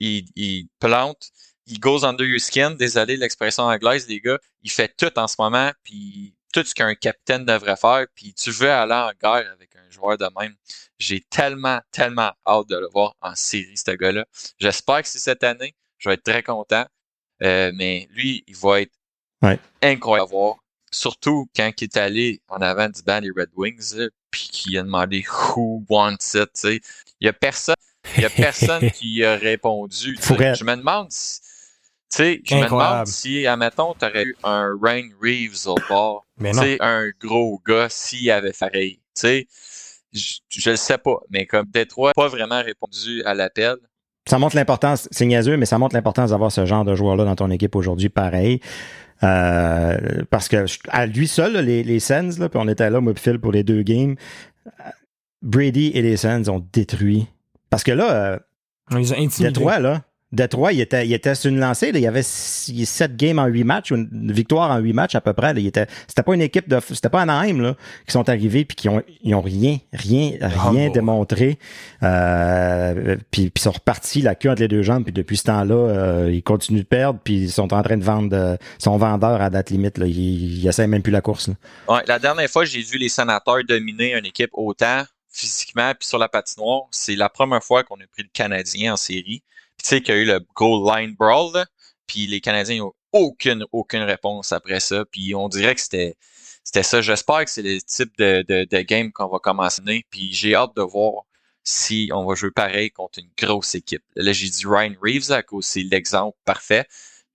il, 0.00 0.26
il 0.34 0.66
plante, 0.80 1.30
il 1.66 1.78
goes 1.78 2.04
under 2.04 2.26
your 2.26 2.40
skin, 2.40 2.72
désolé 2.72 3.16
l'expression 3.16 3.64
anglaise, 3.64 4.08
les 4.08 4.20
gars. 4.20 4.38
Il 4.62 4.70
fait 4.70 4.92
tout 4.96 5.16
en 5.18 5.28
ce 5.28 5.36
moment, 5.38 5.70
puis 5.82 6.34
tout 6.54 6.64
ce 6.64 6.72
qu'un 6.74 6.94
capitaine 6.94 7.44
devrait 7.44 7.76
faire, 7.76 8.06
puis 8.14 8.32
tu 8.32 8.50
veux 8.52 8.70
aller 8.70 8.94
en 8.94 9.10
guerre 9.20 9.50
avec 9.52 9.74
un 9.74 9.90
joueur 9.90 10.16
de 10.16 10.28
même. 10.40 10.54
J'ai 10.98 11.20
tellement, 11.20 11.80
tellement 11.90 12.32
hâte 12.46 12.68
de 12.68 12.76
le 12.76 12.88
voir 12.92 13.16
en 13.20 13.34
série, 13.34 13.76
ce 13.76 13.90
gars-là. 13.90 14.24
J'espère 14.58 15.02
que 15.02 15.08
c'est 15.08 15.18
cette 15.18 15.42
année. 15.42 15.74
Je 15.98 16.08
vais 16.08 16.14
être 16.14 16.22
très 16.22 16.44
content. 16.44 16.86
Euh, 17.42 17.72
mais 17.74 18.06
lui, 18.12 18.44
il 18.46 18.56
va 18.56 18.82
être 18.82 18.92
Ouais. 19.42 19.58
incroyable 19.82 20.28
à 20.28 20.30
voir. 20.30 20.56
Surtout 20.92 21.48
quand 21.56 21.70
il 21.80 21.84
est 21.84 21.96
allé 21.96 22.40
en 22.48 22.62
avant 22.62 22.88
du 22.88 23.02
banc 23.02 23.20
des 23.20 23.30
Red 23.36 23.50
Wings, 23.56 23.94
là, 23.96 24.06
puis 24.30 24.48
qui 24.50 24.78
a 24.78 24.82
demandé 24.84 25.24
Who 25.28 25.84
wants 25.88 26.34
it? 26.34 26.50
Il 27.20 27.26
y 27.26 27.28
a 27.28 27.32
personne. 27.32 27.74
Il 28.16 28.22
y 28.22 28.26
a 28.26 28.30
personne 28.30 28.90
qui 28.92 29.24
a 29.24 29.34
répondu. 29.36 30.16
Je 30.22 30.64
me 30.64 30.76
demande 30.76 31.10
si. 31.10 31.40
Tu 32.14 32.22
sais, 32.22 32.40
je 32.44 32.54
me 32.54 32.64
demande 32.66 33.08
si, 33.08 33.44
admettons, 33.44 33.92
tu 33.98 34.06
aurais 34.06 34.24
eu 34.24 34.36
un 34.44 34.70
Rain 34.80 35.08
Reeves 35.20 35.66
au 35.66 35.74
bord, 35.88 36.24
tu 36.40 36.52
sais, 36.52 36.76
un 36.80 37.10
gros 37.20 37.60
gars, 37.66 37.88
s'il 37.90 38.30
avait 38.30 38.52
pareil. 38.52 39.00
Tu 39.16 39.20
sais, 39.20 39.46
je 40.12 40.70
ne 40.70 40.76
sais 40.76 40.98
pas, 40.98 41.16
mais 41.30 41.44
comme 41.44 41.66
Détroit 41.66 42.10
n'a 42.10 42.22
pas 42.22 42.28
vraiment 42.28 42.62
répondu 42.62 43.24
à 43.24 43.34
l'appel. 43.34 43.74
Ça 44.28 44.38
montre 44.38 44.54
l'importance, 44.54 45.08
c'est 45.10 45.26
niaiseux, 45.26 45.56
mais 45.56 45.66
ça 45.66 45.76
montre 45.76 45.96
l'importance 45.96 46.30
d'avoir 46.30 46.52
ce 46.52 46.64
genre 46.66 46.84
de 46.84 46.94
joueur-là 46.94 47.24
dans 47.24 47.34
ton 47.34 47.50
équipe 47.50 47.74
aujourd'hui, 47.74 48.10
pareil. 48.10 48.60
Euh, 49.24 50.22
parce 50.30 50.46
que 50.46 50.66
à 50.90 51.06
lui 51.06 51.26
seul, 51.26 51.56
les, 51.64 51.82
les 51.82 51.98
Sens, 51.98 52.38
là, 52.38 52.48
puis 52.48 52.60
on 52.62 52.68
était 52.68 52.90
là, 52.90 53.00
moi 53.00 53.12
Phil, 53.16 53.40
pour 53.40 53.50
les 53.50 53.64
deux 53.64 53.82
games, 53.82 54.14
Brady 55.42 55.90
et 55.94 56.02
les 56.02 56.16
Sens 56.16 56.46
ont 56.48 56.64
détruit. 56.72 57.26
Parce 57.70 57.82
que 57.82 57.90
là, 57.90 58.12
euh, 58.12 58.38
Ils 58.92 59.12
ont 59.14 59.28
Détroit, 59.40 59.80
là, 59.80 60.02
Detroit, 60.34 60.72
il 60.72 60.80
était, 60.80 61.06
il 61.06 61.12
était 61.12 61.34
sur 61.34 61.50
une 61.50 61.60
lancée. 61.60 61.90
il 61.94 62.00
y 62.00 62.06
avait 62.06 62.22
sept 62.22 63.16
games 63.16 63.38
en 63.38 63.46
huit 63.46 63.64
matchs, 63.64 63.90
une 63.90 64.32
victoire 64.32 64.70
en 64.70 64.78
huit 64.78 64.92
matchs 64.92 65.14
à 65.14 65.20
peu 65.20 65.32
près. 65.32 65.52
il 65.56 65.66
était, 65.66 65.86
c'était 66.08 66.22
pas 66.22 66.34
une 66.34 66.42
équipe 66.42 66.68
de, 66.68 66.80
c'était 66.80 67.08
pas 67.08 67.22
Anaheim 67.22 67.60
là, 67.60 67.76
qui 68.06 68.12
sont 68.12 68.28
arrivés 68.28 68.64
puis 68.64 68.76
qui 68.76 68.88
ont, 68.88 69.02
ils 69.22 69.34
ont 69.34 69.40
rien, 69.40 69.78
rien, 69.92 70.32
rien 70.40 70.90
démontré. 70.90 71.58
Euh, 72.02 73.16
puis, 73.30 73.50
puis 73.50 73.52
ils 73.56 73.60
sont 73.60 73.72
repartis 73.72 74.22
la 74.22 74.34
queue 74.34 74.50
entre 74.50 74.62
les 74.62 74.68
deux 74.68 74.82
jambes. 74.82 75.04
Puis 75.04 75.12
depuis 75.12 75.36
ce 75.36 75.44
temps-là, 75.44 75.74
euh, 75.74 76.30
ils 76.32 76.42
continuent 76.42 76.80
de 76.80 76.84
perdre. 76.84 77.20
Puis 77.22 77.34
ils 77.34 77.52
sont 77.52 77.72
en 77.72 77.82
train 77.82 77.96
de 77.96 78.04
vendre, 78.04 78.36
euh, 78.36 78.56
sont 78.78 78.96
vendeurs 78.96 79.40
à 79.40 79.50
date 79.50 79.70
limite. 79.70 79.98
Là. 79.98 80.06
Ils, 80.06 80.58
ils 80.58 80.66
essaient 80.66 80.86
même 80.86 81.02
plus 81.02 81.12
la 81.12 81.20
course. 81.20 81.48
Là. 81.48 81.54
Ouais, 81.88 82.02
la 82.06 82.18
dernière 82.18 82.48
fois, 82.48 82.64
j'ai 82.64 82.82
vu 82.82 82.98
les 82.98 83.08
sénateurs 83.08 83.58
dominer 83.68 84.16
une 84.16 84.26
équipe 84.26 84.50
autant 84.52 85.04
physiquement 85.30 85.92
puis 85.98 86.06
sur 86.06 86.18
la 86.18 86.28
patinoire. 86.28 86.82
C'est 86.90 87.16
la 87.16 87.28
première 87.28 87.62
fois 87.62 87.82
qu'on 87.82 87.96
a 87.96 88.06
pris 88.12 88.22
le 88.22 88.30
Canadien 88.32 88.94
en 88.94 88.96
série 88.96 89.42
tu 89.82 89.88
sais 89.88 90.00
qu'il 90.02 90.14
y 90.14 90.18
a 90.18 90.20
eu 90.20 90.24
le 90.24 90.40
goal 90.54 90.90
line 90.94 91.14
brawl, 91.14 91.64
puis 92.06 92.26
les 92.26 92.40
Canadiens 92.40 92.78
n'ont 92.78 92.94
aucune, 93.12 93.64
aucune 93.72 94.02
réponse 94.02 94.52
après 94.52 94.80
ça. 94.80 95.04
Puis 95.06 95.34
on 95.34 95.48
dirait 95.48 95.74
que 95.74 95.80
c'était 95.80 96.16
c'était 96.64 96.82
ça. 96.82 97.00
J'espère 97.02 97.44
que 97.44 97.50
c'est 97.50 97.62
le 97.62 97.80
type 97.82 98.16
de, 98.18 98.42
de, 98.42 98.80
game 98.82 99.12
qu'on 99.12 99.28
va 99.28 99.38
commencer. 99.38 99.82
Puis 100.10 100.32
j'ai 100.32 100.54
hâte 100.54 100.74
de 100.76 100.82
voir 100.82 101.24
si 101.62 102.10
on 102.12 102.24
va 102.26 102.34
jouer 102.34 102.50
pareil 102.50 102.90
contre 102.90 103.20
une 103.20 103.30
grosse 103.38 103.74
équipe. 103.74 104.04
Là, 104.16 104.32
j'ai 104.32 104.48
dit 104.48 104.64
Ryan 104.66 104.94
Reeves 105.02 105.32
à 105.32 105.42
cause 105.42 105.66
c'est 105.66 105.82
l'exemple 105.82 106.36
parfait 106.44 106.86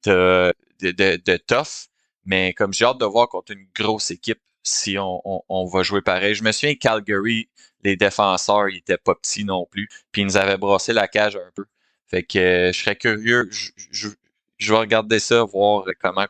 de, 0.05 0.53
de, 0.81 0.91
de, 0.91 1.37
tough. 1.37 1.89
Mais 2.25 2.53
comme 2.53 2.73
j'ai 2.73 2.85
hâte 2.85 2.99
de 2.99 3.05
voir 3.05 3.29
contre 3.29 3.53
une 3.53 3.67
grosse 3.75 4.11
équipe 4.11 4.41
si 4.63 4.97
on, 4.97 5.21
on, 5.25 5.41
on, 5.49 5.65
va 5.65 5.83
jouer 5.83 6.01
pareil. 6.01 6.35
Je 6.35 6.43
me 6.43 6.51
souviens 6.51 6.75
Calgary, 6.75 7.49
les 7.83 7.95
défenseurs, 7.95 8.69
ils 8.69 8.77
étaient 8.77 8.97
pas 8.97 9.15
petits 9.15 9.45
non 9.45 9.65
plus. 9.65 9.89
Puis 10.11 10.21
ils 10.21 10.25
nous 10.25 10.37
avaient 10.37 10.57
brassé 10.57 10.93
la 10.93 11.07
cage 11.07 11.35
un 11.37 11.51
peu. 11.55 11.65
Fait 12.09 12.23
que 12.23 12.39
euh, 12.39 12.73
je 12.73 12.79
serais 12.79 12.95
curieux. 12.95 13.49
Je, 13.51 14.09
je, 14.57 14.73
vais 14.73 14.79
regarder 14.79 15.19
ça, 15.19 15.43
voir 15.43 15.85
comment 16.01 16.25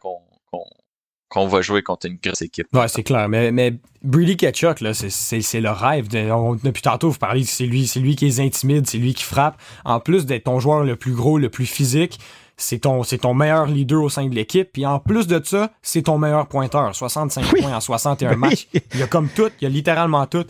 qu'on 1.29 1.47
va 1.47 1.61
jouer 1.61 1.81
contre 1.83 2.07
une 2.07 2.17
grosse 2.21 2.41
équipe. 2.41 2.67
Ouais, 2.73 2.87
c'est 2.87 3.03
clair. 3.03 3.29
Mais, 3.29 3.51
mais 3.51 3.75
Brady 4.03 4.35
Ketchuk, 4.35 4.81
là, 4.81 4.93
c'est 4.93 5.61
le 5.61 5.71
rêve. 5.71 6.07
depuis 6.09 6.81
tantôt, 6.81 7.09
vous 7.09 7.17
parlez, 7.17 7.43
c'est 7.43 7.65
lui, 7.65 7.87
c'est 7.87 7.99
lui 7.99 8.15
qui 8.15 8.25
les 8.25 8.39
intimide, 8.39 8.87
c'est 8.87 8.97
lui 8.97 9.13
qui 9.13 9.23
frappe. 9.23 9.59
En 9.85 9.99
plus 9.99 10.25
d'être 10.25 10.45
ton 10.45 10.59
joueur 10.59 10.83
le 10.83 10.95
plus 10.95 11.13
gros, 11.13 11.37
le 11.37 11.49
plus 11.49 11.65
physique, 11.65 12.19
c'est 12.57 12.79
ton, 12.79 13.03
c'est 13.03 13.19
ton 13.19 13.33
meilleur 13.33 13.67
leader 13.67 14.03
au 14.03 14.09
sein 14.09 14.27
de 14.27 14.35
l'équipe. 14.35 14.69
Puis 14.73 14.85
en 14.85 14.99
plus 14.99 15.27
de 15.27 15.41
ça, 15.43 15.71
c'est 15.81 16.03
ton 16.03 16.17
meilleur 16.17 16.47
pointeur. 16.47 16.93
65 16.93 17.45
points 17.45 17.73
en 17.73 17.79
61 17.79 18.35
matchs. 18.35 18.67
Il 18.93 18.99
y 18.99 19.03
a 19.03 19.07
comme 19.07 19.29
tout, 19.29 19.49
il 19.61 19.63
y 19.63 19.67
a 19.67 19.69
littéralement 19.69 20.25
tout. 20.25 20.45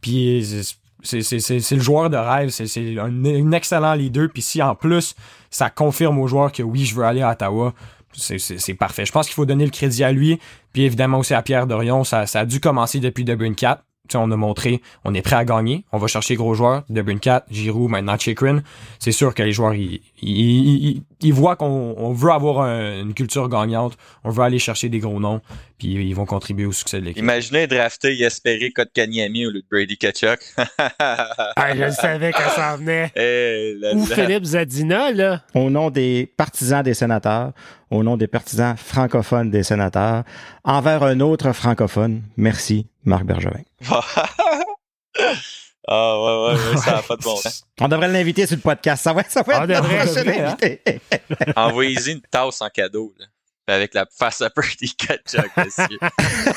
Puis 0.00 0.76
c'est 1.04 1.74
le 1.74 1.80
joueur 1.80 2.10
de 2.10 2.16
rêve, 2.16 2.48
c'est 2.48 2.98
un, 2.98 3.24
un, 3.24 3.52
excellent 3.52 3.94
leader. 3.94 4.28
Puis 4.32 4.42
si 4.42 4.62
en 4.62 4.74
plus, 4.74 5.14
ça 5.50 5.70
confirme 5.70 6.18
aux 6.18 6.26
joueurs 6.26 6.50
que 6.50 6.62
oui, 6.62 6.84
je 6.84 6.94
veux 6.94 7.04
aller 7.04 7.22
à 7.22 7.32
Ottawa, 7.32 7.74
c'est 8.16 8.74
parfait. 8.74 9.04
Je 9.04 9.12
pense 9.12 9.26
qu'il 9.26 9.34
faut 9.34 9.46
donner 9.46 9.64
le 9.64 9.70
crédit 9.70 10.04
à 10.04 10.12
lui. 10.12 10.40
Puis 10.72 10.82
évidemment 10.82 11.18
aussi 11.18 11.34
à 11.34 11.42
Pierre 11.42 11.66
Dorion, 11.66 12.04
ça, 12.04 12.26
ça 12.26 12.40
a 12.40 12.46
dû 12.46 12.60
commencer 12.60 13.00
depuis 13.00 13.24
W4. 13.24 13.78
On 14.12 14.30
a 14.30 14.36
montré, 14.36 14.82
on 15.04 15.14
est 15.14 15.22
prêt 15.22 15.36
à 15.36 15.44
gagner, 15.46 15.84
on 15.90 15.98
va 15.98 16.08
chercher 16.08 16.36
gros 16.36 16.52
joueurs, 16.54 16.84
Dublin 16.90 17.16
4, 17.16 17.46
Giroud, 17.50 17.90
maintenant 17.90 18.18
Chikrin. 18.18 18.62
C'est 18.98 19.12
sûr 19.12 19.34
que 19.34 19.42
les 19.42 19.50
joueurs, 19.50 19.72
ils, 19.72 20.02
ils, 20.20 21.02
ils, 21.22 21.32
voient 21.32 21.56
qu'on 21.56 22.12
veut 22.12 22.30
avoir 22.30 22.66
une 22.66 23.14
culture 23.14 23.48
gagnante, 23.48 23.96
on 24.22 24.30
veut 24.30 24.42
aller 24.42 24.58
chercher 24.58 24.90
des 24.90 24.98
gros 24.98 25.18
noms, 25.18 25.40
puis 25.78 25.88
ils 25.88 26.14
vont 26.14 26.26
contribuer 26.26 26.66
au 26.66 26.72
succès 26.72 27.00
de 27.00 27.06
l'équipe. 27.06 27.22
Imaginez 27.22 27.66
drafter 27.66 28.14
et 28.14 28.24
espérer 28.24 28.70
Kotkaniemi 28.72 29.46
au 29.46 29.50
lieu 29.50 29.62
de 29.62 29.66
Brady 29.70 29.96
Ketchuk. 29.96 30.38
ah, 30.98 31.74
je 31.74 31.90
savais 31.90 32.32
que 32.32 32.42
ça 32.54 32.76
venait. 32.76 33.10
Eh, 33.16 33.78
Ou 33.94 34.04
Philippe 34.04 34.44
Zadina, 34.44 35.12
là. 35.12 35.42
Au 35.54 35.70
nom 35.70 35.90
des 35.90 36.30
partisans 36.36 36.82
des 36.82 36.94
sénateurs, 36.94 37.52
au 37.90 38.02
nom 38.02 38.18
des 38.18 38.28
partisans 38.28 38.76
francophones 38.76 39.50
des 39.50 39.62
sénateurs, 39.62 40.24
envers 40.62 41.02
un 41.02 41.20
autre 41.20 41.52
francophone, 41.52 42.22
merci 42.36 42.86
Marc 43.04 43.24
Bergevin. 43.24 43.62
Ah 45.86 46.18
ouais, 46.18 46.56
ouais, 46.56 46.76
ça 46.78 46.92
n'a 46.92 47.02
pas 47.02 47.16
de 47.16 47.22
bon 47.22 47.36
sens. 47.36 47.66
On 47.78 47.88
devrait 47.88 48.08
l'inviter 48.08 48.46
sur 48.46 48.56
le 48.56 48.62
podcast. 48.62 49.04
Ça 49.04 49.12
va, 49.12 49.22
ça 49.24 49.42
va 49.42 49.64
être 49.64 49.82
notre 49.82 50.04
prochain 50.06 50.26
invité. 50.26 50.80
Hein? 50.86 51.52
Envoyez-y 51.56 52.12
une 52.12 52.22
tasse 52.22 52.62
en 52.62 52.70
cadeau. 52.70 53.14
Là. 53.18 53.26
Avec 53.66 53.92
la 53.92 54.06
face 54.06 54.40
à 54.40 54.48
Purdy 54.48 54.94
Ketchup 54.96 55.44
dessus. 55.56 55.98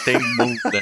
C'est 0.06 0.18
move, 0.38 0.58
là. 0.72 0.80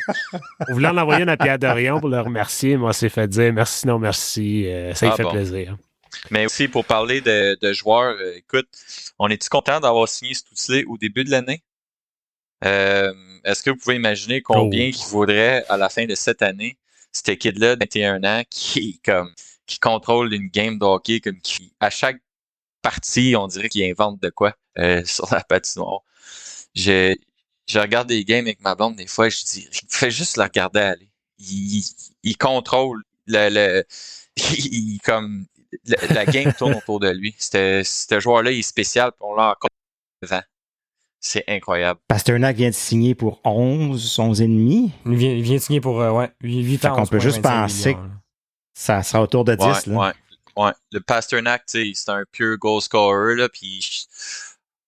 Vous 0.68 0.76
voulez 0.76 0.88
en 0.88 0.98
envoyer 0.98 1.24
une 1.24 1.30
à 1.30 1.38
Pierre 1.38 1.58
Dorion 1.58 2.00
pour 2.00 2.10
le 2.10 2.20
remercier? 2.20 2.78
Moi, 2.78 2.94
c'est 2.94 3.10
fait 3.10 3.28
dire 3.28 3.52
merci, 3.52 3.88
non, 3.88 3.98
merci. 3.98 4.68
Euh, 4.68 4.94
ça 4.94 5.08
lui 5.08 5.14
ah 5.14 5.18
fait 5.18 5.30
plaisir. 5.30 5.78
Mais 6.30 6.46
aussi, 6.46 6.68
pour 6.68 6.86
parler 6.86 7.22
de, 7.22 7.58
de 7.60 7.74
joueurs, 7.74 8.16
euh, 8.20 8.38
écoute, 8.38 8.68
on 9.18 9.28
est-tu 9.30 9.50
content 9.50 9.80
d'avoir 9.80 10.08
signé 10.08 10.34
Stutzley 10.34 10.86
au 10.86 10.98
début 10.98 11.24
de 11.24 11.32
l'année? 11.32 11.64
Euh, 12.64 13.14
est-ce 13.44 13.62
que 13.64 13.70
vous 13.70 13.78
pouvez 13.78 13.96
imaginer 13.96 14.42
combien 14.42 14.88
oh. 14.88 14.98
il 14.98 15.12
vaudrait 15.12 15.66
à 15.68 15.78
la 15.78 15.90
fin 15.90 16.06
de 16.06 16.16
cette 16.16 16.42
année, 16.42 16.78
cette 17.12 17.38
kid-là 17.38 17.76
de 17.76 17.80
21 17.82 18.24
ans 18.24 18.44
qui 18.50 19.00
comme 19.04 19.34
qui 19.66 19.80
contrôle 19.80 20.34
une 20.34 20.48
game 20.48 20.78
de 20.80 20.86
hockey 20.86 21.20
comme 21.20 21.40
qui 21.42 21.74
à 21.80 21.90
chaque 21.90 22.18
partie, 22.82 23.36
on 23.38 23.48
dirait 23.48 23.70
qu'il 23.70 23.84
invente 23.90 24.22
de 24.22 24.30
quoi 24.30 24.56
euh, 24.78 25.04
sur 25.06 25.28
la 25.34 25.42
patinoire. 25.44 26.02
Je, 26.76 27.16
je 27.68 27.80
regarde 27.80 28.08
des 28.08 28.24
games 28.26 28.46
avec 28.46 28.62
ma 28.62 28.76
blonde 28.76 28.96
des 28.96 29.08
fois, 29.08 29.30
je 29.30 29.44
dis, 29.44 29.68
fais 29.90 30.12
juste 30.12 30.38
la 30.38 30.46
regarder 30.46 30.80
aller. 30.80 31.10
Il, 31.40 31.84
il 32.24 32.38
contrôle 32.38 33.04
le, 33.28 33.50
le 33.50 33.86
il, 34.38 35.00
comme 35.04 35.46
la 35.84 36.26
game 36.26 36.54
tourne 36.54 36.76
autour 36.76 37.00
de 37.00 37.10
lui. 37.10 37.36
Ce 37.40 38.20
joueur-là, 38.20 38.52
il 38.52 38.60
est 38.60 38.62
spécial, 38.62 39.12
puis 39.12 39.22
on 39.22 39.36
l'a 39.36 39.52
encore 39.52 39.70
devant. 40.22 40.42
C'est 41.28 41.44
incroyable. 41.48 42.00
Pasternak 42.08 42.56
vient 42.56 42.70
de 42.70 42.76
signer 42.76 43.16
pour 43.16 43.42
11, 43.44 44.20
11 44.20 44.42
et 44.44 44.48
demi. 44.48 44.92
Il 45.08 45.16
vient, 45.16 45.32
il 45.32 45.42
vient 45.42 45.56
de 45.56 45.60
signer 45.60 45.82
pour 45.82 46.00
euh, 46.00 46.12
ouais, 46.12 46.32
8 46.42 46.86
ans. 46.86 46.96
On 47.00 47.06
peut 47.08 47.20
juste 47.20 47.42
penser 47.42 47.96
que 47.96 48.00
ça 48.76 49.02
sera 49.02 49.24
autour 49.24 49.44
de 49.44 49.56
10. 49.56 49.66
Ouais, 49.66 49.72
là. 49.88 49.98
ouais, 49.98 50.14
ouais. 50.64 50.72
Le 50.92 51.00
Pasternak, 51.00 51.64
c'est 51.66 51.94
un 52.10 52.26
pure 52.32 52.60
goal 52.60 52.80
scorer, 52.80 53.36
là, 53.36 53.50
puis 53.50 54.06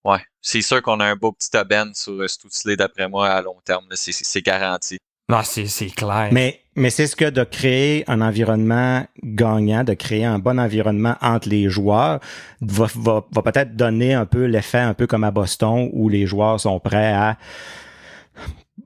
ouais, 0.06 0.24
c'est 0.40 0.62
sûr 0.62 0.80
qu'on 0.84 1.00
a 1.00 1.06
un 1.06 1.16
beau 1.16 1.32
petit 1.32 1.58
aben 1.58 1.96
sur 1.96 2.14
euh, 2.14 2.28
Stutzley, 2.28 2.76
d'après 2.76 3.10
moi, 3.10 3.30
à 3.30 3.42
long 3.42 3.60
terme. 3.66 3.88
C'est 3.96 4.42
garanti. 4.44 5.00
Non, 5.30 5.42
c'est 5.44 5.88
clair. 5.88 6.30
Mais, 6.32 6.62
mais 6.76 6.90
c'est 6.90 7.06
ce 7.06 7.16
que 7.18 7.30
de 7.30 7.44
créer 7.44 8.06
un 8.08 8.22
environnement 8.22 9.06
gagnant, 9.24 9.84
de 9.84 9.94
créer 9.94 10.24
un 10.24 10.40
bon 10.40 10.58
environnement 10.58 11.16
entre 11.22 11.50
les 11.50 11.70
joueurs, 11.70 12.22
va, 12.62 12.88
va, 12.96 13.26
va 13.32 13.42
peut-être 13.42 13.76
donner 13.76 14.14
un 14.14 14.26
peu 14.26 14.46
l'effet 14.46 14.80
un 14.80 14.94
peu 14.94 15.06
comme 15.06 15.26
à 15.26 15.32
Boston 15.32 15.90
où 15.92 16.08
les 16.08 16.26
joueurs 16.26 16.62
sont 16.62 16.80
prêts 16.80 17.12
à 17.12 17.38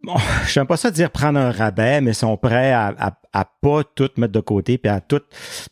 bon, 0.04 0.16
je 0.48 0.60
n'aime 0.60 0.68
pas 0.68 0.78
ça 0.78 0.90
dire 0.90 1.12
prendre 1.12 1.40
un 1.40 1.52
rabais, 1.52 2.02
mais 2.02 2.14
sont 2.14 2.38
prêts 2.38 2.72
à, 2.72 2.94
à, 2.98 3.20
à, 3.34 3.46
pas 3.46 3.84
tout 3.84 4.10
mettre 4.18 4.34
de 4.34 4.40
côté, 4.40 4.80
puis 4.80 4.92
à 4.92 5.00
tout 5.00 5.22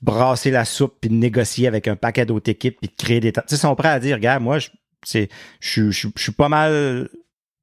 brasser 0.04 0.52
la 0.52 0.66
soupe, 0.66 0.98
puis 1.02 1.10
négocier 1.10 1.68
avec 1.68 1.88
un 1.88 1.96
paquet 1.96 2.28
d'autres 2.28 2.52
équipes, 2.52 2.78
puis 2.80 2.90
de 2.90 3.04
créer 3.04 3.20
des... 3.20 3.32
Tu 3.32 3.42
sais, 3.48 3.58
sont 3.58 3.76
prêts 3.76 3.90
à 3.90 4.00
dire, 4.00 4.18
regarde, 4.18 4.44
moi, 4.44 4.60
je, 4.60 4.70
c'est, 5.04 5.30
je, 5.60 5.90
je, 5.90 6.10
je 6.16 6.22
suis 6.22 6.32
pas 6.32 6.50
mal 6.50 7.10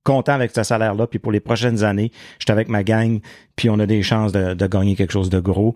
content 0.07 0.33
avec 0.33 0.53
ce 0.55 0.63
salaire-là, 0.63 1.09
puis 1.09 1.19
pour 1.19 1.33
les 1.33 1.41
prochaines 1.41 1.83
années, 1.83 2.13
je 2.39 2.45
suis 2.45 2.53
avec 2.53 2.69
ma 2.69 2.85
gang, 2.85 3.19
puis 3.57 3.69
on 3.69 3.79
a 3.81 3.87
des 3.87 4.03
chances 4.05 4.31
de, 4.31 4.67
gagner 4.69 4.95
quelque 4.95 5.13
chose 5.13 5.31
de 5.31 5.41
gros, 5.41 5.75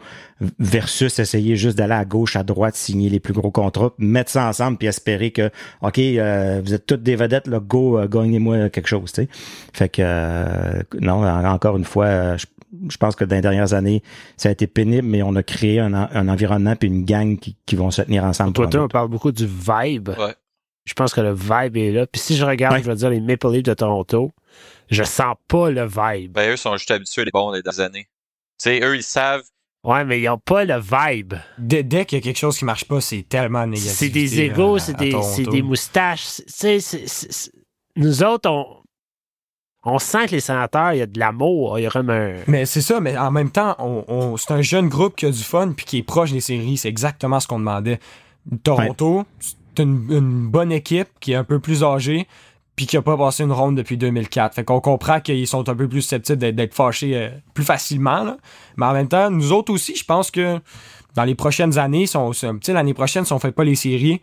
versus 0.61 1.19
essayer 1.19 1.57
juste 1.57 1.77
d'aller 1.77 1.95
à 1.95 2.05
gauche, 2.05 2.37
à 2.37 2.45
droite, 2.45 2.77
signer 2.77 3.09
les 3.09 3.19
plus 3.19 3.33
gros 3.33 3.51
contrats, 3.51 3.93
mettre 3.99 4.31
ça 4.31 4.49
ensemble, 4.49 4.79
puis 4.79 4.87
espérer 4.87 5.33
que, 5.33 5.51
OK, 5.83 5.99
euh, 5.99 6.63
vous 6.65 6.75
êtes 6.75 6.87
toutes 6.87 7.03
des 7.03 7.17
vedettes, 7.17 7.49
là, 7.49 7.59
go, 7.59 7.99
euh, 7.99 8.07
gagnez-moi 8.07 8.71
quelque 8.71 8.87
chose, 8.87 9.11
tu 9.11 9.23
sais. 9.23 9.29
Fait 9.73 9.89
que, 9.89 10.01
euh, 10.05 10.81
non, 11.01 11.27
encore 11.27 11.77
une 11.77 11.85
fois, 11.85 12.37
je, 12.37 12.97
pense 12.99 13.17
que 13.17 13.25
dans 13.25 13.35
les 13.35 13.43
dernières 13.43 13.75
années, 13.75 14.01
ça 14.37 14.49
a 14.49 14.53
été 14.53 14.69
pénible, 14.69 15.09
mais 15.09 15.25
on 15.25 15.35
a 15.35 15.43
créé 15.43 15.81
un, 15.81 15.93
environnement 16.29 16.77
puis 16.77 16.89
une 16.89 17.05
gang 17.05 17.37
qui, 17.37 17.75
vont 17.75 17.91
se 17.91 18.03
tenir 18.03 18.23
ensemble. 18.23 18.53
Toi, 18.53 18.69
on 18.75 18.89
parle 18.89 19.09
beaucoup 19.09 19.33
du 19.33 19.47
vibe. 19.47 20.11
Ouais. 20.11 20.35
Je 20.87 20.95
pense 20.95 21.13
que 21.15 21.21
le 21.21 21.33
vibe 21.35 21.77
est 21.77 21.93
là. 21.93 22.07
Puis 22.07 22.21
si 22.21 22.37
je 22.37 22.45
regarde, 22.45 22.75
je 22.83 22.89
veux 22.91 22.95
dire, 22.97 23.11
les 23.11 23.21
Maple 23.21 23.51
Leafs 23.53 23.63
de 23.65 23.75
Toronto, 23.75 24.33
je 24.91 25.03
sens 25.05 25.37
pas 25.47 25.71
le 25.71 25.87
vibe. 25.87 26.33
Ben, 26.33 26.51
eux 26.53 26.57
sont 26.57 26.77
juste 26.77 26.91
habitués 26.91 27.25
les 27.25 27.31
bons 27.31 27.53
des 27.53 27.81
années. 27.81 28.09
sais, 28.57 28.81
eux, 28.83 28.97
ils 28.97 29.03
savent. 29.03 29.43
Ouais, 29.85 30.05
mais 30.05 30.21
ils 30.21 30.27
n'ont 30.27 30.37
pas 30.39 30.65
le 30.65 30.79
vibe. 30.79 31.35
Dès, 31.59 31.83
dès 31.83 32.05
qu'il 32.05 32.19
y 32.19 32.21
a 32.21 32.23
quelque 32.25 32.39
chose 32.39 32.59
qui 32.59 32.65
marche 32.67 32.85
pas, 32.85 33.01
c'est 33.01 33.23
tellement 33.29 33.67
négatif. 33.67 33.93
C'est 33.93 34.09
des 34.11 34.41
égaux, 34.41 34.79
c'est 34.79 34.97
des, 34.97 35.11
c'est 35.23 35.43
des 35.53 35.63
moustaches. 35.63 36.25
C'est- 36.47 36.81
c'est- 36.81 37.51
Nous 37.97 38.23
autres, 38.23 38.51
on, 38.51 38.77
on 39.85 39.99
sent 39.99 40.27
que 40.27 40.33
les 40.33 40.41
sénateurs, 40.41 40.93
il 40.93 40.99
y 40.99 41.03
a 41.03 41.07
de 41.07 41.19
l'amour. 41.19 41.79
Il 41.79 41.83
y 41.83 41.87
a 41.87 41.91
comme 41.91 42.11
un. 42.11 42.35
Mais 42.47 42.67
c'est 42.67 42.83
ça, 42.83 43.01
mais 43.01 43.17
en 43.17 43.31
même 43.31 43.51
temps, 43.51 43.75
on, 43.79 44.05
on- 44.09 44.37
c'est 44.37 44.53
un 44.53 44.61
jeune 44.63 44.89
groupe 44.89 45.17
qui 45.17 45.25
a 45.27 45.31
du 45.31 45.43
fun 45.43 45.73
puis 45.75 45.87
qui 45.87 45.99
est 45.99 46.03
proche 46.03 46.33
des 46.33 46.41
séries. 46.41 46.77
C'est 46.77 46.89
exactement 46.91 47.41
ce 47.41 47.47
qu'on 47.49 47.59
demandait. 47.59 48.01
Toronto, 48.63 49.25
c'est 49.77 49.83
une, 49.83 50.49
bonne 50.49 50.73
équipe 50.73 51.09
qui 51.21 51.33
est 51.33 51.37
un 51.37 51.45
peu 51.45 51.59
plus 51.61 51.83
âgée 51.85 52.27
puis 52.77 52.87
qui 52.87 52.97
a 52.97 53.03
pas 53.03 53.17
passé 53.17 53.43
une 53.43 53.53
ronde 53.53 53.77
depuis 53.77 53.99
2004. 53.99 54.55
Fait 54.55 54.65
qu'on 54.65 54.81
comprend 54.81 55.21
qu'ils 55.21 55.47
sont 55.47 55.69
un 55.69 55.75
peu 55.75 55.87
plus 55.89 56.01
susceptibles 56.01 56.39
d'être, 56.39 56.75
fâchés 56.75 57.15
euh, 57.15 57.29
plus 57.53 57.65
facilement. 57.65 58.25
là. 58.25 58.39
Mais 58.77 58.87
en 58.87 58.93
même 58.95 59.09
temps, 59.09 59.31
nous 59.31 59.53
autres 59.53 59.73
aussi, 59.73 59.95
je 59.97 60.05
pense 60.05 60.31
que 60.31 60.59
dans 61.15 61.25
les 61.25 61.35
prochaines 61.35 61.79
années, 61.79 62.07
si 62.07 62.17
on- 62.17 62.31
l'année 62.69 62.95
prochaine, 62.95 63.25
si 63.27 63.33
on 63.33 63.39
fait 63.39 63.53
pas 63.53 63.65
les 63.65 63.75
séries, 63.75 64.23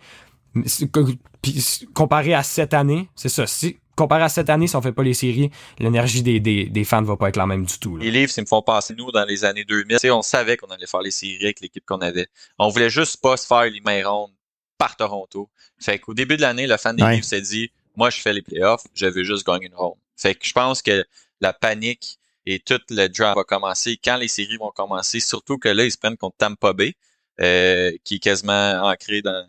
comparé 1.94 2.34
à 2.34 2.44
cette 2.44 2.74
année, 2.74 3.10
c'est 3.16 3.30
ça. 3.30 3.46
Si, 3.46 3.78
comparé 3.96 4.24
à 4.24 4.30
cette 4.30 4.50
année, 4.50 4.68
si 4.68 4.76
on 4.76 4.82
fait 4.82 4.92
pas 4.92 5.04
les 5.04 5.14
séries, 5.14 5.52
l'énergie 5.80 6.24
des, 6.24 6.40
des, 6.40 6.66
des 6.66 6.84
fans 6.84 7.02
va 7.04 7.18
pas 7.18 7.30
être 7.30 7.38
la 7.38 7.48
même 7.48 7.66
du 7.66 7.78
tout. 7.80 7.98
Les 7.98 8.12
livres, 8.12 8.32
ils 8.38 8.42
me 8.42 8.46
font 8.46 8.62
penser, 8.62 8.96
nous, 8.98 9.12
dans 9.12 9.26
les 9.26 9.44
années 9.46 9.66
2000. 9.66 9.86
Tu 9.88 9.98
sais, 10.00 10.12
on 10.12 10.22
savait 10.22 10.58
qu'on 10.58 10.68
allait 10.68 10.88
faire 10.88 11.02
les 11.02 11.12
séries 11.12 11.44
avec 11.44 11.60
l'équipe 11.62 11.84
qu'on 11.86 12.00
avait. 12.00 12.28
On 12.60 12.70
voulait 12.70 12.90
juste 12.90 13.22
pas 13.22 13.38
se 13.38 13.46
faire 13.46 13.66
les 13.66 13.82
mains 13.82 14.08
rondes 14.08 14.32
par 14.78 14.96
Toronto. 14.96 15.50
Fait 15.80 16.00
qu'au 16.00 16.14
début 16.14 16.38
de 16.38 16.42
l'année, 16.42 16.68
le 16.68 16.78
fan 16.78 16.96
des 16.96 17.04
Ouais. 17.04 17.16
livres 17.16 17.26
s'est 17.26 17.42
dit, 17.42 17.72
moi, 17.96 18.10
je 18.10 18.20
fais 18.22 18.34
les 18.34 18.42
playoffs, 18.42 18.84
je 18.94 19.06
veux 19.08 19.24
juste 19.24 19.46
gagner 19.46 19.68
une 19.68 19.76
ronde. 19.76 19.98
Fait 20.16 20.36
que 20.36 20.46
je 20.46 20.54
pense 20.54 20.82
que 20.82 21.06
la 21.42 21.54
panique 21.54 22.20
et 22.46 22.60
tout 22.60 22.80
le 22.90 23.08
draft 23.08 23.36
va 23.38 23.44
commencer 23.44 24.00
quand 24.04 24.18
les 24.18 24.28
séries 24.28 24.58
vont 24.58 24.72
commencer, 24.72 25.20
surtout 25.20 25.58
que 25.58 25.70
là, 25.70 25.84
ils 25.84 25.92
se 25.92 25.98
prennent 25.98 26.18
contre 26.18 26.38
Tampa 26.38 26.74
Bay, 26.74 26.96
euh, 27.42 27.92
qui 28.04 28.16
est 28.16 28.20
quasiment 28.20 28.82
ancré 28.84 29.22
dans, 29.22 29.46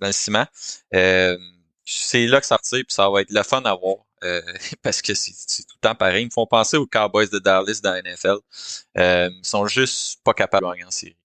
dans 0.00 0.06
le 0.08 0.12
ciment. 0.12 0.46
Euh, 0.94 1.36
c'est 1.84 2.26
là 2.26 2.40
que 2.40 2.46
ça 2.46 2.56
retire, 2.56 2.84
puis 2.86 2.94
ça 2.94 3.08
va 3.10 3.20
être 3.22 3.30
le 3.30 3.42
fun 3.42 3.62
à 3.62 3.74
voir. 3.74 3.96
euh, 4.22 4.40
parce 4.82 5.02
que 5.02 5.14
c'est 5.14 5.32
c'est 5.34 5.64
tout 5.64 5.74
le 5.82 5.88
temps 5.88 5.94
pareil. 5.94 6.22
Ils 6.22 6.26
me 6.26 6.30
font 6.30 6.46
penser 6.46 6.76
aux 6.76 6.86
Cowboys 6.86 7.28
de 7.28 7.38
Dallas 7.38 7.80
dans 7.82 7.92
la 7.92 8.02
NFL. 8.02 8.36
Euh, 8.98 9.28
ils 9.30 9.44
sont 9.46 9.66
juste 9.66 10.20
pas 10.24 10.32
capables 10.34 10.66
de 10.66 10.70
gagner 10.72 10.84
en 10.84 10.90
série. 10.90 11.16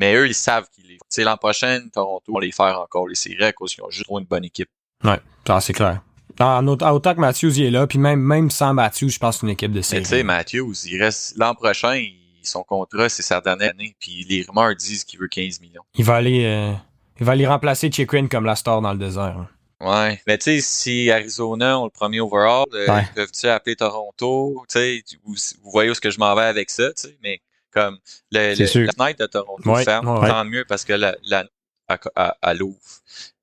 Mais 0.00 0.14
eux, 0.16 0.26
ils 0.26 0.34
savent 0.34 0.66
qu'ils 0.74 0.86
les. 0.88 0.94
Tu 0.96 1.00
sais, 1.10 1.24
l'an 1.24 1.36
prochain, 1.36 1.80
Toronto 1.92 2.32
va 2.32 2.40
les 2.40 2.50
faire 2.52 2.80
encore 2.80 3.06
les 3.06 3.14
séries 3.14 3.44
à 3.44 3.52
cause 3.52 3.74
qu'ils 3.74 3.84
ont 3.84 3.90
juste 3.90 4.04
trop 4.06 4.18
une 4.18 4.24
bonne 4.24 4.44
équipe. 4.44 4.68
Ouais, 5.04 5.20
ça, 5.46 5.60
c'est 5.60 5.72
clair. 5.74 6.02
En, 6.40 6.66
autant 6.66 7.14
que 7.14 7.20
Matthews 7.20 7.50
il 7.58 7.64
est 7.66 7.70
là, 7.70 7.86
puis 7.86 7.98
même, 7.98 8.20
même 8.20 8.50
sans 8.50 8.72
Matthews, 8.72 9.10
je 9.10 9.18
pense 9.18 9.36
que 9.36 9.40
c'est 9.40 9.46
une 9.46 9.52
équipe 9.52 9.72
de 9.72 9.78
Mais 9.78 9.82
série. 9.82 10.02
tu 10.02 10.08
sais, 10.08 10.22
Matthews, 10.22 10.72
il 10.86 11.02
reste 11.02 11.36
l'an 11.36 11.54
prochain, 11.54 11.96
il- 11.96 12.16
son 12.42 12.62
contrat, 12.62 13.10
c'est 13.10 13.22
sa 13.22 13.42
dernière 13.42 13.70
année. 13.72 13.94
Puis 14.00 14.24
les 14.26 14.42
rumeurs 14.48 14.74
disent 14.74 15.04
qu'il 15.04 15.20
veut 15.20 15.28
15 15.28 15.60
millions. 15.60 15.82
Il 15.96 16.04
va 16.06 16.14
aller, 16.16 16.44
euh, 16.46 16.72
il 17.18 17.26
va 17.26 17.32
aller 17.32 17.46
remplacer 17.46 17.90
Chikrin 17.92 18.26
comme 18.28 18.46
la 18.46 18.56
star 18.56 18.80
dans 18.80 18.92
le 18.94 18.98
désert. 18.98 19.36
hein. 19.36 19.48
Ouais. 19.82 20.20
Mais 20.26 20.38
tu 20.38 20.44
sais, 20.44 20.60
si 20.62 21.10
Arizona 21.10 21.78
ont 21.78 21.84
le 21.84 21.90
premier 21.90 22.20
overall, 22.20 22.64
euh, 22.72 22.86
Ouais. 22.88 23.04
peuvent-tu 23.14 23.46
appeler 23.48 23.76
Toronto? 23.76 24.64
Tu 24.68 24.78
sais, 24.78 25.02
vous, 25.24 25.34
vous 25.62 25.70
voyez 25.70 25.90
où 25.90 25.92
est-ce 25.92 26.00
que 26.00 26.10
je 26.10 26.18
m'en 26.18 26.34
vais 26.34 26.42
avec 26.44 26.70
ça, 26.70 26.88
tu 26.94 27.08
sais, 27.08 27.18
mais 27.22 27.40
comme 27.70 27.98
le, 28.30 28.54
le- 28.54 28.84
la 28.86 28.92
fenêtre 28.92 29.18
de 29.20 29.26
Toronto 29.26 29.70
Ouais, 29.70 29.84
ferme, 29.84 30.08
ouais. 30.18 30.28
tant 30.28 30.44
mieux 30.44 30.64
parce 30.64 30.84
que 30.84 30.92
la, 30.92 31.16
la 31.24 31.44
à, 31.88 31.98
à- 32.14 32.36
à 32.42 32.54
l'ouvre. 32.54 32.78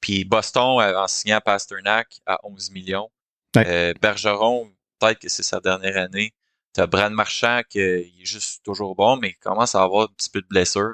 Puis 0.01 0.23
Boston, 0.23 0.80
euh, 0.80 0.97
en 0.99 1.07
signant 1.07 1.41
Pasternak 1.43 2.19
à 2.25 2.39
11 2.43 2.71
millions, 2.71 3.09
Ouais. 3.55 3.65
euh, 3.67 3.93
Bergeron, 4.01 4.69
peut-être 4.99 5.19
que 5.19 5.30
c'est 5.30 5.43
sa 5.43 5.59
dernière 5.59 5.97
année. 5.97 6.34
T'as 6.73 6.86
Brad 6.86 7.11
Marchand 7.11 7.61
qui 7.69 7.80
euh, 7.82 8.01
il 8.15 8.21
est 8.21 8.25
juste 8.25 8.63
toujours 8.63 8.95
bon, 8.95 9.17
mais 9.17 9.30
il 9.30 9.38
commence 9.38 9.73
à 9.75 9.82
avoir 9.84 10.03
un 10.03 10.13
petit 10.15 10.30
peu 10.30 10.41
de 10.41 10.47
blessure. 10.47 10.93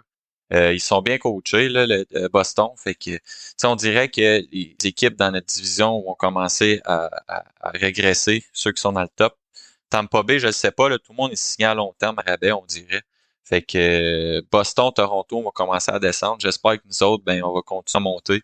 Euh, 0.53 0.71
ils 0.73 0.79
sont 0.79 1.01
bien 1.01 1.17
coachés, 1.17 1.67
là, 1.69 1.85
le, 1.87 2.05
le 2.11 2.27
Boston. 2.29 2.69
Fait 2.77 2.95
que, 2.95 3.19
on 3.63 3.75
dirait 3.75 4.07
que 4.09 4.41
les 4.51 4.75
équipes 4.83 5.15
dans 5.15 5.31
notre 5.31 5.47
division 5.47 6.01
vont 6.01 6.13
commencer 6.15 6.79
à, 6.85 7.09
à- 7.27 7.43
à 7.61 7.69
régresser, 7.71 8.45
ceux 8.53 8.71
qui 8.71 8.81
sont 8.81 8.93
dans 8.93 9.01
le 9.01 9.09
top. 9.15 9.35
Tampa 9.89 10.23
Bay, 10.23 10.39
je 10.39 10.47
ne 10.47 10.51
sais 10.51 10.71
pas, 10.71 10.89
là, 10.89 10.97
tout 10.99 11.11
le 11.11 11.17
monde 11.17 11.31
est 11.31 11.35
signé 11.35 11.65
à 11.67 11.73
long 11.75 11.93
terme 11.99 12.17
à 12.19 12.21
rabais, 12.23 12.51
on 12.51 12.65
dirait. 12.65 13.01
Fait 13.43 13.61
que 13.61 13.77
euh, 14.37 14.41
Boston, 14.51 14.91
Toronto 14.95 15.41
vont 15.41 15.51
commencer 15.51 15.91
à 15.91 15.99
descendre. 15.99 16.37
J'espère 16.39 16.77
que 16.77 16.87
nous 16.87 17.03
autres, 17.03 17.23
ben, 17.25 17.43
on 17.43 17.53
va 17.53 17.61
continuer 17.61 18.01
à 18.01 18.03
monter. 18.03 18.41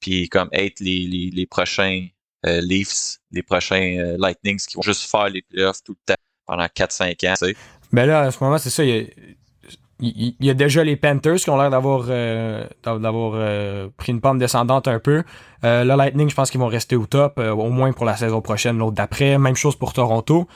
Puis 0.00 0.28
comme 0.28 0.48
être 0.52 0.80
les, 0.80 1.06
les, 1.06 1.30
les 1.30 1.46
prochains 1.46 2.06
euh, 2.46 2.60
Leafs, 2.60 3.18
les 3.30 3.42
prochains 3.42 3.98
euh, 3.98 4.16
Lightnings 4.18 4.64
qui 4.66 4.76
vont 4.76 4.82
juste 4.82 5.10
faire 5.10 5.28
les 5.28 5.42
playoffs 5.42 5.82
tout 5.84 5.92
le 5.92 6.14
temps 6.14 6.20
pendant 6.46 6.64
4-5 6.64 7.30
ans. 7.30 7.34
tu. 7.38 7.56
Ben 7.92 8.06
là, 8.06 8.26
en 8.26 8.30
ce 8.30 8.42
moment, 8.42 8.58
c'est 8.58 8.70
ça. 8.70 8.84
Il 8.84 10.36
y, 10.40 10.50
a, 10.50 10.54
déjà 10.54 10.84
les 10.84 10.96
Panthers 10.96 11.36
qui 11.36 11.50
ont 11.50 11.60
l'air 11.60 11.70
d'avoir 11.70 12.04
d'avoir 12.84 13.90
pris 13.96 14.12
une 14.12 14.20
pente 14.20 14.38
descendante 14.38 14.86
un 14.86 15.00
peu. 15.00 15.24
Le 15.64 15.96
Lightning, 15.96 16.30
je 16.30 16.34
pense 16.36 16.50
qu'ils 16.50 16.60
vont 16.60 16.68
rester 16.68 16.94
au 16.94 17.06
top, 17.06 17.38
au 17.38 17.68
moins 17.70 17.92
pour 17.92 18.04
la 18.04 18.16
saison 18.16 18.40
prochaine, 18.40 18.78
l'autre 18.78 18.94
d'après. 18.94 19.38
Même 19.38 19.56
chose 19.56 19.74
pour 19.74 19.92
Toronto. 19.92 20.46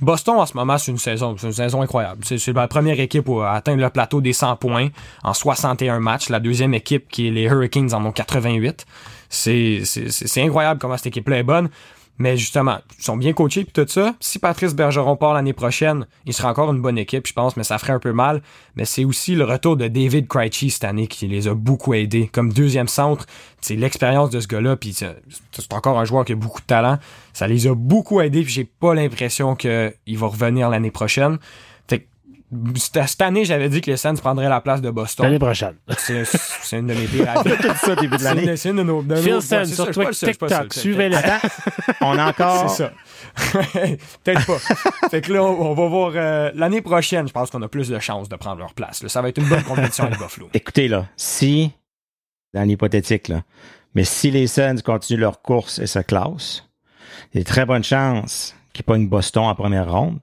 Boston, 0.00 0.36
en 0.36 0.46
ce 0.46 0.56
moment, 0.56 0.78
c'est 0.78 0.90
une 0.92 0.98
saison, 0.98 1.36
c'est 1.38 1.46
une 1.46 1.52
saison 1.52 1.82
incroyable. 1.82 2.24
C'est 2.24 2.46
la 2.48 2.68
première 2.68 2.98
équipe 3.00 3.28
à 3.42 3.52
atteindre 3.52 3.82
le 3.82 3.90
plateau 3.90 4.20
des 4.20 4.32
100 4.32 4.56
points 4.56 4.88
en 5.22 5.34
61 5.34 6.00
matchs. 6.00 6.28
La 6.30 6.40
deuxième 6.40 6.72
équipe, 6.74 7.08
qui 7.10 7.28
est 7.28 7.30
les 7.30 7.42
Hurricanes, 7.44 7.92
en 7.94 8.04
ont 8.04 8.12
88. 8.12 8.86
C'est 9.28 9.82
c'est- 9.84 10.10
c'est- 10.10 10.26
c'est 10.26 10.42
incroyable 10.42 10.80
comment 10.80 10.96
cette 10.96 11.06
équipe-là 11.08 11.38
est 11.38 11.42
bonne. 11.42 11.68
Mais 12.20 12.36
justement, 12.36 12.76
ils 12.98 13.02
sont 13.02 13.16
bien 13.16 13.32
coachés 13.32 13.64
puis 13.64 13.72
tout 13.72 13.90
ça. 13.90 14.14
Si 14.20 14.38
Patrice 14.38 14.74
Bergeron 14.74 15.16
part 15.16 15.32
l'année 15.32 15.54
prochaine, 15.54 16.06
il 16.26 16.34
sera 16.34 16.50
encore 16.50 16.70
une 16.70 16.82
bonne 16.82 16.98
équipe, 16.98 17.26
je 17.26 17.32
pense, 17.32 17.56
mais 17.56 17.64
ça 17.64 17.78
ferait 17.78 17.94
un 17.94 17.98
peu 17.98 18.12
mal. 18.12 18.42
Mais 18.76 18.84
c'est 18.84 19.06
aussi 19.06 19.34
le 19.34 19.44
retour 19.44 19.78
de 19.78 19.88
David 19.88 20.28
Krejci 20.28 20.68
cette 20.68 20.84
année 20.84 21.06
qui 21.06 21.26
les 21.28 21.48
a 21.48 21.54
beaucoup 21.54 21.94
aidés. 21.94 22.28
Comme 22.30 22.52
deuxième 22.52 22.88
centre, 22.88 23.24
c'est 23.62 23.74
l'expérience 23.74 24.28
de 24.28 24.38
ce 24.38 24.48
gars-là, 24.48 24.76
puis 24.76 24.92
c'est 24.92 25.72
encore 25.72 25.98
un 25.98 26.04
joueur 26.04 26.26
qui 26.26 26.32
a 26.32 26.36
beaucoup 26.36 26.60
de 26.60 26.66
talent. 26.66 26.98
Ça 27.32 27.46
les 27.46 27.66
a 27.66 27.74
beaucoup 27.74 28.20
aidés, 28.20 28.42
puis 28.42 28.52
j'ai 28.52 28.64
pas 28.64 28.94
l'impression 28.94 29.56
qu'il 29.56 29.94
va 30.08 30.26
revenir 30.26 30.68
l'année 30.68 30.90
prochaine. 30.90 31.38
Cette 32.74 33.20
année, 33.22 33.44
j'avais 33.44 33.68
dit 33.68 33.80
que 33.80 33.90
les 33.92 33.96
Suns 33.96 34.16
prendraient 34.16 34.48
la 34.48 34.60
place 34.60 34.80
de 34.80 34.86
L'année 34.88 34.94
Boston. 34.94 35.38
prochaine. 35.38 35.76
C'est 35.96 36.78
une 36.78 36.88
de 36.88 36.94
mes 36.94 37.06
pires 37.06 37.32
ça 37.76 37.94
début 37.94 38.16
de 38.16 38.24
l'année. 38.24 38.56
c'est 38.56 38.70
une 38.70 38.76
de 38.76 38.82
nos. 38.82 39.02
Phil 39.02 39.40
ça, 39.40 39.64
sur 39.64 39.88
TikTok. 39.90 40.72
Suivez-le. 40.74 41.16
On 42.00 42.18
a 42.18 42.26
encore. 42.30 42.70
C'est 42.70 42.84
ça. 42.84 42.92
Peut-être 44.24 44.46
pas. 44.46 44.58
fait 45.10 45.20
que 45.20 45.32
là, 45.32 45.44
on, 45.44 45.70
on 45.70 45.74
va 45.74 45.86
voir 45.88 46.12
euh, 46.16 46.50
l'année 46.54 46.80
prochaine, 46.82 47.28
je 47.28 47.32
pense 47.32 47.50
qu'on 47.50 47.62
a 47.62 47.68
plus 47.68 47.88
de 47.88 47.98
chances 48.00 48.28
de 48.28 48.34
prendre 48.36 48.58
leur 48.58 48.74
place. 48.74 49.02
là. 49.02 49.08
Ça 49.08 49.22
va 49.22 49.28
être 49.28 49.38
une 49.38 49.48
bonne 49.48 49.62
compétition 49.62 50.04
avec 50.04 50.18
Buffalo. 50.18 50.48
Écoutez, 50.52 50.88
là, 50.88 51.06
si, 51.16 51.70
dans 52.52 52.62
l'hypothétique, 52.62 53.28
là, 53.28 53.42
mais 53.94 54.04
si 54.04 54.30
les 54.32 54.46
Suns 54.48 54.80
continuent 54.84 55.20
leur 55.20 55.40
course 55.42 55.78
et 55.78 55.86
se 55.86 56.00
classent, 56.00 56.68
il 57.32 57.38
y 57.38 57.40
a 57.40 57.44
de 57.44 57.48
très 57.48 57.64
bonnes 57.64 57.84
chances 57.84 58.56
qu'ils 58.72 58.84
pognent 58.84 59.08
Boston 59.08 59.44
en 59.44 59.54
première 59.54 59.90
ronde. 59.90 60.18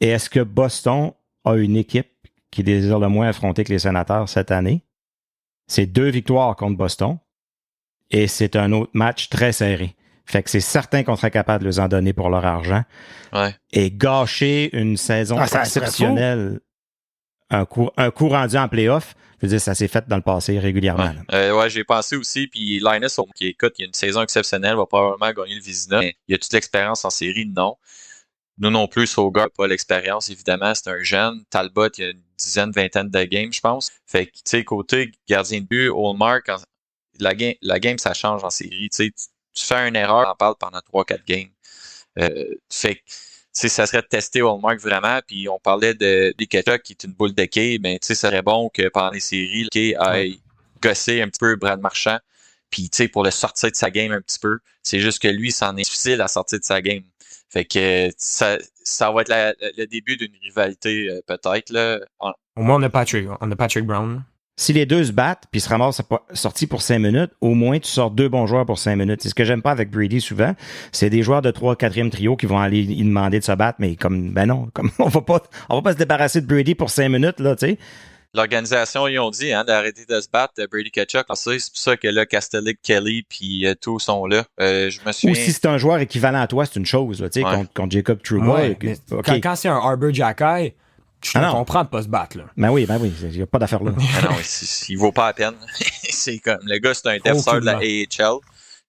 Et 0.00 0.08
est-ce 0.08 0.30
que 0.30 0.40
Boston 0.40 1.12
a 1.46 1.56
une 1.56 1.76
équipe 1.76 2.12
qui 2.50 2.62
désire 2.62 2.98
le 2.98 3.08
moins 3.08 3.28
affronter 3.28 3.64
que 3.64 3.72
les 3.72 3.78
sénateurs 3.78 4.28
cette 4.28 4.50
année? 4.50 4.82
C'est 5.66 5.86
deux 5.86 6.10
victoires 6.10 6.54
contre 6.56 6.76
Boston. 6.76 7.18
Et 8.10 8.28
c'est 8.28 8.54
un 8.54 8.72
autre 8.72 8.90
match 8.94 9.28
très 9.28 9.52
serré. 9.52 9.96
Fait 10.26 10.42
que 10.42 10.50
c'est 10.50 10.60
certain 10.60 11.02
qu'on 11.04 11.16
serait 11.16 11.30
capable 11.30 11.64
de 11.64 11.68
les 11.68 11.80
en 11.80 11.88
donner 11.88 12.12
pour 12.12 12.28
leur 12.30 12.44
argent. 12.44 12.82
Ouais. 13.32 13.54
Et 13.72 13.90
gâcher 13.90 14.70
une 14.76 14.96
saison 14.96 15.36
Ah, 15.38 15.46
exceptionnelle, 15.60 16.60
un 17.50 17.64
coup, 17.64 17.90
un 17.96 18.10
coup 18.10 18.28
rendu 18.28 18.56
en 18.56 18.68
playoff, 18.68 19.14
je 19.40 19.46
veux 19.46 19.50
dire, 19.50 19.60
ça 19.60 19.74
s'est 19.74 19.88
fait 19.88 20.08
dans 20.08 20.16
le 20.16 20.22
passé 20.22 20.58
régulièrement. 20.58 21.04
Ouais. 21.04 21.34
Euh, 21.34 21.56
ouais 21.56 21.70
j'ai 21.70 21.84
pensé 21.84 22.16
aussi. 22.16 22.48
Puis 22.48 22.80
Linus, 22.80 23.20
qui 23.34 23.48
écoute, 23.48 23.74
il 23.78 23.82
y 23.82 23.84
a 23.84 23.86
une 23.86 23.94
saison 23.94 24.22
exceptionnelle, 24.22 24.76
va 24.76 24.86
probablement 24.86 25.32
gagner 25.32 25.56
le 25.56 25.62
Vizina. 25.62 26.02
Il 26.02 26.14
y 26.28 26.34
a 26.34 26.38
toute 26.38 26.52
l'expérience 26.52 27.04
en 27.04 27.10
série? 27.10 27.46
Non. 27.46 27.76
Nous 28.58 28.70
non 28.70 28.88
plus, 28.88 29.16
n'a 29.18 29.48
pas 29.50 29.66
l'expérience, 29.66 30.30
évidemment. 30.30 30.74
C'est 30.74 30.88
un 30.88 31.02
jeune. 31.02 31.44
Talbot, 31.50 31.88
il 31.98 32.00
y 32.00 32.06
a 32.06 32.10
une 32.10 32.22
dizaine, 32.38 32.70
vingtaine 32.70 33.10
de 33.10 33.24
games, 33.24 33.52
je 33.52 33.60
pense. 33.60 33.90
Fait 34.06 34.26
que, 34.26 34.32
tu 34.32 34.42
sais, 34.44 34.64
côté 34.64 35.12
gardien 35.28 35.60
de 35.60 35.66
but, 35.66 35.90
Hallmark, 35.90 36.50
la, 37.18 37.34
game, 37.34 37.54
la 37.60 37.78
game, 37.78 37.98
ça 37.98 38.14
change 38.14 38.44
en 38.44 38.50
série. 38.50 38.88
Tu 38.90 39.12
tu- 39.12 39.64
fais 39.64 39.88
une 39.88 39.96
erreur, 39.96 40.26
on 40.26 40.30
en 40.30 40.34
parle 40.34 40.54
pendant 40.58 40.80
3-4 40.80 41.24
games. 41.26 41.48
Euh, 42.18 42.54
fait 42.70 42.96
que, 42.96 43.00
ça 43.52 43.86
serait 43.86 44.02
de 44.02 44.06
tester 44.06 44.40
Hallmark 44.40 44.80
vraiment. 44.80 45.20
Puis 45.26 45.48
on 45.48 45.58
parlait 45.58 45.94
de 45.94 46.34
Diketa 46.38 46.78
qui 46.78 46.92
est 46.92 47.04
une 47.04 47.12
boule 47.12 47.34
de 47.34 47.44
quai. 47.44 47.78
Ben, 47.78 47.98
tu 47.98 48.06
sais, 48.06 48.14
ça 48.14 48.28
serait 48.30 48.42
bon 48.42 48.70
que 48.70 48.88
pendant 48.88 49.10
les 49.10 49.20
séries, 49.20 49.64
le 49.64 49.68
quai 49.70 49.96
aille 49.96 50.40
gosser 50.82 51.22
un 51.22 51.28
petit 51.28 51.38
peu 51.38 51.56
Brad 51.56 51.80
Marchand. 51.80 52.18
Puis, 52.70 52.90
tu 52.90 52.96
sais, 52.96 53.08
pour 53.08 53.24
le 53.24 53.30
sortir 53.30 53.70
de 53.70 53.76
sa 53.76 53.90
game 53.90 54.12
un 54.12 54.20
petit 54.20 54.38
peu. 54.38 54.58
C'est 54.82 55.00
juste 55.00 55.20
que 55.20 55.28
lui, 55.28 55.52
c'en 55.52 55.76
est 55.76 55.82
difficile 55.82 56.20
à 56.20 56.28
sortir 56.28 56.58
de 56.58 56.64
sa 56.64 56.80
game. 56.82 57.02
Fait 57.56 57.64
que 57.64 58.10
ça, 58.18 58.58
ça 58.84 59.10
va 59.10 59.22
être 59.22 59.28
la- 59.30 59.54
le 59.78 59.86
début 59.86 60.18
d'une 60.18 60.32
rivalité, 60.42 61.08
euh, 61.08 61.20
peut-être, 61.26 61.70
là. 61.70 61.98
Au 62.54 62.62
moins, 62.62 62.76
on 62.76 62.82
a 62.82 62.90
Patrick, 62.90 63.26
on 63.40 63.50
a 63.50 63.56
Patrick 63.56 63.86
Brown. 63.86 64.22
si 64.58 64.72
les 64.74 64.84
deux 64.86 65.04
se 65.04 65.12
battent 65.12 65.44
puis 65.50 65.60
se 65.60 65.68
ramassent 65.70 66.00
sortis 66.32 66.66
pour 66.66 66.80
cinq 66.82 66.98
minutes, 66.98 67.30
au 67.42 67.54
moins 67.54 67.78
tu 67.78 67.88
sors 67.90 68.10
deux 68.10 68.28
bons 68.28 68.46
joueurs 68.46 68.64
pour 68.66 68.78
cinq 68.78 68.96
minutes. 68.96 69.22
C'est 69.22 69.28
ce 69.30 69.34
que 69.34 69.44
j'aime 69.44 69.60
pas 69.62 69.70
avec 69.70 69.90
Brady 69.90 70.20
souvent. 70.20 70.54
C'est 70.92 71.08
des 71.10 71.22
joueurs 71.22 71.40
de 71.42 71.50
3 71.50 71.76
4 71.76 72.10
trio 72.10 72.36
qui 72.36 72.46
vont 72.46 72.58
aller 72.58 72.80
y 72.80 73.02
demander 73.04 73.38
de 73.38 73.44
se 73.44 73.52
battre, 73.52 73.76
mais 73.80 73.96
comme 73.96 74.32
ben 74.32 74.46
non, 74.46 74.68
comme 74.74 74.90
on 74.98 75.08
va 75.08 75.20
pas 75.22 75.42
on 75.70 75.76
va 75.76 75.82
pas 75.82 75.92
se 75.92 75.98
débarrasser 75.98 76.40
de 76.42 76.46
Brady 76.46 76.74
pour 76.74 76.90
cinq 76.90 77.08
minutes, 77.10 77.40
là, 77.40 77.54
tu 77.56 77.66
sais. 77.68 77.78
L'organisation, 78.34 79.08
ils 79.08 79.18
ont 79.18 79.30
dit 79.30 79.52
hein, 79.52 79.64
d'arrêter 79.64 80.04
de 80.04 80.20
se 80.20 80.28
battre, 80.28 80.54
Brady 80.70 80.90
Ketchuk. 80.90 81.26
C'est 81.34 81.50
pour 81.50 81.60
ça 81.74 81.96
que 81.96 82.08
là, 82.08 82.26
Castellic, 82.26 82.80
Kelly, 82.82 83.22
puis 83.22 83.66
euh, 83.66 83.74
tous 83.80 84.00
sont 84.00 84.26
là. 84.26 84.44
Euh, 84.60 84.90
je 84.90 85.00
me 85.06 85.12
suis. 85.12 85.30
Ou 85.30 85.34
si 85.34 85.52
c'est 85.52 85.66
un 85.66 85.78
joueur 85.78 85.98
équivalent 85.98 86.40
à 86.40 86.46
toi, 86.46 86.66
c'est 86.66 86.76
une 86.76 86.86
chose, 86.86 87.24
tu 87.32 87.40
sais, 87.40 87.64
contre, 87.74 87.90
Jacob 87.90 88.22
Trouba. 88.22 88.62
Quand, 89.40 89.56
c'est 89.56 89.68
un 89.68 89.76
Arbor 89.76 90.12
Jacky, 90.12 90.74
je 91.22 91.32
ah 91.34 91.50
comprends 91.50 91.82
de 91.82 91.88
pas 91.88 92.02
se 92.02 92.08
battre. 92.08 92.38
Là. 92.38 92.44
Ben 92.56 92.70
oui, 92.70 92.86
ben 92.86 92.98
oui, 93.00 93.12
il 93.22 93.28
n'y 93.30 93.42
a 93.42 93.46
pas 93.46 93.58
d'affaire 93.58 93.82
là. 93.82 93.92
ah 93.96 94.22
non, 94.22 94.36
il 94.88 94.96
vaut 94.96 95.12
pas 95.12 95.26
la 95.26 95.32
peine. 95.32 95.54
c'est 96.10 96.38
comme, 96.38 96.60
le 96.64 96.78
gars, 96.78 96.94
c'est 96.94 97.08
un 97.08 97.18
défenseur 97.18 97.60
de 97.60 97.66
la 97.66 97.78
AHL. 97.78 98.38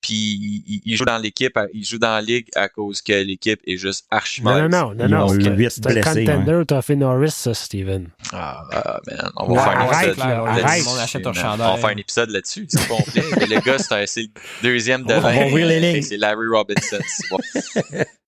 Puis 0.02 0.82
il, 0.86 0.96
joue 0.96 1.06
dans 1.06 1.18
l'équipe, 1.18 1.58
il 1.74 1.84
joue 1.84 1.98
dans 1.98 2.12
la 2.12 2.22
ligue 2.22 2.48
à 2.56 2.70
cause 2.70 3.02
que 3.02 3.14
l'équipe 3.14 3.60
est 3.66 3.78
juste 3.78 4.06
archi 4.12 4.44
Non, 4.44 4.70
non, 4.70 4.94
non, 4.94 5.08
non. 5.08 5.28
C'est 5.28 5.48
un 5.48 6.02
contender 6.02 6.56
ouais. 6.56 6.66
t'as 6.66 6.82
fait 6.82 6.96
Norris, 6.96 7.32
ça, 7.32 7.54
Steven. 7.54 8.10
Ah, 8.32 8.64
man. 9.08 9.32
On 9.38 9.54
va 9.54 9.64
faire 9.64 9.80
un 9.80 10.02
épisode. 10.02 10.20
Arrête, 10.20 10.84
on 10.88 10.98
achète 10.98 11.28
un 11.28 11.34
chandail. 11.34 11.68
On 11.68 11.76
va 11.76 11.78
faire 11.78 11.90
un 11.90 12.00
épisode 12.00 12.30
là-dessus, 12.30 12.68
c'est 12.70 12.88
complet. 12.88 13.22
le 13.22 13.60
gars, 13.66 13.80
c'est 13.80 14.22
le 14.22 14.28
deuxième 14.62 15.04
de 15.04 16.02
C'est 16.02 16.18
Larry 16.18 16.48
Robinson. 16.48 17.00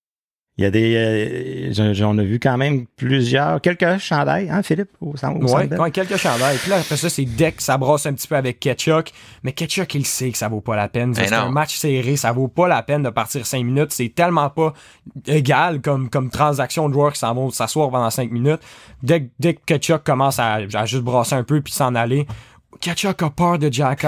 Il 0.60 0.64
y 0.64 0.66
a 0.66 0.72
des. 0.72 1.72
Euh, 1.74 1.93
j'en 1.93 2.18
ai 2.18 2.26
vu 2.26 2.38
quand 2.38 2.57
même 2.57 2.86
plusieurs. 2.97 3.62
Quelques 3.62 3.97
chandails, 3.99 4.49
hein, 4.49 4.62
Philippe, 4.62 4.89
au, 4.99 5.14
ouais, 5.14 5.91
quelques 5.91 6.18
chandails. 6.18 6.57
Puis 6.57 6.70
là, 6.70 6.80
après 6.80 6.97
ça, 6.97 7.10
c'est 7.10 7.24
Deck, 7.24 7.62
ça 7.62 7.78
brosse 7.78 8.05
un 8.05 8.12
petit 8.12 8.28
peu 8.28 8.36
avec 8.36 8.60
Ketchuk. 8.60 9.12
Mais 9.43 9.53
Ketchuk, 9.53 9.95
il 9.95 10.05
sait 10.05 10.32
que 10.32 10.38
ça 10.38 10.49
vaut 10.49 10.60
pas 10.60 10.76
la 10.76 10.89
peine. 10.89 11.16
C'est 11.16 11.32
un 11.32 11.49
match 11.49 11.78
serré, 11.78 12.18
ça 12.18 12.34
vaut 12.34 12.49
pas 12.49 12.68
la 12.68 12.84
peine 12.84 13.03
de 13.03 13.10
partir 13.10 13.45
cinq 13.45 13.64
minutes. 13.64 13.93
C'est 13.93 14.14
tellement 14.14 14.49
pas 14.49 14.74
égal 15.28 15.80
comme, 15.80 16.10
comme 16.10 16.30
transaction 16.30 16.89
de 16.89 16.93
joueurs 16.93 17.14
qui 17.14 17.20
s'en 17.20 17.34
vont 17.34 17.51
s'asseoir 17.51 17.89
pendant 17.89 18.10
cinq 18.10 18.30
minutes. 18.30 18.60
Dès, 19.01 19.30
dès 19.39 19.53
que 19.53 19.62
Ketchuk 19.66 20.03
commence 20.03 20.39
à, 20.39 20.55
à 20.55 20.86
juste 20.86 21.03
brosser 21.03 21.36
un 21.36 21.43
peu 21.43 21.62
puis 21.62 21.72
s'en 21.72 21.95
aller, 21.95 22.28
Ketchuk 22.80 23.21
a 23.21 23.30
peur 23.30 23.59
de 23.59 23.71
Jack 23.71 24.01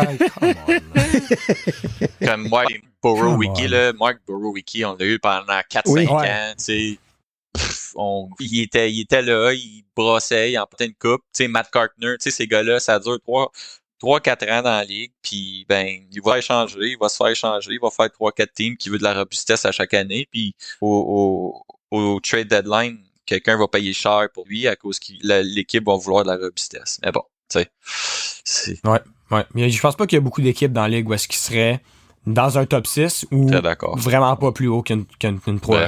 Comme 2.26 2.48
moi, 2.48 2.66
Borowicki, 3.04 3.68
là, 3.68 3.94
Mark 3.94 4.20
Borowicki, 4.28 4.86
on 4.86 4.96
l'a 4.96 5.06
eu 5.06 5.20
pendant 5.20 5.60
4-5 5.70 6.10
ans, 6.10 6.54
tu 6.64 7.00
on, 7.96 8.30
il, 8.40 8.62
était, 8.62 8.92
il 8.92 9.02
était 9.02 9.22
là, 9.22 9.52
il 9.54 9.84
brossait, 9.96 10.52
il 10.52 10.58
emportait 10.58 10.86
une 10.86 10.94
coupe. 10.94 11.22
Tu 11.34 11.44
sais, 11.44 11.48
Matt 11.48 11.70
Cartner, 11.72 12.16
tu 12.20 12.24
sais, 12.24 12.32
ces 12.32 12.48
gars-là, 12.48 12.80
ça 12.80 13.00
dure 13.00 13.20
3-4 14.02 14.52
ans 14.52 14.62
dans 14.62 14.70
la 14.70 14.86
ligue, 14.86 15.12
puis 15.22 15.66
ben, 15.68 16.06
il 16.12 16.22
va 16.22 16.38
échanger, 16.38 16.92
il 16.92 16.98
va 16.98 17.10
se 17.10 17.18
faire 17.18 17.28
échanger, 17.28 17.72
il 17.74 17.80
va 17.82 17.90
faire 17.90 18.08
3-4 18.08 18.48
teams 18.54 18.78
qui 18.78 18.90
veut 18.90 18.98
de 18.98 19.04
la 19.04 19.14
robustesse 19.14 19.66
à 19.66 19.72
chaque 19.72 19.94
année, 19.94 20.28
puis 20.32 20.56
au, 20.80 21.64
au, 21.92 21.98
au 21.98 22.20
trade 22.22 22.48
deadline, 22.48 23.04
quelqu'un 23.26 23.58
va 23.58 23.68
payer 23.68 23.94
cher 23.94 24.30
pour 24.34 24.46
lui 24.46 24.68
à 24.68 24.76
cause 24.76 25.00
que 25.00 25.14
l'équipe 25.44 25.86
va 25.86 25.96
vouloir 25.96 26.24
de 26.24 26.30
la 26.30 26.38
robustesse. 26.38 27.00
Mais 27.04 27.12
bon, 27.12 27.24
tu 27.52 27.66
sais. 28.44 28.80
Ouais, 28.84 29.00
ouais. 29.32 29.46
Mais 29.54 29.70
je 29.70 29.82
pense 29.82 29.96
pas 29.96 30.08
qu'il 30.08 30.18
y 30.18 30.22
a 30.22 30.22
beaucoup 30.22 30.42
d'équipes 30.42 30.74
dans 30.74 30.84
la 30.84 30.90
ligue 30.90 31.10
où 31.10 31.14
est-ce 31.14 31.28
qu'ils 31.28 31.40
seraient 31.40 31.82
dans 32.26 32.58
un 32.58 32.66
top 32.66 32.88
6 32.88 33.28
ou 33.32 33.50
vraiment 33.96 34.36
pas 34.36 34.52
plus 34.52 34.68
haut 34.68 34.84
qu'une 34.84 35.06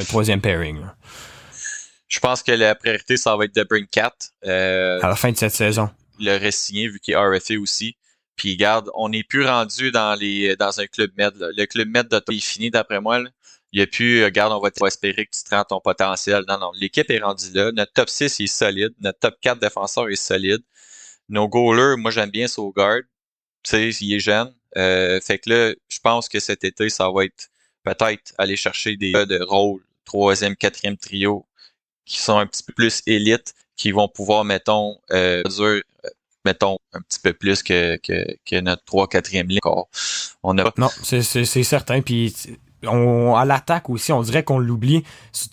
troisième 0.08 0.42
pairing. 0.42 0.80
Je 2.08 2.20
pense 2.20 2.44
que 2.44 2.52
la 2.52 2.76
priorité, 2.76 3.18
ça 3.18 3.36
va 3.36 3.46
être 3.46 3.56
de 3.56 3.64
Bring 3.64 3.88
4. 3.88 4.16
Euh, 4.46 5.00
à 5.02 5.10
la 5.10 5.16
fin 5.16 5.32
de 5.32 5.38
cette 5.38 5.54
saison. 5.54 5.90
Le 6.20 6.52
signé 6.52 6.88
vu 6.88 7.00
qu'il 7.00 7.16
est 7.16 7.18
RFA 7.18 7.56
aussi. 7.60 7.96
Puis 8.36 8.56
garde, 8.58 8.90
on 8.96 9.10
n'est 9.10 9.24
plus 9.24 9.46
rendu 9.46 9.92
dans 9.92 10.18
les 10.20 10.56
dans 10.56 10.80
un 10.80 10.86
club 10.86 11.12
med. 11.18 11.34
Le 11.40 11.66
club 11.66 11.88
med 11.90 12.08
de 12.08 12.22
est 12.32 12.40
fini 12.40 12.70
d'après 12.72 13.00
moi. 13.02 13.20
Il 13.72 13.80
n'y 13.80 13.82
a 13.82 13.88
plus, 13.88 14.24
regarde, 14.24 14.54
on 14.54 14.60
va 14.60 14.70
espérer 14.88 15.26
que 15.26 15.36
tu 15.36 15.44
te 15.44 15.56
rends 15.56 15.64
ton 15.64 15.80
potentiel. 15.80 16.44
Non, 16.48 16.60
non, 16.60 16.72
l'équipe 16.80 17.10
est 17.10 17.20
rendue 17.20 17.52
là. 17.54 17.72
Notre 17.72 17.94
top 17.94 18.10
6 18.10 18.40
est 18.40 18.48
solide. 18.48 18.94
Notre 19.02 19.18
top 19.18 19.36
4 19.42 19.60
défenseurs 19.60 20.10
est 20.10 20.16
solide. 20.16 20.62
Nos 21.30 21.48
goalers, 21.48 21.98
moi 21.98 22.12
j'aime 22.12 22.30
bien 22.30 22.48
Sogard. 22.48 23.02
Tu 23.64 23.70
sais, 23.72 23.90
il 24.02 24.14
est 24.14 24.20
jeune. 24.20 24.54
Euh, 24.78 25.20
fait 25.22 25.40
que 25.40 25.50
là, 25.50 25.74
je 25.88 26.00
pense 26.00 26.28
que 26.28 26.40
cet 26.40 26.64
été, 26.64 26.90
ça 26.90 27.10
va 27.10 27.26
être 27.26 27.50
peut-être 27.84 28.34
aller 28.38 28.56
chercher 28.56 28.98
des 28.98 29.12
gars 29.12 29.26
de 29.26 29.42
rôle, 29.42 29.82
troisième, 30.06 30.56
quatrième 30.56 30.98
trio, 30.98 31.46
qui 32.06 32.20
sont 32.20 32.38
un 32.38 32.48
petit 32.48 32.64
peu 32.64 32.74
plus 32.74 33.02
élites, 33.06 33.54
qui 33.76 33.92
vont 33.92 34.08
pouvoir, 34.08 34.44
mettons, 34.46 35.00
euh, 35.12 35.44
euh 35.60 35.82
mettons, 36.46 36.78
un 36.92 37.02
petit 37.02 37.20
peu 37.20 37.34
plus 37.34 37.64
que, 37.64 37.98
que, 37.98 38.26
que 38.46 38.60
notre 38.60 38.84
3 38.84 39.08
quatrième 39.08 39.48
ligne. 39.48 39.60
On 40.44 40.58
a... 40.58 40.74
Non, 40.78 40.90
c'est 41.04 41.46
certain. 41.46 42.02
Puis 42.02 42.34
on, 42.88 43.36
à 43.36 43.46
l'attaque 43.46 43.90
aussi, 43.90 44.12
on 44.12 44.22
dirait 44.22 44.44
qu'on 44.44 44.60
l'oublie. 44.60 45.04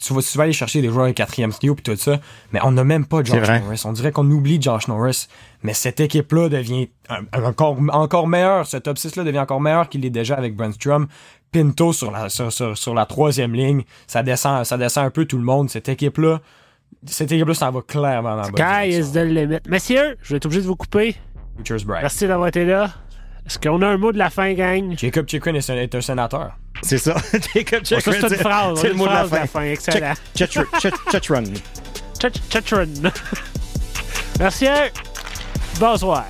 Tu 0.03 0.13
vas, 0.13 0.21
souvent 0.21 0.45
aller 0.45 0.53
chercher 0.53 0.83
des 0.83 0.89
joueurs 0.89 1.07
de 1.07 1.13
quatrième 1.13 1.53
trio 1.53 1.75
puis 1.75 1.83
tout 1.83 1.97
ça, 1.97 2.21
mais 2.53 2.61
on 2.63 2.73
n'a 2.73 2.85
même 2.85 3.07
pas 3.07 3.23
Josh 3.23 3.49
Norris. 3.49 3.83
On 3.85 3.93
dirait 3.93 4.13
qu'on 4.13 4.29
oublie 4.31 4.61
Josh 4.61 4.89
Norris. 4.89 5.29
Mais 5.63 5.75
cette 5.75 6.01
équipe-là 6.01 6.49
devient 6.49 6.89
encore, 7.33 7.79
encore 7.93 8.27
meilleure. 8.27 8.67
Ce 8.67 8.77
top 8.77 8.97
6-là 8.97 9.25
devient 9.25 9.41
encore 9.41 9.61
meilleur 9.61 9.89
qu'il 9.89 10.05
est 10.05 10.11
déjà 10.11 10.37
avec 10.37 10.57
Brentstrom. 10.57 11.07
Pinto 11.53 11.93
sur 11.93 12.11
la, 12.13 12.29
sur, 12.29 12.95
la 12.95 13.07
troisième 13.07 13.55
ligne. 13.55 13.83
Ça 14.07 14.23
descend, 14.23 14.65
ça 14.65 14.79
descend 14.79 15.07
un 15.07 15.11
peu 15.11 15.25
tout 15.25 15.37
le 15.37 15.43
monde. 15.43 15.69
Cette 15.69 15.89
équipe-là, 15.89 16.41
cette 17.07 17.33
équipe-là, 17.33 17.55
ça 17.55 17.71
va 17.71 17.83
clairement 17.83 18.37
dans 18.37 18.51
la 18.57 18.85
Sky 18.85 18.99
is 18.99 19.13
the 19.13 19.25
limit. 19.25 19.59
Messieurs, 19.69 20.17
je 20.23 20.31
vais 20.31 20.37
être 20.37 20.47
obligé 20.47 20.63
de 20.63 20.67
vous 20.67 20.77
couper. 20.77 21.17
Merci 21.89 22.27
d'avoir 22.27 22.49
été 22.49 22.65
là. 22.65 22.91
Est-ce 23.51 23.59
qu'on 23.59 23.83
a 23.83 23.89
un 23.89 23.97
mot 23.97 24.13
de 24.13 24.19
la 24.19 24.31
fin, 24.31 24.55
gang? 24.55 24.97
Jacob 24.97 25.29
Chikrin 25.29 25.55
est, 25.55 25.95
un 25.97 26.01
sénateur. 26.01 26.53
C'est 26.83 26.99
ça. 26.99 27.17
Jacob 27.53 27.85
Chikrin. 27.85 28.13
c'est 28.13 28.29
une 28.29 28.37
phrase. 28.37 28.79
C'est 28.81 28.89
le 28.91 28.95
mot 28.95 29.09
de 29.09 29.13
la 29.13 29.25
fin. 29.25 29.45
fin. 29.47 29.63
Excellent. 29.63 30.15
Merci. 34.39 34.67
Bonsoir. 35.81 36.27